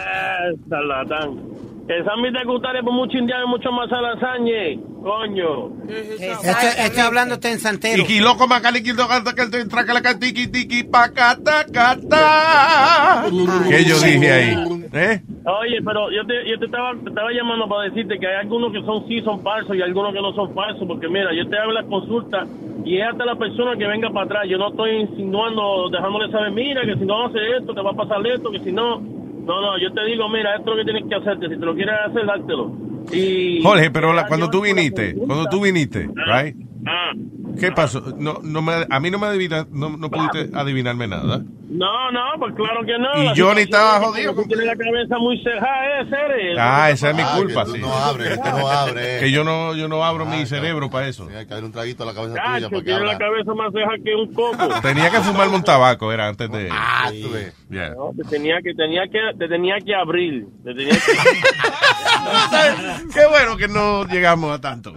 [0.68, 1.40] Charlatán.
[1.88, 4.78] Que Sammy te gustare por mucho indiano y mucho más alazañe.
[5.02, 5.70] Coño.
[5.88, 8.04] Estoy, estoy hablándote en santero.
[8.06, 13.24] Y loco, macali, que la tiki tiki pacata cata.
[13.70, 14.84] ¿Qué yo dije ahí?
[14.92, 15.22] ¿Eh?
[15.46, 18.70] Oye, pero yo te, yo te estaba, te estaba llamando para decirte que hay algunos
[18.70, 20.86] que son sí son falsos y algunos que no son falsos.
[20.86, 22.46] Porque mira, yo te hago las consultas
[22.84, 24.42] y es hasta la persona que venga para atrás.
[24.46, 27.94] Yo no estoy insinuando, dejándole saber, mira, que si no haces esto, te va a
[27.94, 29.00] pasar esto, que si no.
[29.48, 31.48] No, no, yo te digo, mira, esto es lo que tienes que hacerte.
[31.48, 32.70] Si te lo quieres hacer, dártelo.
[33.12, 36.54] Y, Jorge, pero la- cuando tú viniste, cuando tú viniste, right?
[36.86, 37.12] Ah,
[37.58, 38.00] ¿Qué pasó?
[38.18, 41.38] No, no me, a mí no me adivina, no, no pudiste adivinarme nada.
[41.68, 43.22] no, no, pues claro que no.
[43.22, 46.54] Y La Johnny estaba jodido Tú tienes la cabeza muy cerrada, ¿eh, Cere?
[46.58, 47.82] Ah, esa es mi Ah, culpa, que tú sí.
[47.82, 49.20] no abres, que tú no abres.
[49.28, 51.28] Que yo no, yo no abro mi cerebro para eso.
[51.36, 53.18] Hay que darle un traguito a la cabeza tuya Cacho, para que tiene la abra.
[53.26, 54.80] cabeza más ceja que un coco.
[54.82, 56.68] Tenía que fumarme un tabaco, era antes de.
[56.70, 57.54] Ah, tú ves.
[57.70, 57.90] Yeah.
[57.90, 60.46] No, te tenía que, tenía que, te tenía que abrir.
[60.64, 60.98] Te tenía que...
[63.14, 64.94] Qué bueno que no llegamos a tanto.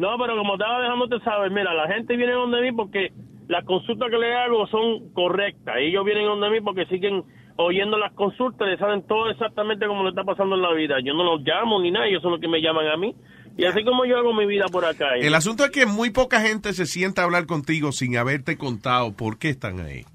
[0.00, 3.12] No, pero como estaba dejándote saber, mira, la gente viene donde mí porque
[3.48, 5.74] las consultas que le hago son correctas.
[5.78, 7.22] Ellos vienen donde mí porque siguen
[7.56, 10.96] oyendo las consultas, le saben todo exactamente como le está pasando en la vida.
[11.04, 13.14] Yo no los llamo ni nada, ellos son los que me llaman a mí.
[13.58, 15.16] Y así como yo hago mi vida por acá.
[15.20, 19.14] El asunto es que muy poca gente se sienta a hablar contigo sin haberte contado
[19.14, 20.06] por qué están ahí.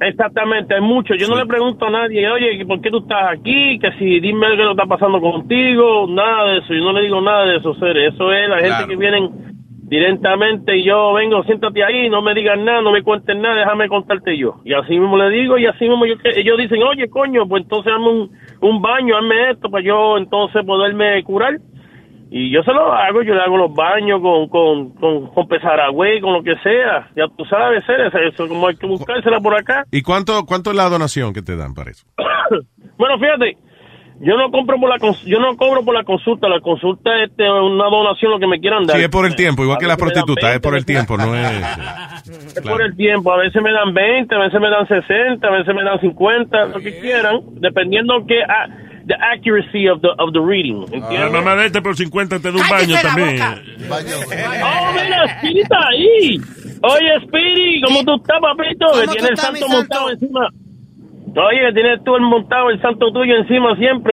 [0.00, 1.14] Exactamente, hay mucho.
[1.14, 3.78] Yo no le pregunto a nadie, oye, ¿por qué tú estás aquí?
[3.78, 6.74] Que si dime qué lo está pasando contigo, nada de eso.
[6.74, 8.14] Yo no le digo nada de eso, seres.
[8.14, 8.88] Eso es la gente Claro.
[8.88, 9.30] que vienen
[9.86, 13.88] directamente y yo vengo, siéntate ahí, no me digas nada, no me cuentes nada, déjame
[13.88, 14.56] contarte yo.
[14.64, 17.92] Y así mismo le digo y así mismo yo, ellos dicen, oye, coño, pues entonces
[17.92, 18.30] hazme un,
[18.62, 21.58] un baño, hazme esto para yo entonces poderme curar.
[22.36, 26.20] Y yo se lo hago, yo le hago los baños con, con, con, con pesaragüey,
[26.20, 27.08] con lo que sea.
[27.14, 29.84] Ya tú sabes, eso como hay que buscársela por acá.
[29.92, 32.04] ¿Y cuánto, cuánto es la donación que te dan para eso?
[32.98, 33.56] bueno, fíjate,
[34.18, 37.48] yo no compro por la yo no cobro por la consulta, la consulta es este,
[37.48, 38.96] una donación lo que me quieran dar.
[38.96, 40.68] Sí, es por el tiempo, igual que A la veces me dan prostituta, es 20,
[40.68, 41.62] por el tiempo, no es...
[42.56, 45.50] Es por el tiempo, a veces me dan 20, a veces me dan 60, a
[45.50, 48.66] veces me dan 50, lo que quieran, dependiendo que ah,
[49.06, 51.32] the accuracy of the of the reading, La ¿entiendes?
[51.32, 53.40] mamá de este por 50 te da un baño también.
[54.62, 56.40] Oh, mira, Speedy está ahí.
[56.82, 58.86] Oye, Speedy, ¿cómo tú estás, papito?
[58.92, 60.48] Que ¿Cómo tiene tú el santo montado encima.
[61.36, 64.12] Oye, tienes tú el montado, el santo tuyo encima siempre.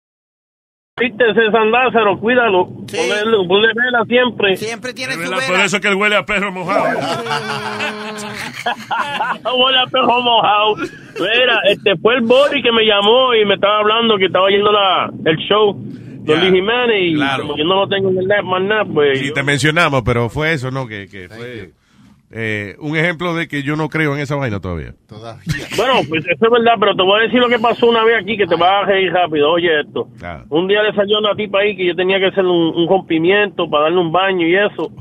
[1.01, 2.67] Vítese, San Lázaro, cuídalo.
[2.67, 4.55] Ponle, ponle vela siempre.
[4.55, 5.39] Siempre tiene ¿Verdad?
[5.47, 6.85] Por eso que él huele a perro mojado.
[9.57, 10.75] Huele a perro mojado.
[10.75, 14.71] Mira, este fue el Bori que me llamó y me estaba hablando que estaba yendo
[14.71, 17.43] la, el show de Luis Jiménez y claro.
[17.43, 19.19] como yo no lo tengo en el net más nada, pues...
[19.19, 20.87] Sí, te mencionamos, pero fue eso, ¿no?
[20.87, 21.71] Que, que fue
[22.33, 24.93] eh, un ejemplo de que yo no creo en esa vaina todavía.
[25.77, 28.21] Bueno, pues eso es verdad, pero te voy a decir lo que pasó una vez
[28.21, 29.51] aquí que te vas a reír rápido.
[29.51, 30.09] Oye esto.
[30.21, 30.43] Ah.
[30.49, 33.69] Un día le salió una tipa ahí que yo tenía que hacer un, un rompimiento
[33.69, 34.91] para darle un baño y eso.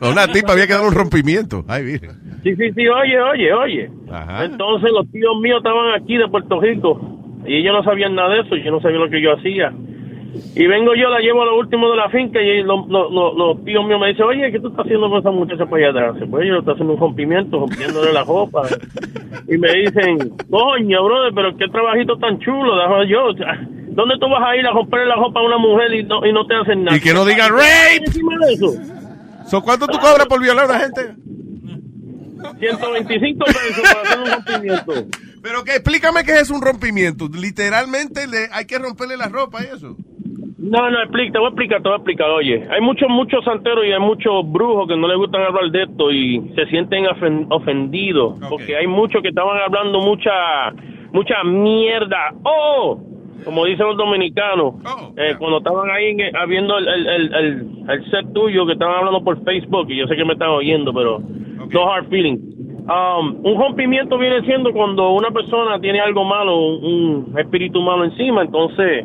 [0.00, 1.64] Una tipa había que dar un rompimiento.
[1.68, 2.10] Ay, mire.
[2.42, 3.90] Sí, sí, sí, oye, oye, oye.
[4.10, 4.44] Ajá.
[4.44, 7.00] Entonces los tíos míos estaban aquí de Puerto Rico
[7.46, 9.72] y ellos no sabían nada de eso, yo no sabía lo que yo hacía.
[10.54, 13.34] Y vengo yo, la llevo a lo último de la finca y lo- lo- lo-
[13.34, 16.08] los tíos míos me dicen, oye, ¿qué tú estás haciendo con esa muchacha para allá
[16.10, 16.28] atrás?
[16.30, 18.62] Pues yo estoy haciendo un rompimiento, rompiéndole la ropa.
[19.48, 20.18] Y me dicen,
[20.50, 22.74] coño, brother, pero qué trabajito tan chulo.
[23.04, 23.32] yo,
[23.90, 26.32] ¿dónde tú vas a ir a romperle la ropa a una mujer y no, y
[26.32, 26.96] no te hacen nada?
[26.96, 28.04] Y que no diga rape.
[28.06, 28.72] Encima de eso.
[29.48, 31.14] So, ¿Cuánto tú cobras por violar a una gente?
[32.58, 34.92] 125 pesos para hacer un rompimiento.
[35.42, 37.28] Pero que explícame qué es un rompimiento.
[37.28, 39.96] Literalmente le, hay que romperle la ropa y eso.
[40.58, 42.30] No, no, explica, te voy a explicar, te voy a explicar.
[42.30, 45.82] Oye, hay muchos, muchos santeros y hay muchos brujos que no les gustan hablar de
[45.82, 50.32] esto y se sienten ofen- ofendidos porque hay muchos que estaban hablando mucha,
[51.12, 52.32] mucha mierda.
[52.42, 52.98] ¡Oh!
[53.44, 54.76] Como dicen los dominicanos,
[55.18, 57.34] eh, cuando estaban ahí en- viendo el, el, el,
[57.90, 60.92] el- set tuyo que estaban hablando por Facebook, y yo sé que me están oyendo,
[60.94, 61.20] pero
[61.70, 62.40] no hard feelings.
[62.88, 68.04] Um, un rompimiento viene siendo cuando una persona tiene algo malo, un, un espíritu malo
[68.04, 69.04] encima, entonces...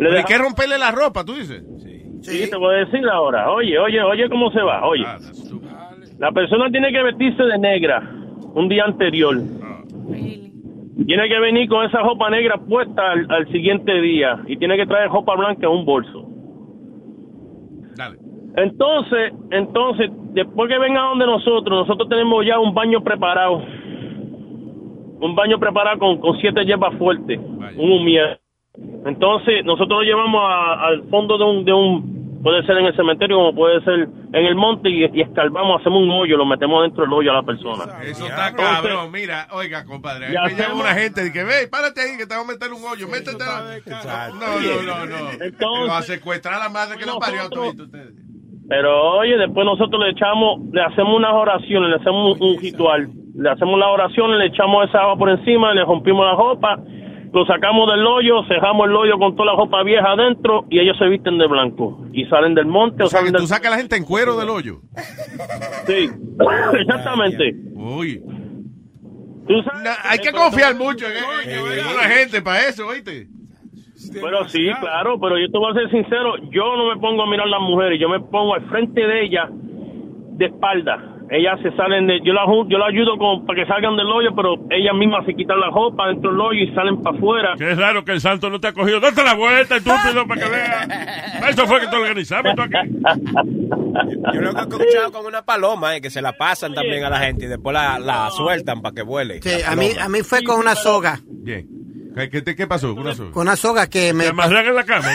[0.00, 1.64] hay que romperle la ropa, tú dices.
[2.22, 3.52] Sí, te voy a decir ahora.
[3.52, 4.86] Oye, oye, oye cómo se va.
[4.86, 5.04] Oye,
[6.18, 8.02] la persona tiene que vestirse de negra
[8.54, 9.36] un día anterior.
[11.06, 14.86] Tiene que venir con esa ropa negra puesta al, al siguiente día y tiene que
[14.86, 16.26] traer ropa blanca en un bolso.
[18.56, 23.62] Entonces, entonces, después que venga donde nosotros, nosotros tenemos ya un baño preparado.
[25.18, 27.38] Un baño preparado con, con siete hierbas fuertes,
[27.76, 28.40] un humier.
[29.06, 32.96] Entonces, nosotros lo llevamos a- al fondo de un, de un, puede ser en el
[32.96, 33.94] cementerio como puede ser
[34.32, 37.34] en el monte y, y escarbamos, hacemos un hoyo, lo metemos dentro del hoyo a
[37.36, 37.84] la persona.
[38.02, 39.10] Eso está cabrón.
[39.12, 40.32] Mira, oiga, compadre.
[40.32, 42.52] Ya Me llama hacemos- una gente y que ve, párate ahí que te vamos a
[42.52, 43.06] meter un hoyo.
[43.08, 43.38] Métete.
[43.38, 44.36] la- No,
[44.82, 45.30] no, no, no.
[45.44, 48.12] Entonces- va a secuestrar a la madre que lo parió a todito ustedes.
[48.68, 53.08] Pero oye, después nosotros le echamos, le hacemos unas oraciones, le hacemos un, un ritual.
[53.38, 56.78] Le hacemos las oraciones, le echamos esa agua por encima, le rompimos la ropa,
[57.32, 60.96] lo sacamos del hoyo, cerramos el hoyo con toda la ropa vieja adentro y ellos
[60.98, 62.06] se visten de blanco.
[62.12, 63.42] Y salen del monte o, O sea, que salen del...
[63.42, 64.80] tú sacas a la gente en cuero del hoyo.
[65.86, 66.08] Sí,
[66.80, 67.54] exactamente.
[67.74, 68.22] Uy.
[69.46, 73.28] Tú sabes- hay que confiar mucho en, en- en la gente para eso, ¿oíste?
[74.12, 77.26] Pero sí, claro, pero yo te voy a ser sincero, yo no me pongo a
[77.30, 81.15] mirar las mujeres, yo me pongo al frente de ellas de espalda.
[81.28, 84.30] Ellas se salen de, yo la yo la ayudo con, para que salgan del hoyo,
[84.36, 87.54] pero ellas mismas se quitan la ropa dentro del hoyo y salen para afuera.
[87.58, 89.00] Qué raro que el santo no te ha cogido.
[89.00, 90.88] Date la vuelta, estúpido, para que veas.
[91.50, 92.76] Eso fue que te organizamos tú aquí.
[94.34, 97.10] Yo lo que he escuchado con una paloma, eh, que se la pasan también a
[97.10, 99.40] la gente y después la, la sueltan para que vuele.
[99.42, 101.18] Sí, a mí, a mí fue con una soga.
[101.26, 101.66] Bien.
[102.14, 102.94] ¿Qué, qué, te- qué pasó?
[102.94, 103.30] Una soga.
[103.32, 104.24] Con una soga que me...
[104.24, 105.08] Te amarran en la cama.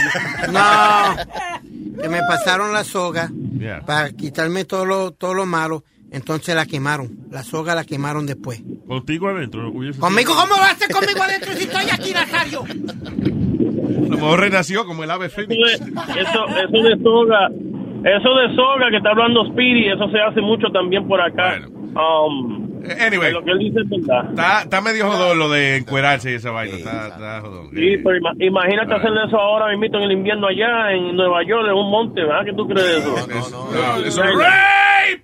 [0.51, 3.29] No, que me pasaron la soga
[3.59, 3.81] Yeah.
[3.85, 5.83] para quitarme todo lo, todo lo malo.
[6.11, 7.09] Entonces la quemaron.
[7.31, 8.61] La soga la quemaron después.
[8.87, 9.71] Contigo adentro.
[9.99, 10.33] ¿Conmigo?
[10.35, 12.63] ¿Cómo va a ser conmigo adentro si estoy aquí, Nazario?
[12.63, 15.61] A lo mejor renació como el ave Eso fénix.
[15.79, 20.67] eso, eso de soga, eso de soga que está hablando Speedy, eso se hace mucho
[20.73, 21.61] también por acá.
[21.95, 22.60] Um,
[22.99, 23.31] Anyway.
[23.33, 24.29] Lo que él dice es verdad.
[24.29, 26.77] Está, está medio jodón lo de encuerarse y esa vaina.
[26.77, 27.69] Está, está jodón.
[27.71, 31.65] Sí, pero ima- imagínate hacerle eso ahora mismo en el invierno allá en Nueva York,
[31.67, 32.45] en un monte, ¿verdad?
[32.45, 32.97] ¿Qué tú crees de
[33.39, 33.69] eso?
[33.73, 35.21] No, eso es rape.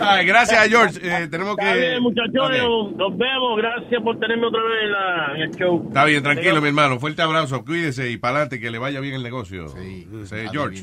[0.00, 0.98] Ay, gracias, George.
[1.02, 2.00] Eh, tenemos Está bien, que.
[2.00, 2.96] muchachones, Ok.
[2.96, 3.56] nos vemos.
[3.56, 5.84] Gracias por tenerme otra vez en, la- en el show.
[5.88, 6.98] Está bien, tranquilo, mi hermano.
[6.98, 7.64] Fuerte abrazo.
[7.64, 9.68] Cuídese y para adelante, que le vaya bien el negocio.
[9.68, 10.06] Sí,
[10.52, 10.82] George,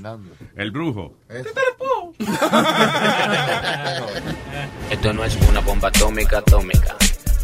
[0.55, 1.13] el brujo.
[4.89, 6.95] Esto no es una bomba atómica, atómica.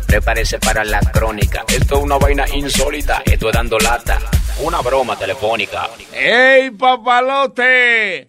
[0.08, 1.64] Prepárese para la crónica.
[1.68, 3.24] Esto es una vaina insólita.
[3.26, 4.20] Esto es dando lata.
[4.62, 5.90] Una broma telefónica.
[6.12, 8.28] ¡Ey, papalote!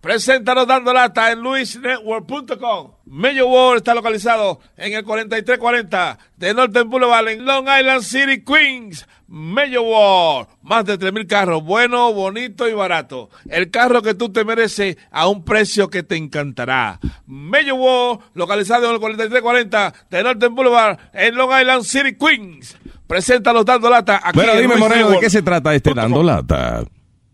[0.00, 2.93] Presenta los dando lata en luisnetwork.com.
[3.06, 9.06] Mello World está localizado en el 4340 de Northern Boulevard en Long Island City, Queens.
[9.26, 13.30] Mello World, más de 3.000 carros, bueno, bonito y barato.
[13.48, 17.00] El carro que tú te mereces a un precio que te encantará.
[17.26, 22.78] Mello World, localizado en el 4340 de Northern Boulevard en Long Island City, Queens.
[23.06, 26.22] Presenta los dando lata aquí Bueno, en dime, Moreno, ¿de qué se trata este dando
[26.22, 26.82] lata?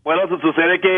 [0.03, 0.89] Bueno, su- sucede que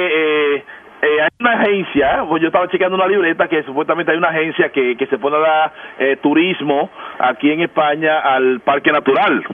[0.57, 0.65] eh,
[1.03, 4.71] eh, hay una agencia, pues yo estaba chequeando una libreta que supuestamente hay una agencia
[4.71, 9.45] que, que se pone a dar eh, turismo aquí en España al Parque Natural.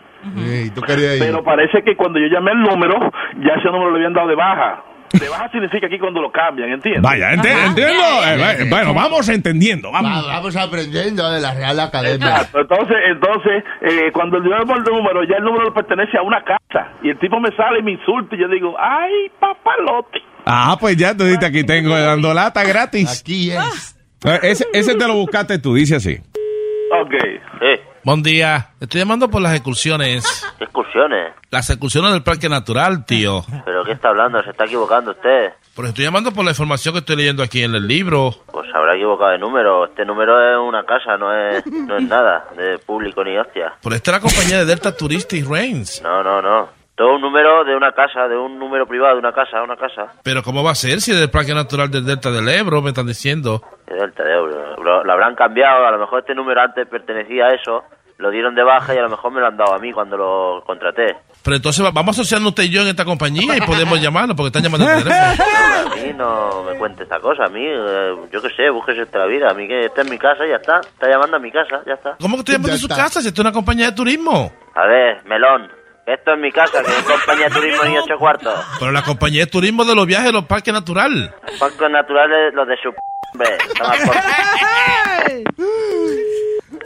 [1.18, 2.98] Pero parece que cuando yo llamé el número,
[3.40, 4.84] ya ese número le habían dado de baja.
[5.12, 7.02] De baja significa aquí cuando lo cambian, ¿entiendes?
[7.02, 8.02] Vaya, entiendo.
[8.26, 9.90] Eh, eh, bueno, vamos entendiendo.
[9.90, 10.26] Vamos.
[10.26, 12.28] Vamos aprendiendo de la Real Academia.
[12.28, 12.60] Exacto.
[12.60, 16.42] Entonces, entonces eh, cuando yo llamo el número, ya el número le pertenece a una
[16.42, 16.92] casa.
[17.02, 20.20] Y el tipo me sale y me insulta y yo digo, ay, papalote.
[20.50, 23.20] Ah, pues ya tú dices aquí tengo el dando lata gratis.
[23.20, 23.96] Aquí es.
[24.42, 26.18] Ese, ese te lo buscaste tú, dice así.
[27.02, 27.14] Ok.
[28.02, 28.70] Buen día.
[28.80, 30.46] Estoy llamando por las excursiones.
[30.56, 31.34] ¿Qué excursiones?
[31.50, 33.44] Las excursiones del Parque Natural, tío.
[33.66, 34.42] ¿Pero qué está hablando?
[34.42, 35.52] ¿Se está equivocando usted?
[35.76, 38.34] Pero estoy llamando por la información que estoy leyendo aquí en el libro.
[38.50, 39.84] Pues habrá equivocado de número.
[39.84, 43.74] Este número es una casa, no es, no es nada de público ni hostia.
[43.82, 46.00] Por esta es la compañía de Delta Touristic Rains.
[46.02, 46.77] No, no, no.
[46.98, 50.12] Todo un número de una casa, de un número privado de una casa, una casa.
[50.24, 52.88] Pero ¿cómo va a ser si es del Parque Natural del Delta del Ebro, me
[52.90, 53.62] están diciendo?
[53.86, 57.54] El Tadeo, lo, lo- lo habrán cambiado, a lo mejor este número antes pertenecía a
[57.54, 57.84] eso,
[58.18, 60.16] lo dieron de baja y a lo mejor me lo han dado a mí cuando
[60.16, 61.16] lo contraté.
[61.44, 64.48] Pero entonces va- vamos asociando usted y yo en esta compañía y podemos llamarlo porque
[64.48, 65.44] están llamando al teléfono.
[65.92, 69.24] A mí no me cuente esta cosa, a mí, eh, yo qué sé, búsquese esta
[69.26, 71.50] vida, a mí que está en mi casa y ya está, está llamando a mi
[71.52, 72.16] casa, ya está.
[72.20, 74.52] ¿Cómo que estoy llamando a su casa si esto es una compañía de turismo?
[74.74, 75.68] A ver, melón,
[76.12, 78.54] esto es mi casa, que es compañía de turismo ni ocho cuartos.
[78.78, 81.30] Pero la compañía de turismo de los viajes de los parques naturales.
[81.58, 82.92] Parques naturales, los de su...
[82.92, 82.98] p-
[83.34, 83.58] Hombre,
[84.06, 84.16] por-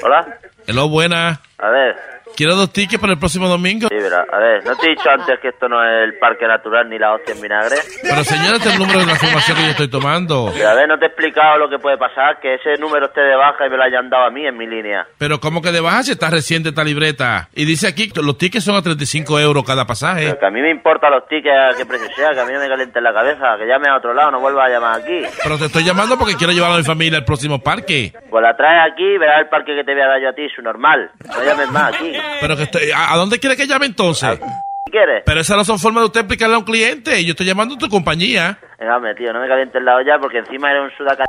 [0.05, 1.40] Hola, Hello, buena.
[1.59, 1.97] a ver,
[2.36, 3.88] Quiero dos tickets para el próximo domingo.
[3.88, 6.46] sí, verá, a ver, ¿no te he dicho antes que esto no es el parque
[6.46, 7.76] natural ni la hostia en vinagre?
[8.02, 10.50] Pero señora, este es el número de la información que yo estoy tomando.
[10.54, 13.20] Pero a ver, no te he explicado lo que puede pasar, que ese número esté
[13.20, 15.06] de baja y me lo hayan dado a mí en mi línea.
[15.18, 17.48] Pero ¿cómo que de baja si está reciente esta libreta?
[17.54, 20.26] Y dice aquí que los tickets son a 35 euros cada pasaje.
[20.26, 22.52] Pero que a mí me importa los tickets a qué precio sea, que a mí
[22.52, 25.22] no me caliente la cabeza, que llame a otro lado, no vuelva a llamar aquí.
[25.42, 28.12] Pero te estoy llamando porque quiero llevar a mi familia al próximo parque.
[28.30, 30.32] Pues la traes aquí y verás el parque que te voy a dar yo a
[30.32, 31.10] ti, su normal.
[31.26, 32.12] No llames más aquí.
[32.40, 34.39] Pero que estoy, ¿a, a dónde quiere que llame entonces?
[34.39, 35.23] ¿Qué quieres?
[35.24, 37.24] Pero esas no son formas de usted explicarle a un cliente.
[37.24, 38.59] Yo estoy llamando a tu compañía.
[38.78, 41.24] Venga, hombre, tío, no me calientes la olla porque encima eres un sudaca...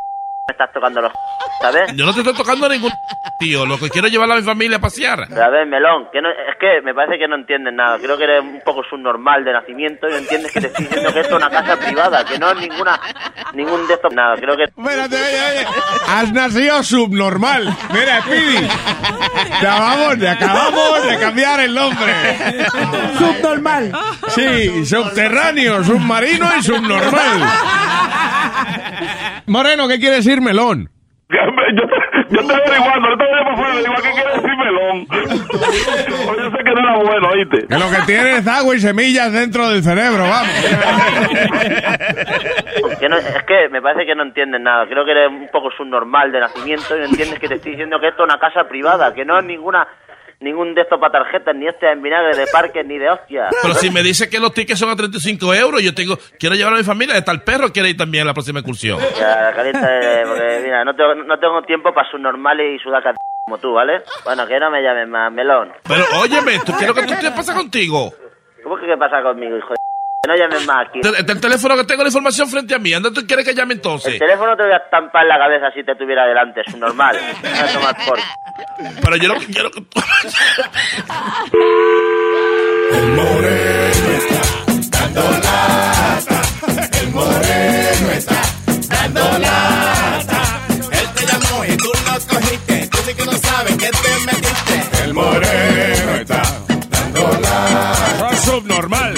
[0.45, 1.13] Me estás tocando los...
[1.61, 1.93] ¿Sabes?
[1.95, 2.91] Yo no te estoy tocando a ningún
[3.39, 3.65] tío.
[3.65, 5.25] Lo que quiero es llevar a mi familia a pasear.
[5.29, 7.97] Pero a ver, Melón, que no, es que me parece que no entiendes nada.
[7.97, 11.13] Creo que eres un poco subnormal de nacimiento y no entiendes que te estoy diciendo
[11.13, 12.99] que esto es una casa privada, que no es ninguna,
[13.53, 14.35] ningún de estos, nada.
[14.35, 14.63] Creo que...
[14.63, 15.67] Espérate, oye, oye.
[16.09, 17.73] Has nacido subnormal.
[17.93, 18.67] Mira, Speedy.
[19.61, 22.13] Te acabamos, te acabamos de cambiar el nombre.
[23.17, 23.93] Subnormal.
[24.27, 27.49] Sí, subterráneo, submarino y subnormal.
[29.45, 30.89] Moreno, ¿qué quiere decir melón?
[31.29, 35.07] Yo, te- yo estoy averiguando, para afuera, digo, ¿qué quiere decir melón?
[36.43, 37.65] Yo sé que no era bueno, ¿oíste?
[37.67, 40.49] Que lo que tiene es agua y semillas dentro del cerebro, vamos.
[42.99, 44.85] que no- es que me parece que no entiendes nada.
[44.87, 47.99] Creo que eres un poco subnormal de nacimiento y no entiendes que te estoy diciendo
[47.99, 49.87] que esto es una casa privada, que no es ninguna
[50.43, 53.47] ningún de estos para tarjetas, ni este en vinagre de parques, ni de hostia.
[53.61, 56.73] Pero si me dice que los tickets son a 35 euros, yo tengo, quiero llevar
[56.73, 57.17] a mi familia.
[57.17, 58.99] Está el perro, quiere ir también a la próxima excursión.
[59.17, 63.15] Ya, calienta, eh, porque mira, no tengo, no tengo tiempo para subnormales y sudacas
[63.45, 64.03] como tú, ¿vale?
[64.23, 65.71] Bueno, que no me llames más, melón.
[65.87, 68.13] Pero óyeme, ¿tú qué es lo que tú te pasa contigo?
[68.63, 69.92] ¿Cómo que qué pasa conmigo, hijo de...
[70.23, 71.01] Que no llames más aquí.
[71.03, 72.91] El teléfono que tengo la información frente a mí.
[72.91, 74.17] ¿Dónde tú quieres que llame El entonces?
[74.17, 77.17] teléfono te voy a estampar en la cabeza si te tuviera delante, es un normal.
[77.17, 78.17] A tomar por...
[79.01, 79.99] Pero yo lo que quiero que tú...
[82.93, 86.41] El moreno está dando lata.
[87.01, 88.41] El moreno está
[88.87, 90.41] dando lata.
[90.89, 92.87] Él te llamó y tú lo cogiste.
[92.89, 95.03] Tú sí que no sabes que te metiste.
[95.03, 96.41] El moreno está
[96.89, 98.29] dando lata.
[98.29, 99.13] Sos subnormal.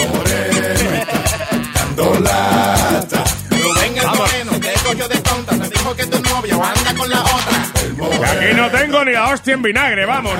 [1.95, 3.23] Dando lata.
[3.49, 5.57] Rubén el moreno te cogió de tonta.
[5.57, 8.31] Te dijo que tu novio anda con la otra.
[8.31, 10.33] Aquí no tengo ni la hostia en vinagre, vamos.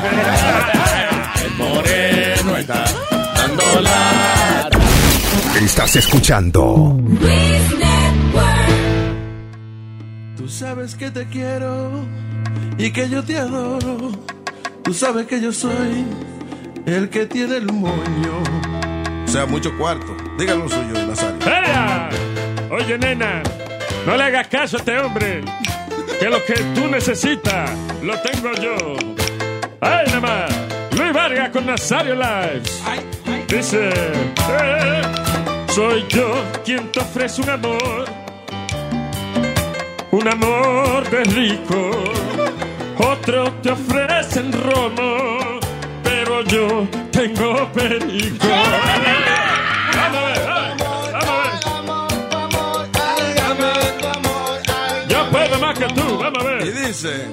[1.44, 2.84] El moreno está
[3.36, 4.80] dando lata.
[5.62, 6.98] Estás escuchando
[10.36, 12.06] Tú sabes que te quiero
[12.78, 14.12] y que yo te adoro.
[14.84, 16.06] Tú sabes que yo soy
[16.86, 18.75] el que tiene el moño.
[19.26, 20.16] O sea, mucho cuarto.
[20.38, 21.38] Dígalo suyo, Nazario.
[21.46, 22.10] ¡Ea!
[22.72, 23.42] Oye, nena,
[24.06, 25.42] no le hagas caso a este hombre.
[26.20, 27.72] Que lo que tú necesitas
[28.02, 28.76] lo tengo yo.
[29.82, 30.52] ¡Ay, nada más!
[30.98, 32.82] Luis Vargas con Nazario Lives.
[33.50, 35.02] Dice: eh,
[35.70, 36.34] Soy yo
[36.64, 38.06] quien te ofrece un amor.
[40.12, 41.92] Un amor de rico.
[42.98, 45.60] Otros te ofrecen romo.
[46.04, 48.48] Pero yo tengo perico.
[56.96, 57.28] Dice: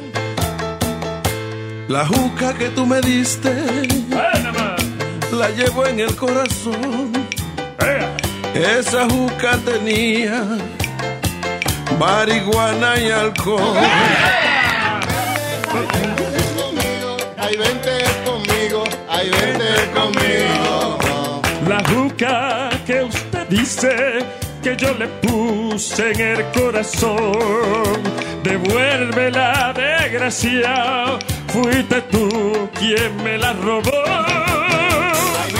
[1.89, 3.52] La juca que tú me diste,
[5.32, 7.12] la llevo en el corazón.
[8.55, 10.44] Esa juca tenía
[11.98, 13.78] marihuana y alcohol.
[17.39, 21.43] Ay, vente conmigo, ay, vente conmigo.
[21.68, 24.24] La juca que usted dice
[24.62, 28.22] que yo le puse en el corazón.
[28.43, 31.19] Devuélvela, desgraciado.
[31.48, 33.90] Fuiste tú quien me la robó.
[35.39, 35.52] Ay,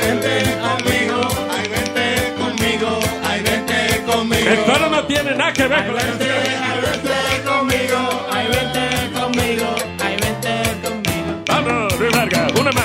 [0.00, 1.20] vente conmigo,
[1.50, 4.48] ay, vente conmigo, ay, vente conmigo.
[4.50, 6.30] El coro no tiene nada que ver con la canción.
[6.62, 8.84] Ay, vente conmigo, ay, vente
[9.20, 10.52] conmigo, ay, vente
[10.82, 11.44] conmigo.
[11.46, 12.84] Vamos, Luis Vargas, una más.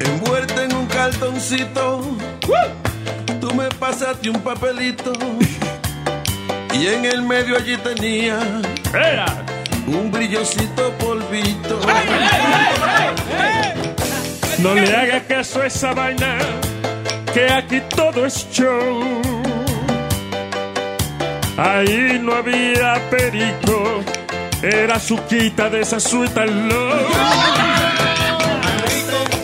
[0.00, 2.02] Envuelta en un cartoncito,
[3.40, 5.12] tú me pasaste un papelito
[6.78, 8.38] Y en el medio allí tenía
[9.88, 11.80] un brillosito polvito.
[14.58, 16.38] No le haga caso a esa vaina,
[17.34, 19.02] que aquí todo es show.
[21.56, 24.04] Ahí no había perico,
[24.62, 27.08] era su quita de esa suita low.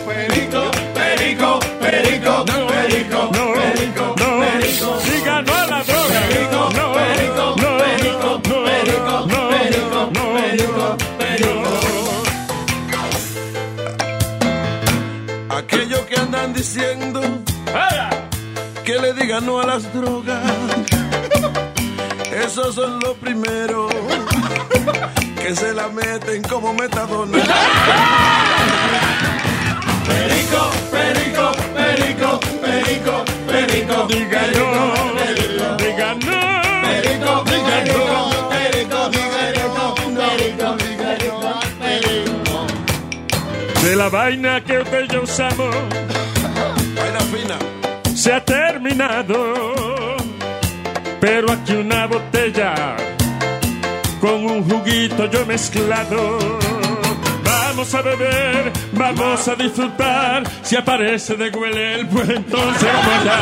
[0.05, 2.64] Perico, perico, perico, perico,
[15.49, 17.21] Aquellos que andan diciendo
[18.83, 20.43] que le digan no a las drogas.
[22.45, 23.91] Esos son los primeros
[25.41, 27.37] que se la meten como metadona.
[30.05, 33.97] Perico, perico, perico, perico, perico.
[33.97, 35.15] No, diga no.
[35.15, 35.77] Perico,
[43.85, 45.75] De la vaina que usted y yo usamos,
[46.95, 47.55] Vaina fina.
[48.15, 49.53] se ha terminado.
[51.21, 52.95] Pero aquí una botella
[54.19, 56.39] con un juguito yo mezclado.
[57.43, 60.41] Vamos a beber, vamos a disfrutar.
[60.63, 63.39] Si aparece de huele pues entonces allá.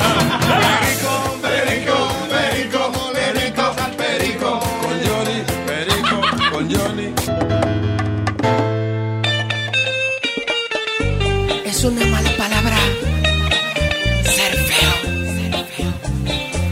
[11.86, 12.78] Una mala palabra.
[14.24, 14.94] Ser feo.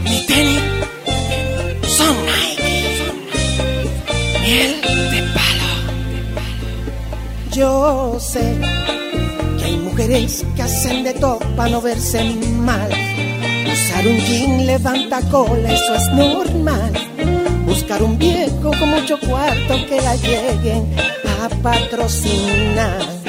[0.04, 0.62] Mi tenis
[1.86, 2.72] son Nike.
[4.40, 4.80] Miel
[5.10, 5.70] de palo.
[7.52, 8.56] Yo sé
[9.58, 12.88] que hay mujeres que hacen de todo para no verse mal.
[13.70, 16.92] Usar un jean levanta cola, eso es normal.
[17.66, 20.86] Buscar un viejo con mucho cuarto que la lleguen
[21.38, 23.21] a patrocinar.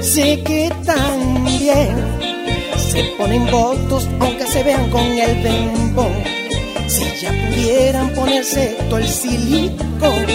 [0.00, 1.94] Sé que también
[2.78, 6.12] se ponen votos aunque se vean con el bembón.
[6.88, 10.26] Si ya pudieran ponerse todo el silicón.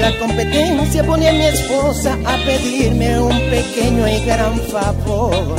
[0.00, 5.56] La competencia pone a mi esposa a pedirme un pequeño y gran favor.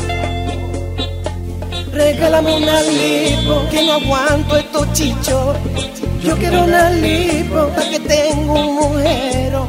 [1.92, 5.58] Regálame una lipo, que no aguanto estos chichos.
[6.24, 9.68] Yo quiero una lipo, para que tenga un mujero.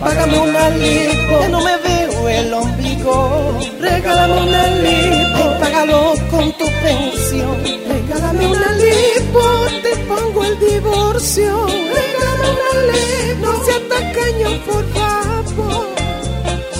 [0.00, 3.58] Págame una lipo, que no me veo el ombligo.
[3.80, 7.56] Regálame una lipo, págalo con tu pensión.
[7.88, 9.42] Regálame una lipo,
[9.82, 11.66] te pongo el divorcio.
[11.66, 15.86] Regálame una lipo, no seas tacaño, por favor.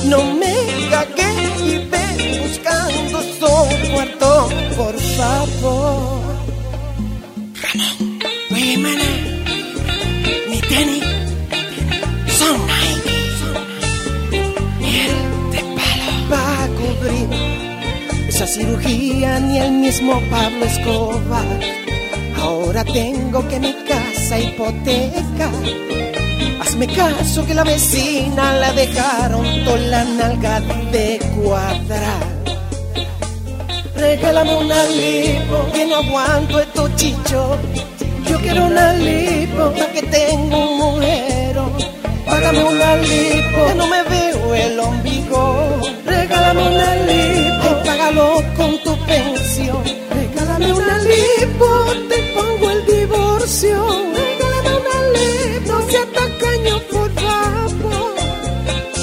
[0.05, 0.55] No me
[0.90, 1.32] cagué
[1.64, 6.26] y ve buscando su cuarto, por favor.
[8.52, 9.05] Oye, hermana,
[10.48, 11.06] mi tenis
[18.47, 21.60] cirugía ni el mismo Pablo Escobar.
[22.40, 25.51] Ahora tengo que mi casa hipoteca.
[26.60, 30.60] Hazme caso que la vecina la dejaron toda la nalga
[30.93, 32.36] de cuadrar.
[33.97, 37.59] Regálame una lipo, que no aguanto estos chichos.
[38.28, 41.70] Yo quiero una lipo, para que tenga un mujero.
[42.27, 45.81] Págame una lipo, que no me veo el ombligo.
[46.05, 47.56] Regálame una lipo,
[48.07, 49.83] y págalo con tu pensión.
[50.11, 51.69] Regálame una lipo,
[52.09, 53.87] te pongo el divorcio.
[54.15, 58.15] Regálame una lipo, no seas tacaño, por favor.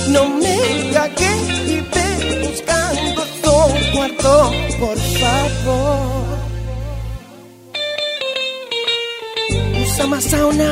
[0.10, 1.36] No me cagué
[1.68, 6.24] y ve buscando tu cuarto, por favor.
[9.84, 10.72] Usa más sauna,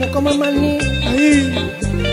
[0.00, 0.78] no como maní.
[1.06, 2.09] Ahí.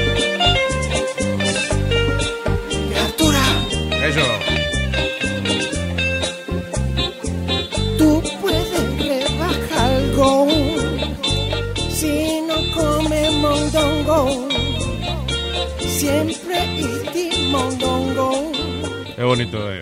[19.27, 19.73] Bonito.
[19.73, 19.81] Eh.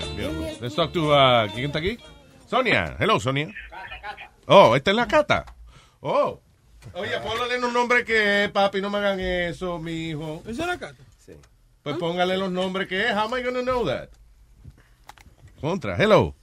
[0.62, 1.98] Let's talk to, uh, ¿Quién está aquí?
[2.48, 2.96] Sonia.
[3.00, 3.54] Hello, Sonia.
[4.48, 5.46] Oh, esta es la cata.
[6.02, 6.40] Oh.
[6.94, 10.44] Oye, póngale un nombre que es, papi, no me hagan eso, mi hijo.
[10.48, 11.04] ¿Esa es la cata?
[11.18, 11.34] Sí.
[11.82, 13.12] Pues póngale los nombres que es.
[13.12, 14.10] How am I gonna know that?
[15.60, 15.96] Contra.
[15.98, 16.36] Hello.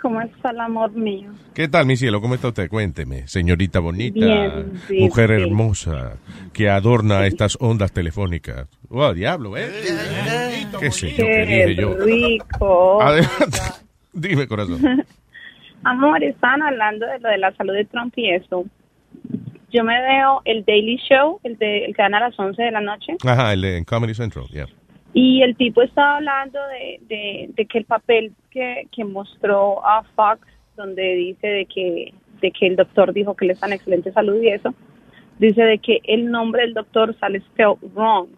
[0.00, 1.30] ¿Cómo está el amor mío?
[1.52, 2.22] ¿Qué tal, mi cielo?
[2.22, 2.70] ¿Cómo está usted?
[2.70, 3.28] Cuénteme.
[3.28, 6.16] Señorita bonita, Bien, mujer hermosa,
[6.54, 8.66] que adorna estas ondas telefónicas.
[8.88, 9.70] Oh, diablo, ¿eh?
[10.78, 11.24] ¿Qué sé yo?
[11.24, 11.94] ¿Qué dije yo?
[11.94, 13.02] rico.
[13.02, 13.58] Adelante.
[14.12, 14.80] Dime, corazón.
[15.84, 18.64] Amor, estaban hablando de lo de la salud de Trump y eso.
[19.72, 22.70] Yo me veo el Daily Show, el, de, el que dan a las 11 de
[22.70, 24.66] la noche, Ajá, el de en Comedy Central, yeah.
[25.14, 30.02] y el tipo estaba hablando de, de, de que el papel que, que mostró a
[30.16, 30.40] Fox,
[30.76, 34.42] donde dice de que, de que el doctor dijo que le está en excelente salud
[34.42, 34.74] y eso,
[35.38, 38.28] dice de que el nombre del doctor sale spelled wrong.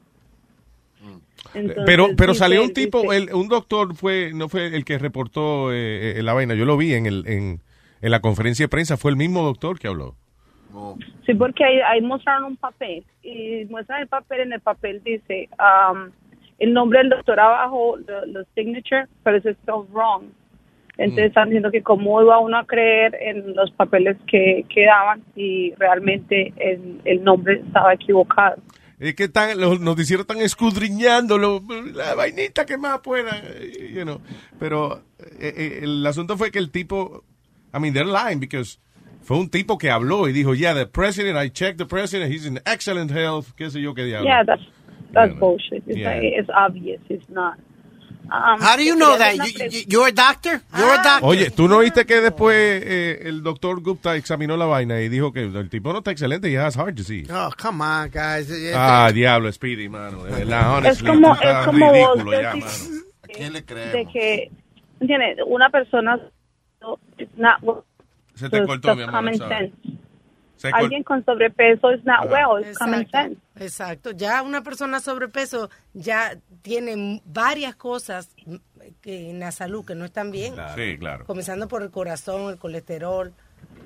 [1.55, 4.85] Entonces, pero pero dice- salió un tipo, dice- el- un doctor fue, no fue el
[4.85, 7.61] que reportó eh, eh, la vaina, yo lo vi en, el, en,
[8.01, 10.15] en la conferencia de prensa, fue el mismo doctor que habló.
[11.27, 15.49] Sí, porque ahí, ahí mostraron un papel y muestran el papel, en el papel dice
[15.59, 16.11] um,
[16.59, 20.25] el nombre del doctor abajo, lo- los signature, pero es spelled wrong.
[20.99, 25.23] Entonces están diciendo que cómo iba uno a creer en los papeles que, que daban
[25.35, 28.57] y realmente el, el nombre estaba equivocado.
[29.03, 31.61] Es que están, los noticieros están escudriñando lo-
[31.93, 33.43] la vainita que más puedan,
[33.93, 34.21] you know.
[34.61, 35.03] Pero
[35.41, 37.25] eh, eh, el asunto fue que el tipo,
[37.75, 38.79] I mean, they're lying because
[39.23, 42.47] fue un tipo que habló y dijo, yeah, the president, I checked the president, he's
[42.47, 44.29] in excellent health, qué sé yo qué diablo.
[44.29, 44.63] Yeah, that's
[45.13, 45.83] that's bullshit.
[45.87, 46.15] It's, Yeah.
[46.15, 47.01] like, it's obvious.
[47.09, 47.59] It's not.
[48.25, 49.35] Um, How do you know that?
[49.37, 50.63] You, you're a doctor?
[50.77, 51.27] You're a doctor.
[51.27, 55.33] Oye, ¿tú no viste que después eh, el doctor Gupta examinó la vaina y dijo
[55.33, 57.31] que el tipo no está excelente y has heart disease?
[57.33, 58.51] Oh, come on, guys.
[58.75, 62.55] Ah, diablo, Speedy, mano, de verdad, es honestly, como, tú es como vos ridículo ya,
[62.55, 63.03] decir mano.
[63.23, 64.13] quién le de creemos?
[64.13, 64.51] que,
[65.01, 65.39] ¿entiendes?
[65.47, 66.19] Una persona
[67.37, 67.85] not
[68.35, 69.31] Se te cortó, mi amor,
[70.73, 73.65] Alguien con sobrepeso es not well, it's common Exacto, sense.
[73.65, 74.11] exacto.
[74.13, 78.29] Ya una persona sobrepeso ya tiene varias cosas
[79.01, 80.55] que en la salud que no están bien.
[80.77, 81.25] Sí, claro.
[81.25, 83.33] Comenzando por el corazón, el colesterol.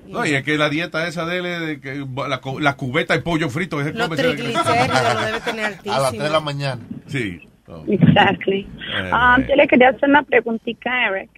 [0.07, 1.95] No, y es que la dieta esa de él, de que
[2.27, 5.69] la, la cubeta de pollo frito, ese Los come ese- triglicéridos lo debe tener A
[5.69, 6.09] las altísimo.
[6.11, 6.81] 3 de la mañana.
[7.07, 7.47] Sí.
[7.67, 7.83] Oh.
[7.87, 8.59] Exactly.
[8.61, 9.45] Eh, Um, eh.
[9.49, 11.29] yo le quería hacer una preguntita a Eric.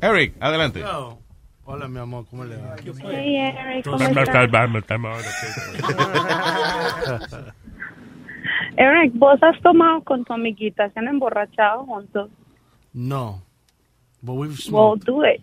[0.00, 0.82] Eric, adelante.
[1.72, 2.74] Hola, mi amor, ¿cómo le va?
[3.04, 4.28] Hey, Eric, ¿cómo estás?
[8.76, 10.90] Eric, ¿vos has tomado con tu amiguita?
[10.90, 12.28] ¿Se han emborrachado juntos?
[12.92, 13.40] No.
[14.20, 15.40] But we've Well, do it.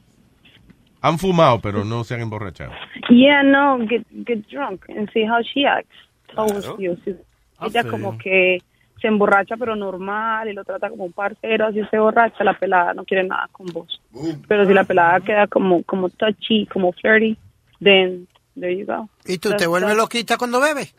[1.01, 2.73] Han fumado, pero no se han emborrachado.
[3.09, 5.95] Yeah, no, get, get drunk and see how she acts
[6.35, 6.77] towards Claro.
[6.77, 6.97] you.
[7.05, 7.11] Si-
[7.59, 8.17] I ella como you.
[8.17, 8.57] que
[9.01, 12.93] se emborracha pero normal y lo trata como un parcero, así se borracha, la pelada
[12.93, 14.01] no quiere nada con vos.
[14.47, 17.37] Pero si la pelada queda como como touchy, como flirty,
[17.81, 18.27] then
[18.59, 19.09] there you go.
[19.25, 20.95] ¿Y tú That's- te vuelves loquita cuando bebes?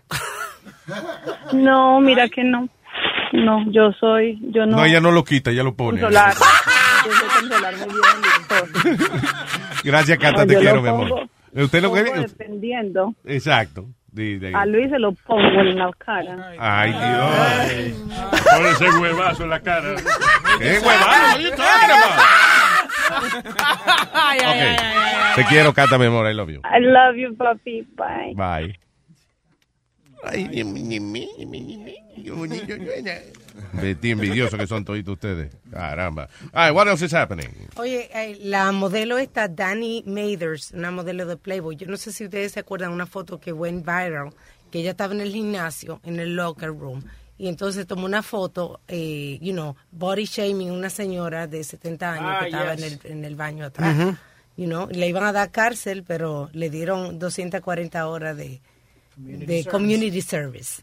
[1.52, 2.68] No, mira que no.
[3.32, 4.78] No, yo soy, yo no.
[4.78, 6.00] No, ella no lo quita, ella lo pone.
[6.00, 6.34] controlar.
[7.06, 7.86] yo sé controlar muy
[8.86, 8.98] bien.
[9.84, 11.28] Gracias, Cata, No, te quiero, lo mi amor.
[11.54, 12.02] Usted lo que...
[12.02, 13.14] dependiendo.
[13.24, 13.86] Exacto.
[14.54, 16.52] A Luis se lo pongo en la cara.
[16.58, 18.42] Ay, Dios.
[18.50, 19.94] Pon ese huevazo en la cara.
[20.58, 21.38] ¿Qué huevazo?
[21.56, 21.90] talking
[24.12, 25.36] Ay, Ok.
[25.36, 26.26] Te quiero, Cata, mi amor.
[26.30, 26.60] I love you.
[26.64, 27.86] I love you, papi.
[27.96, 28.34] Bye.
[28.34, 28.78] Bye.
[33.72, 35.54] Betty, envidioso que son toditos ustedes.
[35.70, 36.28] Caramba.
[36.52, 37.48] All right, what else is happening?
[37.76, 41.76] Oye, eh, la modelo esta, Dani Mathers, una modelo de Playboy.
[41.76, 44.30] Yo no sé si ustedes se acuerdan una foto que went viral,
[44.70, 47.02] que ella estaba en el gimnasio, en el locker room,
[47.38, 52.24] y entonces tomó una foto, eh, you know, body shaming una señora de 70 años
[52.28, 53.96] Ah, que estaba en, el, en el baño atrás.
[54.56, 58.60] You know, le iban a dar cárcel, pero le dieron 240 horas de,
[59.16, 60.82] de community service.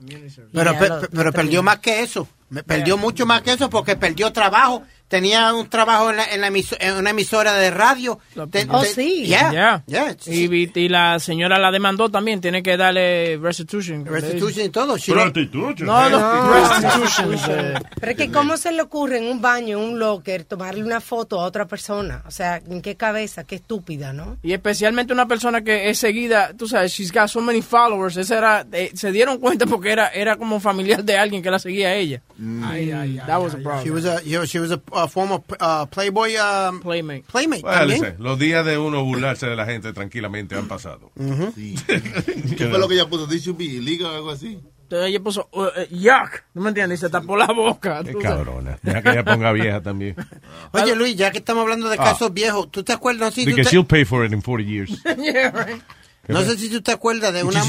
[0.54, 0.72] Pero,
[1.02, 2.26] lo- pero perdió más que eso.
[2.50, 4.84] Me perdió mucho más que eso porque perdió trabajo.
[5.08, 8.20] Tenía un trabajo en, la, en, la emiso- en una emisora de radio.
[8.52, 9.26] Te- Oh, te- sí.
[9.28, 9.84] Yeah, Ya.
[9.86, 14.04] yeah, Y, vi- y la señora la demandó también, tiene que darle restitution.
[14.06, 14.98] Restitution y todo.
[14.98, 15.86] She Prostitution.
[15.88, 17.32] No, no, No, restitution.
[17.32, 17.84] restitution.
[18.00, 21.00] Pero es que cómo se le ocurre en un baño, en un locker, tomarle una
[21.02, 22.24] foto a otra persona.
[22.28, 23.44] O sea, ¿en qué cabeza?
[23.44, 24.38] Qué estúpida, ¿no?
[24.42, 28.18] Y especialmente una persona que es seguida, tú sabes, she's got so many followers.
[28.18, 31.60] Esa era, eh, se dieron cuenta porque era, era como familiar de alguien que la
[31.60, 32.22] seguía a ella.
[32.64, 33.84] Ay, ay, ay, that was a problem.
[33.84, 37.24] She was a, you know, she was a, a former uh, Playboy um, Playmate.
[37.32, 38.02] Playmate Well, también.
[38.02, 41.12] listen, los días de uno burlarse de la gente tranquilamente han pasado.
[41.16, 43.28] ¿Qué fue lo que ella puso?
[43.28, 44.60] This should be illegal o algo así.
[44.84, 47.00] Entonces ella puso, uh, uh, yuck, ¿no me entiendes?
[47.00, 48.04] Y se tapó la boca.
[48.04, 48.78] Qué cabrona.
[48.84, 50.16] Deja que ella ponga vieja también.
[50.74, 52.04] Oye, Luis, ya que estamos hablando de Ah.
[52.04, 53.34] casos viejos, ¿tú te acuerdas?
[53.34, 54.92] Sí, De tú que te- she'll pay for it in 40 years.
[55.18, 55.82] Yeah, right.
[56.28, 57.64] No sé si tú te acuerdas de una,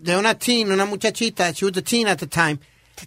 [0.00, 2.58] de una teen, una muchachita, she was a teen at the time,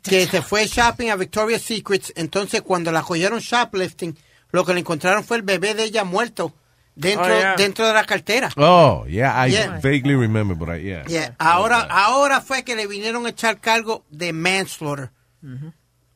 [0.04, 2.12] que se fue shopping a Victoria's Secrets.
[2.16, 4.18] Entonces, cuando la cogieron shoplifting,
[4.52, 6.54] lo que le encontraron fue el bebé de ella muerto
[6.96, 7.56] dentro, Oh, yeah.
[7.56, 8.50] dentro de la cartera.
[8.58, 9.80] Oh, yeah, I Yeah.
[9.82, 11.04] vaguely remember, but I, yeah.
[11.08, 15.12] Yeah, Ahora, ahora fue que le vinieron a echar cargo de manslaughter.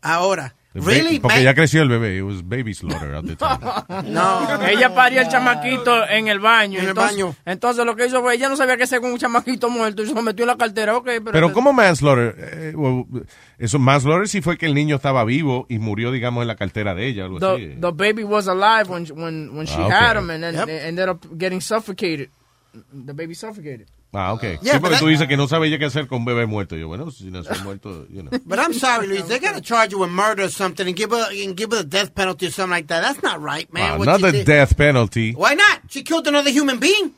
[0.02, 2.18] Ahora, Really, Porque ya creció el bebé.
[2.18, 3.60] It was baby slaughter at the time.
[4.10, 6.78] No, ella parió el chamaquito en el baño.
[6.80, 7.36] En el entonces, baño.
[7.46, 10.08] Entonces lo que hizo fue, ella no sabía qué hacer con un chamaquito muerto y
[10.08, 10.96] se lo metió en la cartera.
[10.96, 11.32] Ok, pero...
[11.34, 12.36] Pero ¿cómo manslaughter?
[12.38, 13.04] Eh, well,
[13.60, 16.96] eso manslaughter sí fue que el niño estaba vivo y murió, digamos, en la cartera
[16.96, 17.26] de ella.
[17.26, 17.68] Algo The, así.
[17.82, 19.98] the baby was alive when when when she Ah, okay.
[19.98, 20.70] had him and then Yep.
[20.70, 22.30] ended up getting suffocated.
[22.94, 23.88] The baby suffocated.
[24.14, 24.44] Ah, ok.
[24.44, 26.76] Yeah, sí, but porque tú dices que no sabía qué hacer con un bebé muerto.
[26.76, 28.32] Yo, bueno, si nació muerto, you know.
[28.46, 29.24] But I'm sorry, Luis.
[29.28, 31.88] They gotta charge you with murder or something and give her and give her the
[31.88, 33.02] death penalty or something like that.
[33.02, 33.92] That's not right, man.
[33.94, 34.46] Ah, what not she the did.
[34.46, 35.34] death penalty.
[35.34, 35.80] Why not?
[35.90, 37.14] She killed another human being.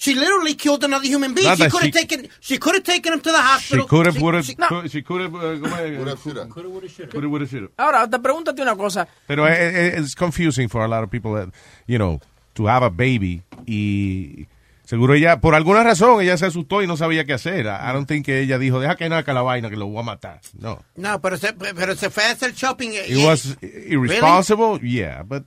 [0.00, 1.46] She literally killed another human being.
[1.48, 2.28] Not She could have she- taken.
[2.40, 3.86] She could have taken him to the She hospital.
[3.88, 6.22] could have, have, she- she could have, uh, ¿cómo es?
[6.22, 7.70] Could have, would have, should have.
[7.76, 9.06] Ahora, te pregúntate una cosa.
[9.26, 11.48] Pero eh, eh, it's confusing for a lot of people that,
[11.88, 12.20] you know,
[12.54, 14.46] to have a baby y
[14.88, 17.66] seguro ella, por alguna razón, ella se asustó y no sabía qué hacer.
[17.66, 20.02] I don't think que ella dijo, deja que nazca la vaina que lo voy a
[20.02, 20.40] matar.
[20.58, 20.82] No.
[20.96, 22.92] No, pero se, pero se fue a hacer shopping.
[23.06, 25.44] It was irresponsible, yeah, but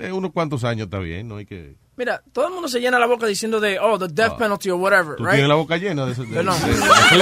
[0.00, 1.74] eh, unos cuantos años está bien, no hay que...
[1.96, 4.80] Mira, todo el mundo se llena la boca diciendo de, oh, the death penalty or
[4.80, 5.34] whatever, Tú right?
[5.34, 6.24] tienes la boca llena de eso.
[6.24, 6.52] No.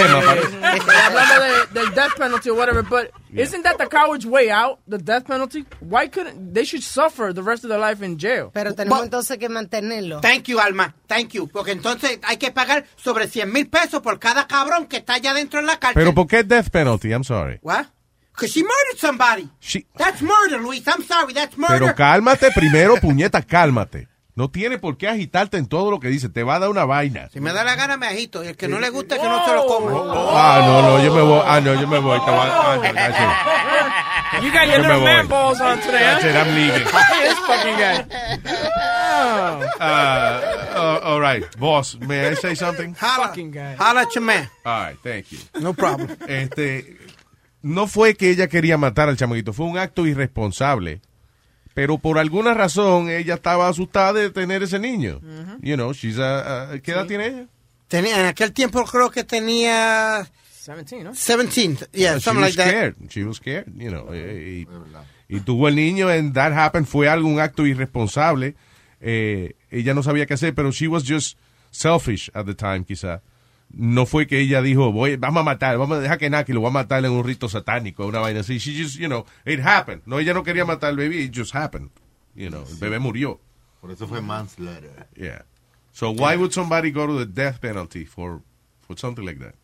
[0.51, 4.99] Hablando de, del death penalty or whatever, but isn't that the coward's way out, the
[4.99, 5.65] death penalty?
[5.81, 8.51] Why couldn't, they should suffer the rest of their life in jail.
[8.53, 10.21] Pero tenemos entonces que mantenerlo.
[10.21, 10.95] Thank you, Alma.
[11.07, 11.49] Thank you.
[11.49, 15.35] Porque entonces hay que pagar sobre 100 mil pesos por cada cabrón que está allá
[15.35, 16.01] dentro en la cárcel.
[16.03, 17.11] Pero ¿por qué death penalty?
[17.11, 17.59] I'm sorry.
[17.63, 17.87] What?
[18.35, 19.49] Because she murdered somebody.
[19.61, 20.83] She- That's murder, Luis.
[20.89, 21.35] I'm sorry.
[21.35, 21.79] That's murder.
[21.81, 24.09] Pero cálmate primero, puñeta, cálmate.
[24.35, 26.31] No tiene por qué agitarte en todo lo que dice.
[26.31, 27.29] Te va a dar una vaina.
[27.33, 28.43] Si me da la gana, me agito.
[28.43, 29.93] Y el que no le gusta, que no se lo coma.
[30.35, 31.43] Ah, no, no, yo me voy.
[31.45, 32.19] Ah, no, yo me voy.
[32.27, 34.43] Ah, no, that's it.
[34.43, 36.85] You got your little man balls on today, That's it, I'm leaving.
[37.23, 38.07] this fucking guy.
[38.75, 39.67] Oh.
[39.79, 40.41] Uh,
[40.75, 42.95] uh, all right, boss, may I say something?
[42.99, 43.75] Holla, Fucking guy.
[43.77, 44.49] holla at your man.
[44.65, 45.39] All right, thank you.
[45.61, 46.17] No problem.
[46.27, 46.97] Este,
[47.61, 51.03] no fue que ella quería matar al chamaquito, fue un acto irresponsable.
[51.75, 55.21] Pero por alguna razón ella estaba asustada de tener ese niño.
[55.63, 57.47] You know, she's a, a- ¿qué edad tiene ella?
[57.89, 60.27] Tenía, en aquel tiempo creo que tenía
[60.67, 61.13] 17, ¿no?
[61.13, 61.87] 17.
[61.93, 62.69] Yeah, She something like that.
[62.69, 62.95] scared.
[63.09, 64.09] She was scared, you know.
[64.13, 64.65] eh,
[65.29, 66.87] Y, y tuvo el niño and that happened.
[66.87, 68.55] Fue algún acto irresponsable.
[69.01, 71.37] Eh, ella no sabía qué hacer, pero she was just
[71.71, 73.21] selfish at the time, quizá.
[73.75, 76.61] No fue que ella dijo, voy, vamos a matar, vamos a dejar que Naki lo
[76.61, 78.59] va a matar en un rito satánico, una vaina así.
[78.59, 80.03] She just, you know, it happened.
[80.05, 81.91] No, ella no quería matar al bebé, it just happened.
[82.35, 83.41] You know, el bebé murió.
[83.81, 85.07] Por eso fue manslaughter.
[85.17, 85.43] Yeah.
[85.93, 88.43] So why would somebody go to the death penalty for,
[88.81, 89.55] for something like that?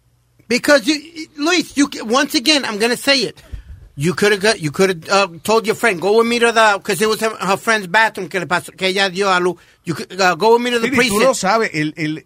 [0.48, 3.42] Because you, Luis, you once again, I'm gonna say it.
[3.96, 6.52] You could have got, you could have uh, told your friend, go with me to
[6.52, 9.40] the, because it was her, her friend's bathroom que le pasó, que ella dio a
[9.40, 9.56] luz.
[9.84, 11.20] You could, uh, go with me to the tú precinct.
[11.20, 12.24] no sabes, el, el,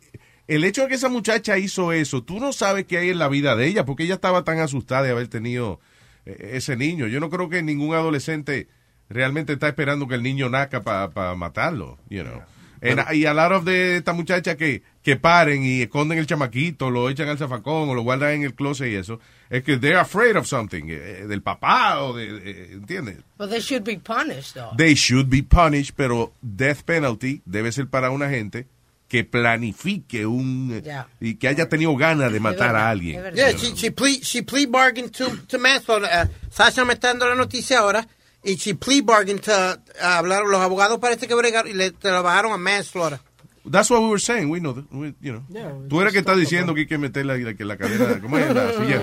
[0.54, 3.28] el hecho de que esa muchacha hizo eso, tú no sabes qué hay en la
[3.28, 5.80] vida de ella, porque ella estaba tan asustada de haber tenido
[6.26, 7.06] eh, ese niño.
[7.06, 8.68] Yo no creo que ningún adolescente
[9.08, 12.42] realmente está esperando que el niño nazca para matarlo, you know.
[12.84, 16.90] And- y a lot of de esta muchacha que, que paren y esconden el chamaquito,
[16.90, 19.20] lo echan al zafacón o lo guardan en el closet y eso,
[19.50, 23.18] es que they're afraid of something, eh, del papá o de, de- ¿entiendes?
[23.38, 24.76] But they should be punished, though.
[24.76, 28.66] They should be punished, pero death penalty debe ser para una gente
[29.12, 30.82] que planifique un
[31.20, 33.22] y que haya tenido ganas de matar a alguien.
[33.34, 36.08] Yeah, she, she plea, she plea bargained to, to manslaughter.
[36.10, 38.08] Uh, Sasha me está dando la noticia ahora.
[38.42, 40.44] Y she plea bargained to uh, hablar.
[40.46, 43.20] Los abogados parece que bregaron y le te lo bajaron a manslaughter.
[43.64, 44.50] That's what we were saying.
[44.50, 44.84] We know that.
[44.90, 45.88] We- you know.
[45.88, 48.52] Tú eres que estás diciendo que hay que meter la, que la cadera, ¿cómo es?
[48.52, 49.00] La silla,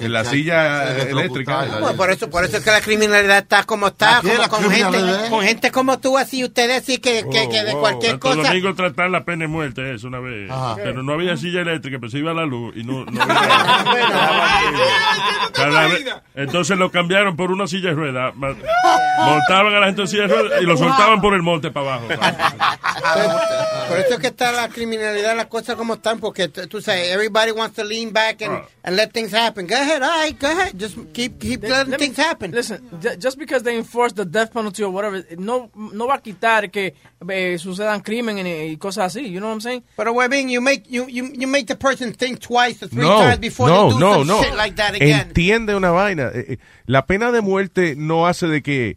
[0.00, 1.64] en la silla eléctrica.
[1.80, 4.98] Bueno, por eso, por eso es que la criminalidad está como está, como, con, gente,
[5.30, 8.48] con gente como tú, así ustedes sí que, que, que de cualquier Santo cosa.
[8.48, 10.50] Domingo tratar la pena de muerte eso una vez.
[10.50, 10.74] Ajá.
[10.82, 13.40] Pero no había silla eléctrica, pero se iba la luz y no, no había-
[16.34, 18.34] entonces lo cambiaron por una silla de ruedas.
[18.36, 21.94] Montaban a la gente en silla de ruedas y lo soltaban por el monte para
[21.94, 22.08] abajo.
[24.00, 27.76] Eso es que está la criminalidad, las cosas como están, porque tú sabes, everybody wants
[27.76, 29.66] to lean back and, and let things happen.
[29.66, 30.72] Go ahead, all right, go ahead.
[30.78, 32.50] Just keep, keep letting things happen.
[32.52, 36.20] Listen, ju- just because they enforce the death penalty or whatever, no, no va a
[36.22, 36.94] quitar que
[37.28, 39.28] eh, sucedan crímenes y, cosas así.
[39.30, 39.82] You know what I'm saying?
[39.96, 43.18] Pero, Webin, you make, you, you, you make the person think twice or three No,
[43.18, 44.42] times before no, they do no, some no.
[44.42, 45.28] shit like that again.
[45.28, 46.30] Entiende una vaina.
[46.34, 46.56] Eh, eh,
[46.86, 48.96] La pena de muerte no hace de que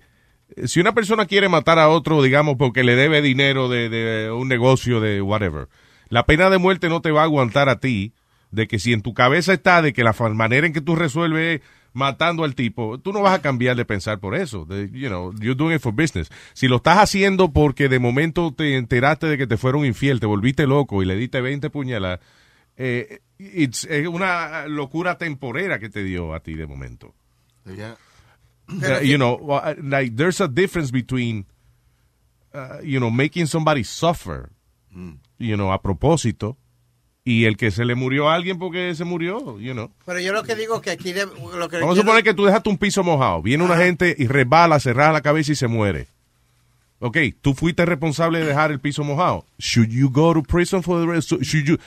[0.66, 5.00] si una persona quiere matar a otro, digamos, porque le debe dinero de, un negocio
[5.00, 5.68] de whatever,
[6.10, 8.14] la pena de muerte no te va a aguantar a ti
[8.52, 11.60] de que si en tu cabeza está de que la manera en que tú resuelves
[11.62, 14.66] es matando al tipo, tú no vas a cambiar de pensar por eso.
[14.66, 16.30] De, you know, you're doing it for business.
[16.54, 20.26] Si lo estás haciendo porque de momento te enteraste de que te fueron infiel, te
[20.26, 22.20] volviste loco y le diste 20 puñaladas,
[22.78, 27.14] eh, es una locura temporera que te dio a ti de momento.
[27.66, 27.98] Ella-
[28.70, 29.38] Uh, you know,
[29.82, 31.46] like there's a difference between,
[32.54, 34.50] uh, you know, making somebody suffer,
[35.38, 36.56] you know, a propósito,
[37.26, 39.92] y el que se le murió a alguien porque se murió, you know.
[40.06, 42.46] Pero yo lo que digo que aquí de- lo que Vamos a suponer que tú
[42.46, 43.42] dejaste un piso mojado.
[43.42, 46.08] Viene una gente y resbala, se raja la cabeza y se muere.
[47.06, 49.46] Ok, tú fuiste responsable de dejar el piso mojado.
[49.60, 51.34] Should you go to prison for the rest?
[51.42, 51.78] Should you,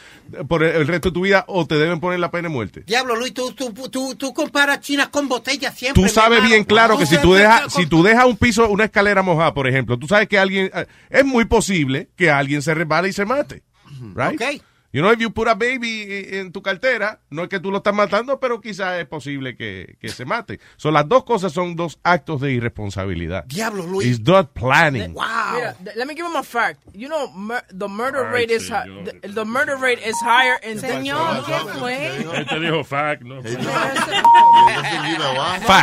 [0.46, 2.84] por el, resto de tu vida o te deben poner la pena de muerte?
[2.86, 6.02] Diablo, Luis, tú, tú, tú, tú comparas China con botellas siempre.
[6.02, 9.22] Tú sabes bien claro que si tú dejas, si tú dejas un piso, una escalera
[9.22, 13.08] mojada, por ejemplo, tú sabes que alguien, eh, es muy posible que alguien se resbale
[13.08, 13.62] y se mate.
[14.14, 14.34] Right?
[14.34, 14.62] Ok.
[14.96, 16.06] You know, if you put a baby
[16.38, 19.98] en tu cartera, no es que tú lo estás matando, pero quizás es posible que,
[20.00, 20.58] que se mate.
[20.78, 23.44] Son las dos cosas son dos actos de irresponsabilidad.
[23.44, 24.06] Diablo, Luis.
[24.06, 25.12] It's not planning.
[25.12, 26.80] Mira, th- let me give him a fact.
[26.94, 30.78] You know, mur- the murder Ay, rate is the, the murder rate is higher in
[30.78, 32.38] Señor, ¿qué fue?
[32.40, 33.42] Este dijo fact, ¿no?
[33.42, 33.52] Fact.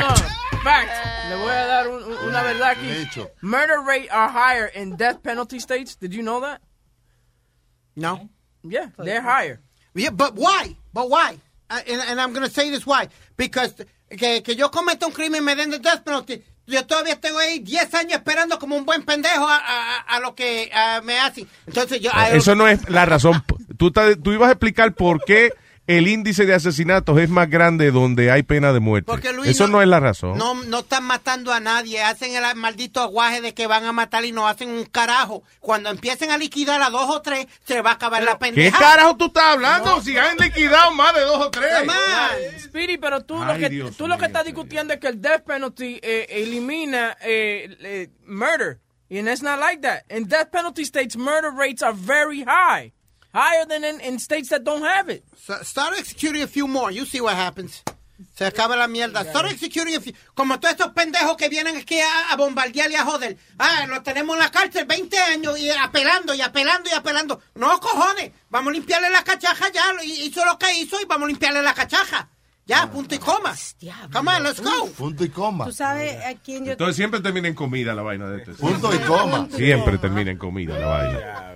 [0.10, 0.16] No,
[0.64, 0.90] fact.
[1.30, 3.08] Le voy a dar un- un- una verdad aquí.
[3.44, 5.96] Murder rate are higher in death penalty states.
[6.00, 6.62] Did you know that?
[7.96, 8.28] No.
[8.64, 9.60] Yeah, they're higher.
[9.94, 10.76] Yeah, but why?
[10.94, 11.38] But why?
[11.70, 13.10] Uh, and, and I'm going to say this why.
[13.38, 13.74] Because
[14.10, 16.44] que, que yo cometa un crimen y me den the death penalty.
[16.66, 20.34] Yo todavía tengo ahí 10 años esperando como un buen pendejo a, a, a lo
[20.34, 20.72] que
[21.04, 21.46] me hacen.
[21.68, 22.10] Entonces yo...
[22.32, 23.44] Eso no es la razón.
[23.78, 25.52] Tú, tú ibas a explicar por qué
[25.86, 29.06] el índice de asesinatos es más grande donde hay pena de muerte.
[29.06, 30.38] Porque, Luis, Eso no, es la razón.
[30.38, 34.24] No, no están matando a nadie, hacen el maldito aguaje de que van a matar
[34.24, 35.44] y no hacen un carajo.
[35.60, 38.80] Cuando empiecen a liquidar a dos o tres, se va a acabar la ¿Qué pendeja.
[38.80, 40.02] carajo tú estás hablando?
[40.02, 41.70] Si han liquidado más de dos o tres.
[42.62, 45.22] Speedy, pero tú lo Ay, que Dios tú lo que estás discutiendo es que el
[45.22, 48.80] death penalty eh, elimina eh, eh, murder.
[49.12, 50.04] And it's not like that.
[50.10, 52.94] In death penalty states, murder rates are very high.
[53.34, 55.24] Higher than in, in states that don't have it.
[55.38, 56.92] So- Start executing a few more.
[56.92, 57.84] You see what happens.
[58.36, 59.24] Se acaba la mierda.
[59.24, 60.14] Start executing a few.
[60.36, 63.38] Como todos estos pendejos que vienen aquí a, a bombardear y a joder.
[63.58, 67.42] Ah, lo tenemos en la cárcel 20 años y apelando y apelando y apelando.
[67.56, 68.32] No, cojones.
[68.50, 69.84] Vamos a limpiarle la cachaja ya.
[70.04, 72.30] Y- Hizo lo que hizo y vamos a limpiarle la cachaja.
[72.66, 73.54] Ya, punto y coma.
[74.14, 74.88] Come on, let's go.
[74.92, 75.66] Punto y coma.
[75.66, 78.54] ¿Tú sabes a quién yo Entonces siempre termina en comida la vaina de este.
[78.54, 79.50] Punto y coma.
[79.52, 81.56] Siempre termina en comida la vaina.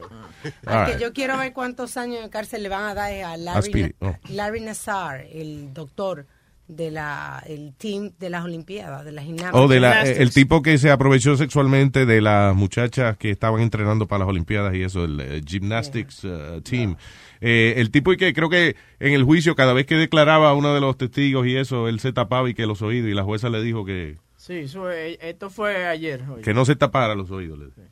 [0.65, 1.01] All Al que right.
[1.01, 4.15] yo quiero ver cuántos años de cárcel le van a dar a Larry, oh.
[4.29, 6.25] Larry Nassar, el doctor
[6.67, 9.53] de la el team de las Olimpiadas, de la gimnasia.
[9.53, 13.61] O de la, eh, el tipo que se aprovechó sexualmente de las muchachas que estaban
[13.61, 16.97] entrenando para las Olimpiadas y eso, el eh, gymnastics eh, team.
[17.39, 20.53] Eh, el tipo y que creo que en el juicio cada vez que declaraba a
[20.53, 23.23] uno de los testigos y eso, él se tapaba y que los oídos y la
[23.23, 26.23] jueza le dijo que, Sí, eso, esto fue ayer.
[26.29, 26.41] oye.
[26.41, 27.59] que no se tapara los oídos.
[27.59, 27.85] le decía.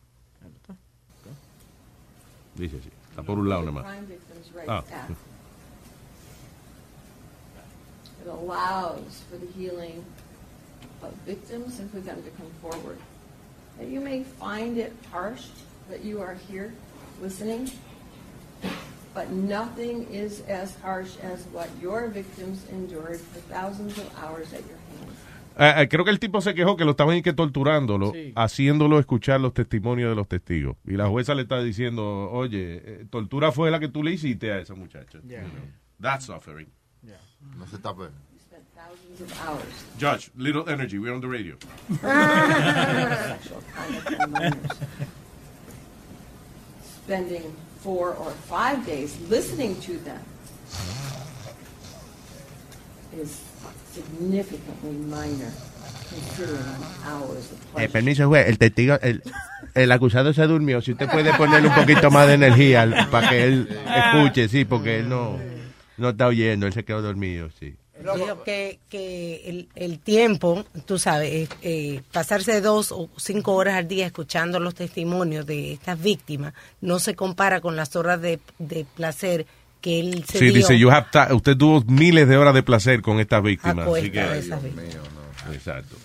[2.55, 3.85] Dice así, está por un lado nada más.
[3.85, 4.83] Crime Victims Rights Ah.
[8.21, 10.03] It allows for the healing
[11.03, 12.97] of victims and for them to come forward.
[13.79, 15.47] Now, you may find it harsh
[15.89, 16.73] that you are here
[17.21, 17.69] listening,
[19.13, 24.65] but nothing is as harsh as what your victims endured for thousands of hours at
[24.65, 24.74] your
[25.57, 28.33] ah, creo que el tipo se quejó que lo estaban y que torturándolo, Sí.
[28.35, 30.77] haciéndolo escuchar los testimonios de los testigos.
[30.85, 34.51] Y la jueza le está diciendo, oye, eh, tortura fue la que tú le hiciste
[34.51, 35.19] a esa muchacha.
[35.27, 35.43] Yeah.
[35.43, 35.61] You know,
[36.01, 36.67] That's suffering.
[37.57, 38.01] No se tape.
[38.01, 39.63] You spent thousands of hours
[39.99, 41.55] Judge, little energy, we're on the radio.
[46.81, 50.19] Spending four or five days listening to them
[53.15, 53.39] is
[57.77, 58.47] Eh, permiso, juez.
[58.47, 59.21] El testigo, el,
[59.73, 60.81] el acusado se durmió.
[60.81, 64.99] Si usted puede ponerle un poquito más de energía para que él escuche, sí, porque
[64.99, 65.37] él no,
[65.97, 66.67] no está oyendo.
[66.67, 67.75] Él se quedó dormido, sí.
[67.97, 73.75] Digo que, que el, el tiempo, tú sabes, eh, eh, pasarse dos o cinco horas
[73.75, 78.39] al día escuchando los testimonios de estas víctimas no se compara con las horas de,
[78.59, 79.47] de placer
[79.85, 83.03] que él se Sí, dio dice, you have usted tuvo miles de horas de placer
[83.03, 83.87] con estas víctimas.
[83.87, 84.97] Así cuesta de que, esas víctimas.
[85.53, 85.95] exacto.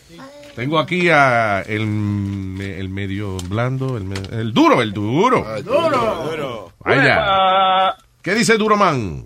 [0.54, 4.04] Tengo aquí a el, el medio blando, el,
[4.38, 5.46] el duro, el duro.
[5.62, 6.72] Duro.
[6.80, 7.94] Vaya.
[8.22, 9.24] ¿Qué dice Duro Man?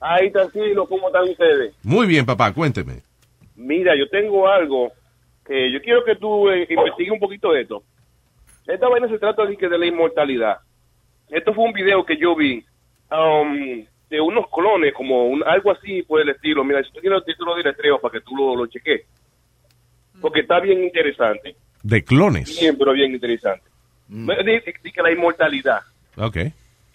[0.00, 1.74] Ahí tranquilo, ¿cómo están ustedes?
[1.82, 3.02] Muy bien, papá, cuénteme.
[3.56, 4.90] Mira, yo tengo algo
[5.46, 7.82] que yo quiero que tú eh, investigues un poquito de esto.
[8.66, 10.56] Esta vaina se trata de, que de la inmortalidad.
[11.28, 12.64] Esto fue un video que yo vi
[13.12, 16.64] um, de unos clones, como un, algo así por el estilo.
[16.64, 19.02] Mira, si tú tienes el título de letreo para que tú lo, lo cheques.
[20.20, 21.56] Porque está bien interesante.
[21.82, 22.58] De clones.
[22.60, 23.64] Bien, pero bien interesante.
[24.08, 25.80] Dice que la inmortalidad.
[26.16, 26.36] Ok.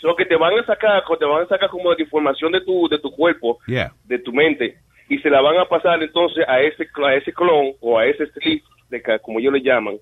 [0.03, 2.87] Lo que te van a sacar, te van a sacar como de información de tu,
[2.87, 3.91] de tu cuerpo, Yeah.
[4.05, 4.77] de tu mente,
[5.09, 8.27] y se la van a pasar entonces a ese, a ese clon o a ese
[8.27, 9.97] sleep, de como ellos le llaman,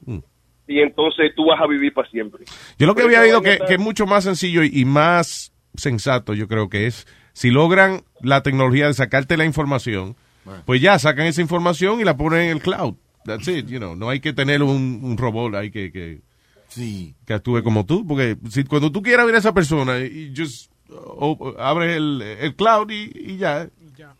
[0.67, 2.43] y entonces tú vas a vivir para siempre.
[2.77, 6.33] Yo lo que Pero había oído que, que es mucho más sencillo y más sensato,
[6.33, 10.15] yo creo que es, si logran la tecnología de sacarte la información,
[10.65, 12.95] pues ya sacan esa información y la ponen en el cloud.
[13.25, 13.95] That's it, you know.
[13.95, 16.19] No hay que tener un, un robot ahí que, que,
[17.25, 20.71] que actúe como tú, porque si cuando tú quieras ver a esa persona, y just
[20.89, 23.67] oh, abres el, el cloud y, y ya.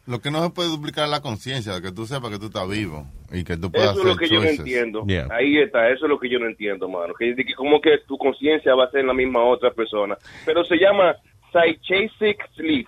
[0.08, 2.68] Lo que no se puede duplicar es la conciencia, que tú sepas que tú estás
[2.68, 5.06] vivo y que tú puedas Eso es lo que yo no entiendo.
[5.06, 5.28] Yeah.
[5.32, 7.14] Ahí está, eso es lo que yo no entiendo, mano.
[7.14, 10.18] Que, que como que tu conciencia va a ser la misma otra persona.
[10.46, 11.16] Pero se llama
[11.56, 12.88] Psychasic Sleep.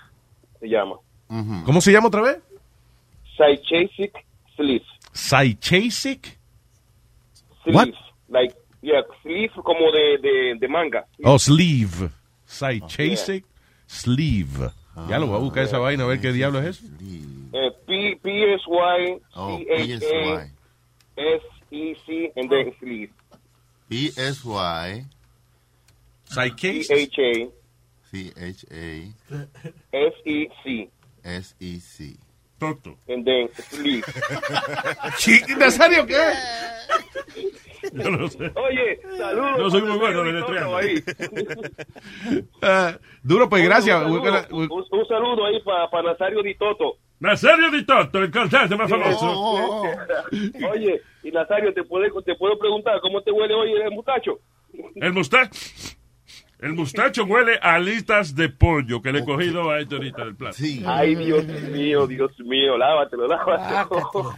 [0.60, 0.96] Se llama.
[1.66, 2.40] ¿Cómo se llama otra vez?
[3.38, 4.14] Psychasic
[4.56, 4.84] Sleep.
[5.14, 6.38] Psychasic.
[7.64, 7.76] Sleep.
[7.76, 7.90] What?
[8.30, 11.06] Like, yeah, sleep como de, de, de manga.
[11.24, 12.10] Oh, sleeve.
[12.46, 13.46] Psychasic
[13.88, 14.70] sleeve.
[15.08, 16.88] Ya lo voy a buscar esa vaina a ver qué diablo es eso.
[17.54, 20.50] Eh, P, P-S-Y, Oh, C-H-A,
[21.16, 23.12] S-E-C, and then sleep.
[23.90, 25.06] P-S-Y.
[26.26, 27.50] C-H-A,
[28.12, 29.14] C-H-A.
[29.92, 30.90] S-E-C,
[31.24, 32.18] S-E-C.
[32.60, 32.98] Toto.
[33.08, 34.04] and then sleep.
[35.60, 36.16] ¿Nazario qué?
[37.94, 38.52] Yo no sé.
[38.56, 39.58] Oye, saludos.
[39.60, 40.78] No soy muy bueno deletreando.
[40.78, 40.96] ahí.
[42.64, 44.04] Ah, duro, pues gracias.
[44.04, 46.98] Un saludo, un, un saludo ahí para Nazario Di Toto.
[47.20, 49.84] Nazario Di Toto, el cantante más Oh, famoso.
[50.72, 54.40] Oye, y Nazario, ¿te, puede, ¿te puedo preguntar cómo te huele hoy el muchacho?
[54.96, 55.52] El mustacho.
[56.60, 60.36] El mustacho huele a alitas de pollo que le he cogido a este ahorita del
[60.36, 60.58] plato.
[60.88, 64.34] Ay, Dios mío, Dios mío, lávatelo, lávatelo.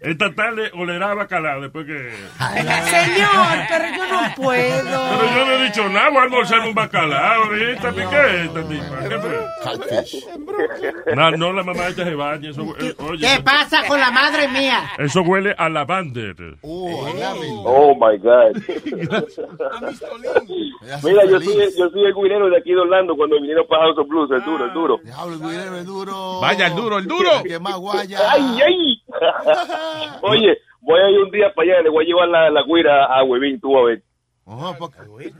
[0.00, 2.10] Esta tarde olerá a bacalao después que...
[2.40, 5.10] Señor, pero yo no puedo.
[5.10, 7.92] Pero yo no he dicho nada, voy a almorzar un bacalao ahorita.
[7.94, 8.08] ¿Qué es
[8.46, 9.08] esta tipa?
[9.08, 9.38] ¿Qué fue?
[11.14, 12.50] No, no, la mamá esta se baña.
[12.50, 14.90] Eso, eh, oye, ¿Qué pasa con la madre mía?
[14.98, 16.34] eso huele a lavander.
[16.62, 18.56] Oh, my God.
[21.02, 23.98] Mira, yo soy, yo soy el guinero de aquí de Orlando cuando vinieron para House
[23.98, 24.98] of Blues, el duro, el duro.
[25.04, 26.40] Diablo, el guinero es duro.
[26.40, 27.30] Vaya, el duro, el duro.
[27.46, 28.18] Que más guaya.
[28.30, 29.02] ¡Ay, ay!
[30.22, 33.04] Oye, voy a ir un día para allá, le voy a llevar la, la guira
[33.06, 34.02] a Huevín, tú a ver.
[34.78, 35.32] Porque-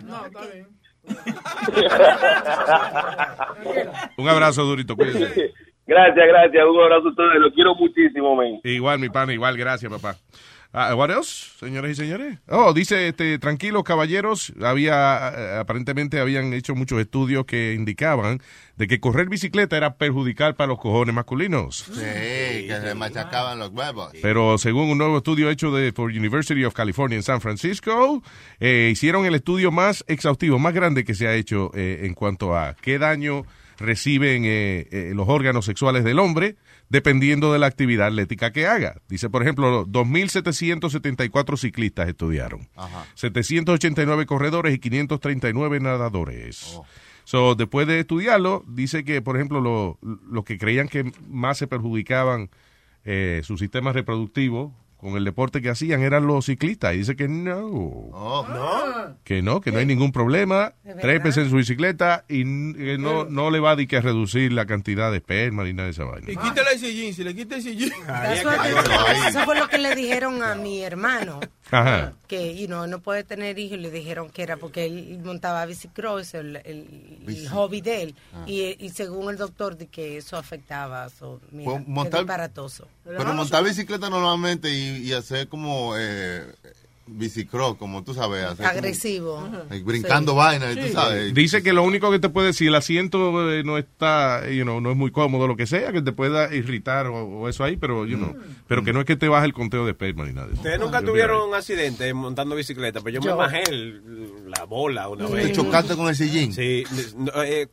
[4.16, 4.96] Un abrazo, Durito.
[4.96, 5.52] cuídese.
[5.86, 8.58] Gracias, gracias, un abrazo a todos, los quiero muchísimo, men.
[8.64, 10.16] Igual, mi pana, igual, gracias, papá.
[10.76, 12.38] Ah, what else, señores y señores?
[12.48, 18.42] Oh, dice, este, tranquilos, caballeros, había, eh, aparentemente habían hecho muchos estudios que indicaban
[18.76, 21.84] de que correr bicicleta era perjudicial para los cojones masculinos.
[21.92, 24.10] Sí, que se machacaban los huevos.
[24.20, 28.20] Pero según un nuevo estudio hecho de por University of California en San Francisco,
[28.58, 32.56] eh, hicieron el estudio más exhaustivo, más grande que se ha hecho eh, en cuanto
[32.56, 33.46] a qué daño
[33.78, 36.56] reciben eh, eh, los órganos sexuales del hombre
[36.88, 39.00] dependiendo de la actividad atlética que haga.
[39.08, 42.68] Dice, por ejemplo, 2.774 ciclistas estudiaron,
[43.14, 46.78] 789 corredores y 539 nadadores.
[47.24, 49.98] So, después de estudiarlo, dice que, por ejemplo, lo-
[50.30, 52.50] los que creían que más se perjudicaban
[53.06, 54.74] eh, su sistema reproductivo
[55.04, 56.94] con el deporte que hacían eran los ciclistas.
[56.94, 57.60] Y dice que no,
[58.48, 59.16] no.
[59.22, 60.72] que no, que no hay ningún problema.
[61.00, 62.42] Trépese en su bicicleta y
[62.74, 65.86] que no, no le va a di que reducir la cantidad de esperma ni nada
[65.86, 66.32] de esa vaina.
[66.32, 67.92] Y quítale ese jean, si le quita ese jean.
[68.32, 71.40] Eso, es- eso fue lo que le dijeron a mi hermano.
[71.70, 72.12] Ajá.
[72.28, 73.78] Que you know, no puede tener hijos.
[73.78, 78.14] Le dijeron que era porque él montaba bicicross, el, el- hobby de él.
[78.34, 78.44] Ah.
[78.46, 81.08] Y, y según el doctor, de que eso afectaba.
[81.10, 82.86] So, mira, Pues montar- disparatoso.
[83.04, 86.44] Pero montar bicicleta normalmente y, y hacer como eh,
[87.06, 88.44] bicicross, como tú sabes.
[88.44, 89.48] Hacer como- Agresivo.
[89.84, 91.34] brincando vainas, tú sabes.
[91.34, 94.80] Dice que lo único que te puede, si el asiento eh, no está, you know,
[94.80, 97.76] no es muy cómodo, lo que sea, que te pueda irritar o, o eso ahí,
[97.76, 98.34] pero, you know,
[98.66, 100.48] pero que no es que te baje el conteo de esperma ni nada.
[100.52, 103.30] Ustedes nunca Yo tuvieron un accidente montando bicicleta, pero yo, Yo.
[103.32, 105.52] me bajé el- la bola una ¿Te vez.
[105.52, 106.52] chocaste con el sillín?
[106.52, 106.84] Sí,
[107.16, 107.68] no, eh, eh,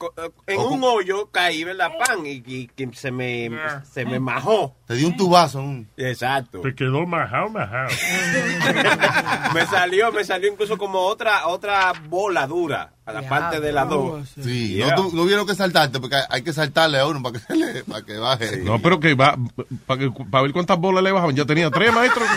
[0.48, 1.92] en un hoyo caí, ¿verdad?
[2.06, 3.50] Pan y, y- y se me
[3.92, 4.76] se me majó.
[4.88, 5.64] Te dio un tubazo.
[5.98, 6.62] Exacto.
[6.62, 7.90] Te quedó majado, majado.
[9.54, 13.86] me salió, me salió incluso como otra otra bola dura a la parte de la
[13.86, 14.30] dos.
[14.42, 14.96] Sí, Yeah.
[14.96, 17.56] no, tu- no vieron que saltarte, porque hay- que saltarle a uno para que, se
[17.56, 18.58] le, para que baje.
[18.58, 19.38] No, pero que va,
[19.86, 21.36] para ver cuántas bolas le bajaban.
[21.36, 22.24] Ya tenía tres, maestro.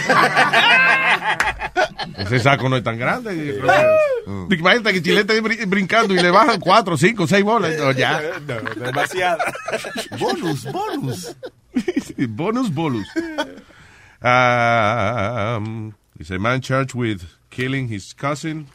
[2.18, 3.60] Ese saco no es tan grande.
[4.26, 4.52] Mm.
[4.52, 7.76] Imagínate que Chilete brin- brincando y le bajan cuatro, cinco, seis bolas.
[7.78, 8.20] No, ya.
[8.46, 9.38] No, demasiado.
[10.18, 11.36] bonus, bonus.
[12.28, 13.06] bonus, bonus.
[14.22, 15.92] Um,
[16.28, 18.66] dice, man charged with killing his cousin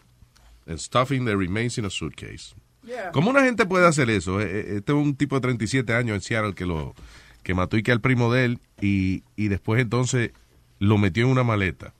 [0.67, 2.53] and stuffing the remains in a suitcase.
[2.83, 3.11] Yeah.
[3.11, 4.39] ¿Cómo una gente puede hacer eso?
[4.39, 6.95] Eh, eh, Este es un tipo de 37 años en Seattle que lo,
[7.43, 10.31] que mató y que al primo de él y, y después entonces
[10.79, 11.93] lo metió en una maleta.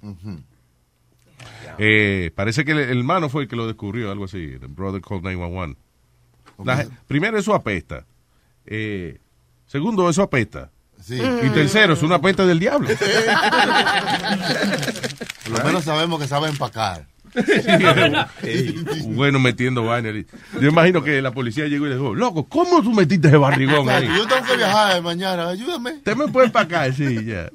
[1.78, 4.58] Eh, parece que el, el hermano fue el que lo descubrió, algo así.
[4.60, 5.78] The brother called 911.
[6.66, 8.06] La gen- primero, eso apesta.
[8.66, 9.18] Eh,
[9.66, 10.72] segundo, eso apesta.
[11.04, 11.16] Sí.
[11.16, 12.90] Y tercero, es una apesta del diablo.
[15.44, 17.06] Por lo menos sabemos que sabe empacar.
[19.08, 20.12] bueno, metiendo vaina.
[20.60, 23.90] Yo imagino que la policía llegó y le dijo, loco, ¿cómo tú metiste ese barrigón
[23.90, 24.08] ahí?
[24.08, 25.94] Yo tengo que viajar mañana, ayúdame.
[25.94, 27.50] Usted me puede empacar, sí, ya.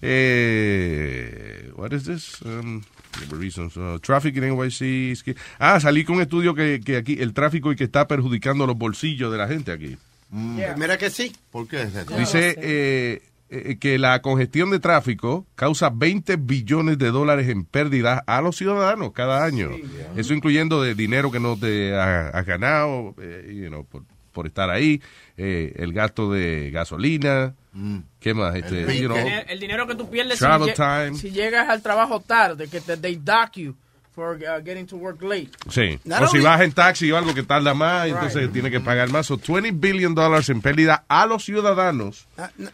[0.00, 2.42] Eh, what is this?
[2.42, 2.82] Um,
[3.30, 3.76] reasons.
[3.76, 5.36] Uh, traffic in NYC.
[5.58, 8.76] Ah, salí con un estudio que, que aquí el tráfico y que está perjudicando los
[8.76, 9.96] bolsillos de la gente aquí.
[10.32, 11.32] Mira que sí.
[11.50, 11.86] ¿Por qué?
[12.16, 18.22] Dice eh, eh, que la congestión de tráfico causa 20 billones de dólares en pérdidas
[18.26, 19.70] a los ciudadanos cada año.
[20.16, 24.46] Eso incluyendo de dinero que no te ha- has ganado eh, you know, por, por
[24.46, 25.02] estar ahí,
[25.36, 27.54] eh, el gasto de gasolina,
[28.18, 28.54] ¿qué más?
[28.56, 31.14] Este, you know, el, el dinero que tú pierdes si, time.
[31.14, 33.74] si llegas al trabajo tarde, que te they dock you
[34.14, 35.50] for uh, getting to work late.
[35.70, 35.98] Sí.
[36.04, 39.08] Not o si vas en taxi o algo que tarda más, entonces tiene que pagar
[39.10, 39.30] más.
[39.30, 42.26] O 20 billion dollars en pérdida a los ciudadanos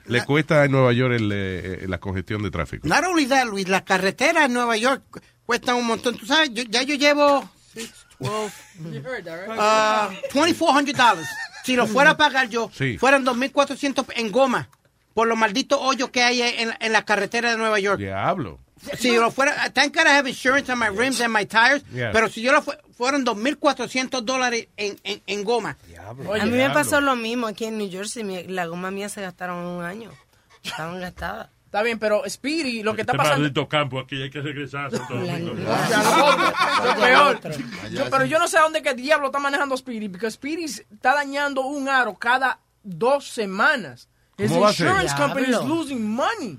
[0.07, 2.89] le cuesta en Nueva York el, eh, la congestión de tráfico.
[2.89, 6.17] Not only that, Luis, las carreteras en Nueva York cu- cuestan un montón.
[6.17, 8.53] Tú sabes, yo- ya yo llevo six, 12,
[8.93, 9.59] You heard that, right?
[9.59, 11.25] uh, $2,400.
[11.65, 12.99] Si lo fuera a pagar yo, Sí.
[12.99, 14.69] fueran 2.400 en goma.
[15.15, 17.99] Por los malditos hoyos que hay en, en la carretera de Nueva York.
[17.99, 18.59] Diablo.
[18.99, 22.11] Si lo fuera, thank God I have insurance on my rims and my tires, Yeah.
[22.13, 25.77] pero si yo lo fue, fueron 2.400 dólares en, en, en goma.
[26.07, 28.25] a mí me pasó lo mismo aquí en New Jersey.
[28.25, 30.11] mi- la goma mía se gastaron un año.
[30.63, 31.49] Estaban gastadas.
[31.67, 33.41] Está bien, pero Speedy, lo que está Este pasando...
[33.43, 34.91] maldito campo aquí hay que regresar.
[36.99, 37.41] Peor.
[37.91, 40.65] Yo- pero yo no sé a dónde que el diablo está manejando Speedy, porque Speedy
[40.65, 44.09] está dañando un aro cada dos semanas.
[44.39, 45.75] His insurance company is Diablo.
[45.75, 46.59] losing money.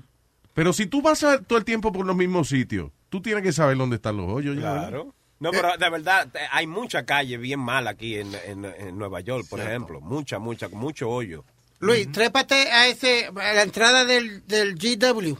[0.60, 3.50] Pero si tú vas a- todo el tiempo por los mismos sitios, tú tienes que
[3.50, 4.56] saber dónde están los hoyos.
[4.56, 4.60] ya.
[4.60, 5.14] Claro.
[5.38, 9.20] No, pero de verdad, eh, hay mucha calle bien mala aquí en, en- en Nueva
[9.20, 10.02] York, por ejemplo.
[10.02, 11.46] Mucha, mucha, mucho hoyo.
[11.78, 15.38] Luis, trépate a ese, a la entrada del, del GW.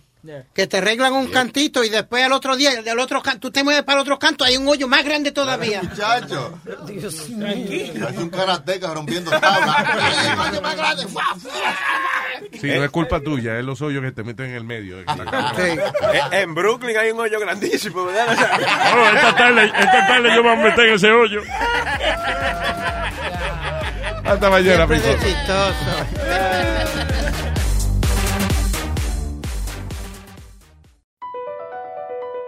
[0.55, 3.65] Que te arreglan un cantito y después al otro día, del otro canto, tú te
[3.65, 5.83] mueves para el otro canto, hay un hoyo más grande todavía.
[5.83, 6.59] Muchacho.
[6.87, 7.29] Dios Es
[8.19, 9.77] un karateca rompiendo tablas.
[10.37, 11.07] Coño, más grande.
[12.61, 15.01] Sí, no es culpa tuya, es los hoyos que te meten en el medio.
[15.01, 15.07] en.
[15.09, 15.81] Eh,
[16.33, 18.37] En Brooklyn hay un hoyo grandísimo, ¿verdad?
[18.95, 21.43] Oh, esta tarde, esta tarde yo me voy a meter en ese hoyo.
[24.25, 25.27] Hasta mañana, Siempre people.
[25.27, 27.20] chistoso.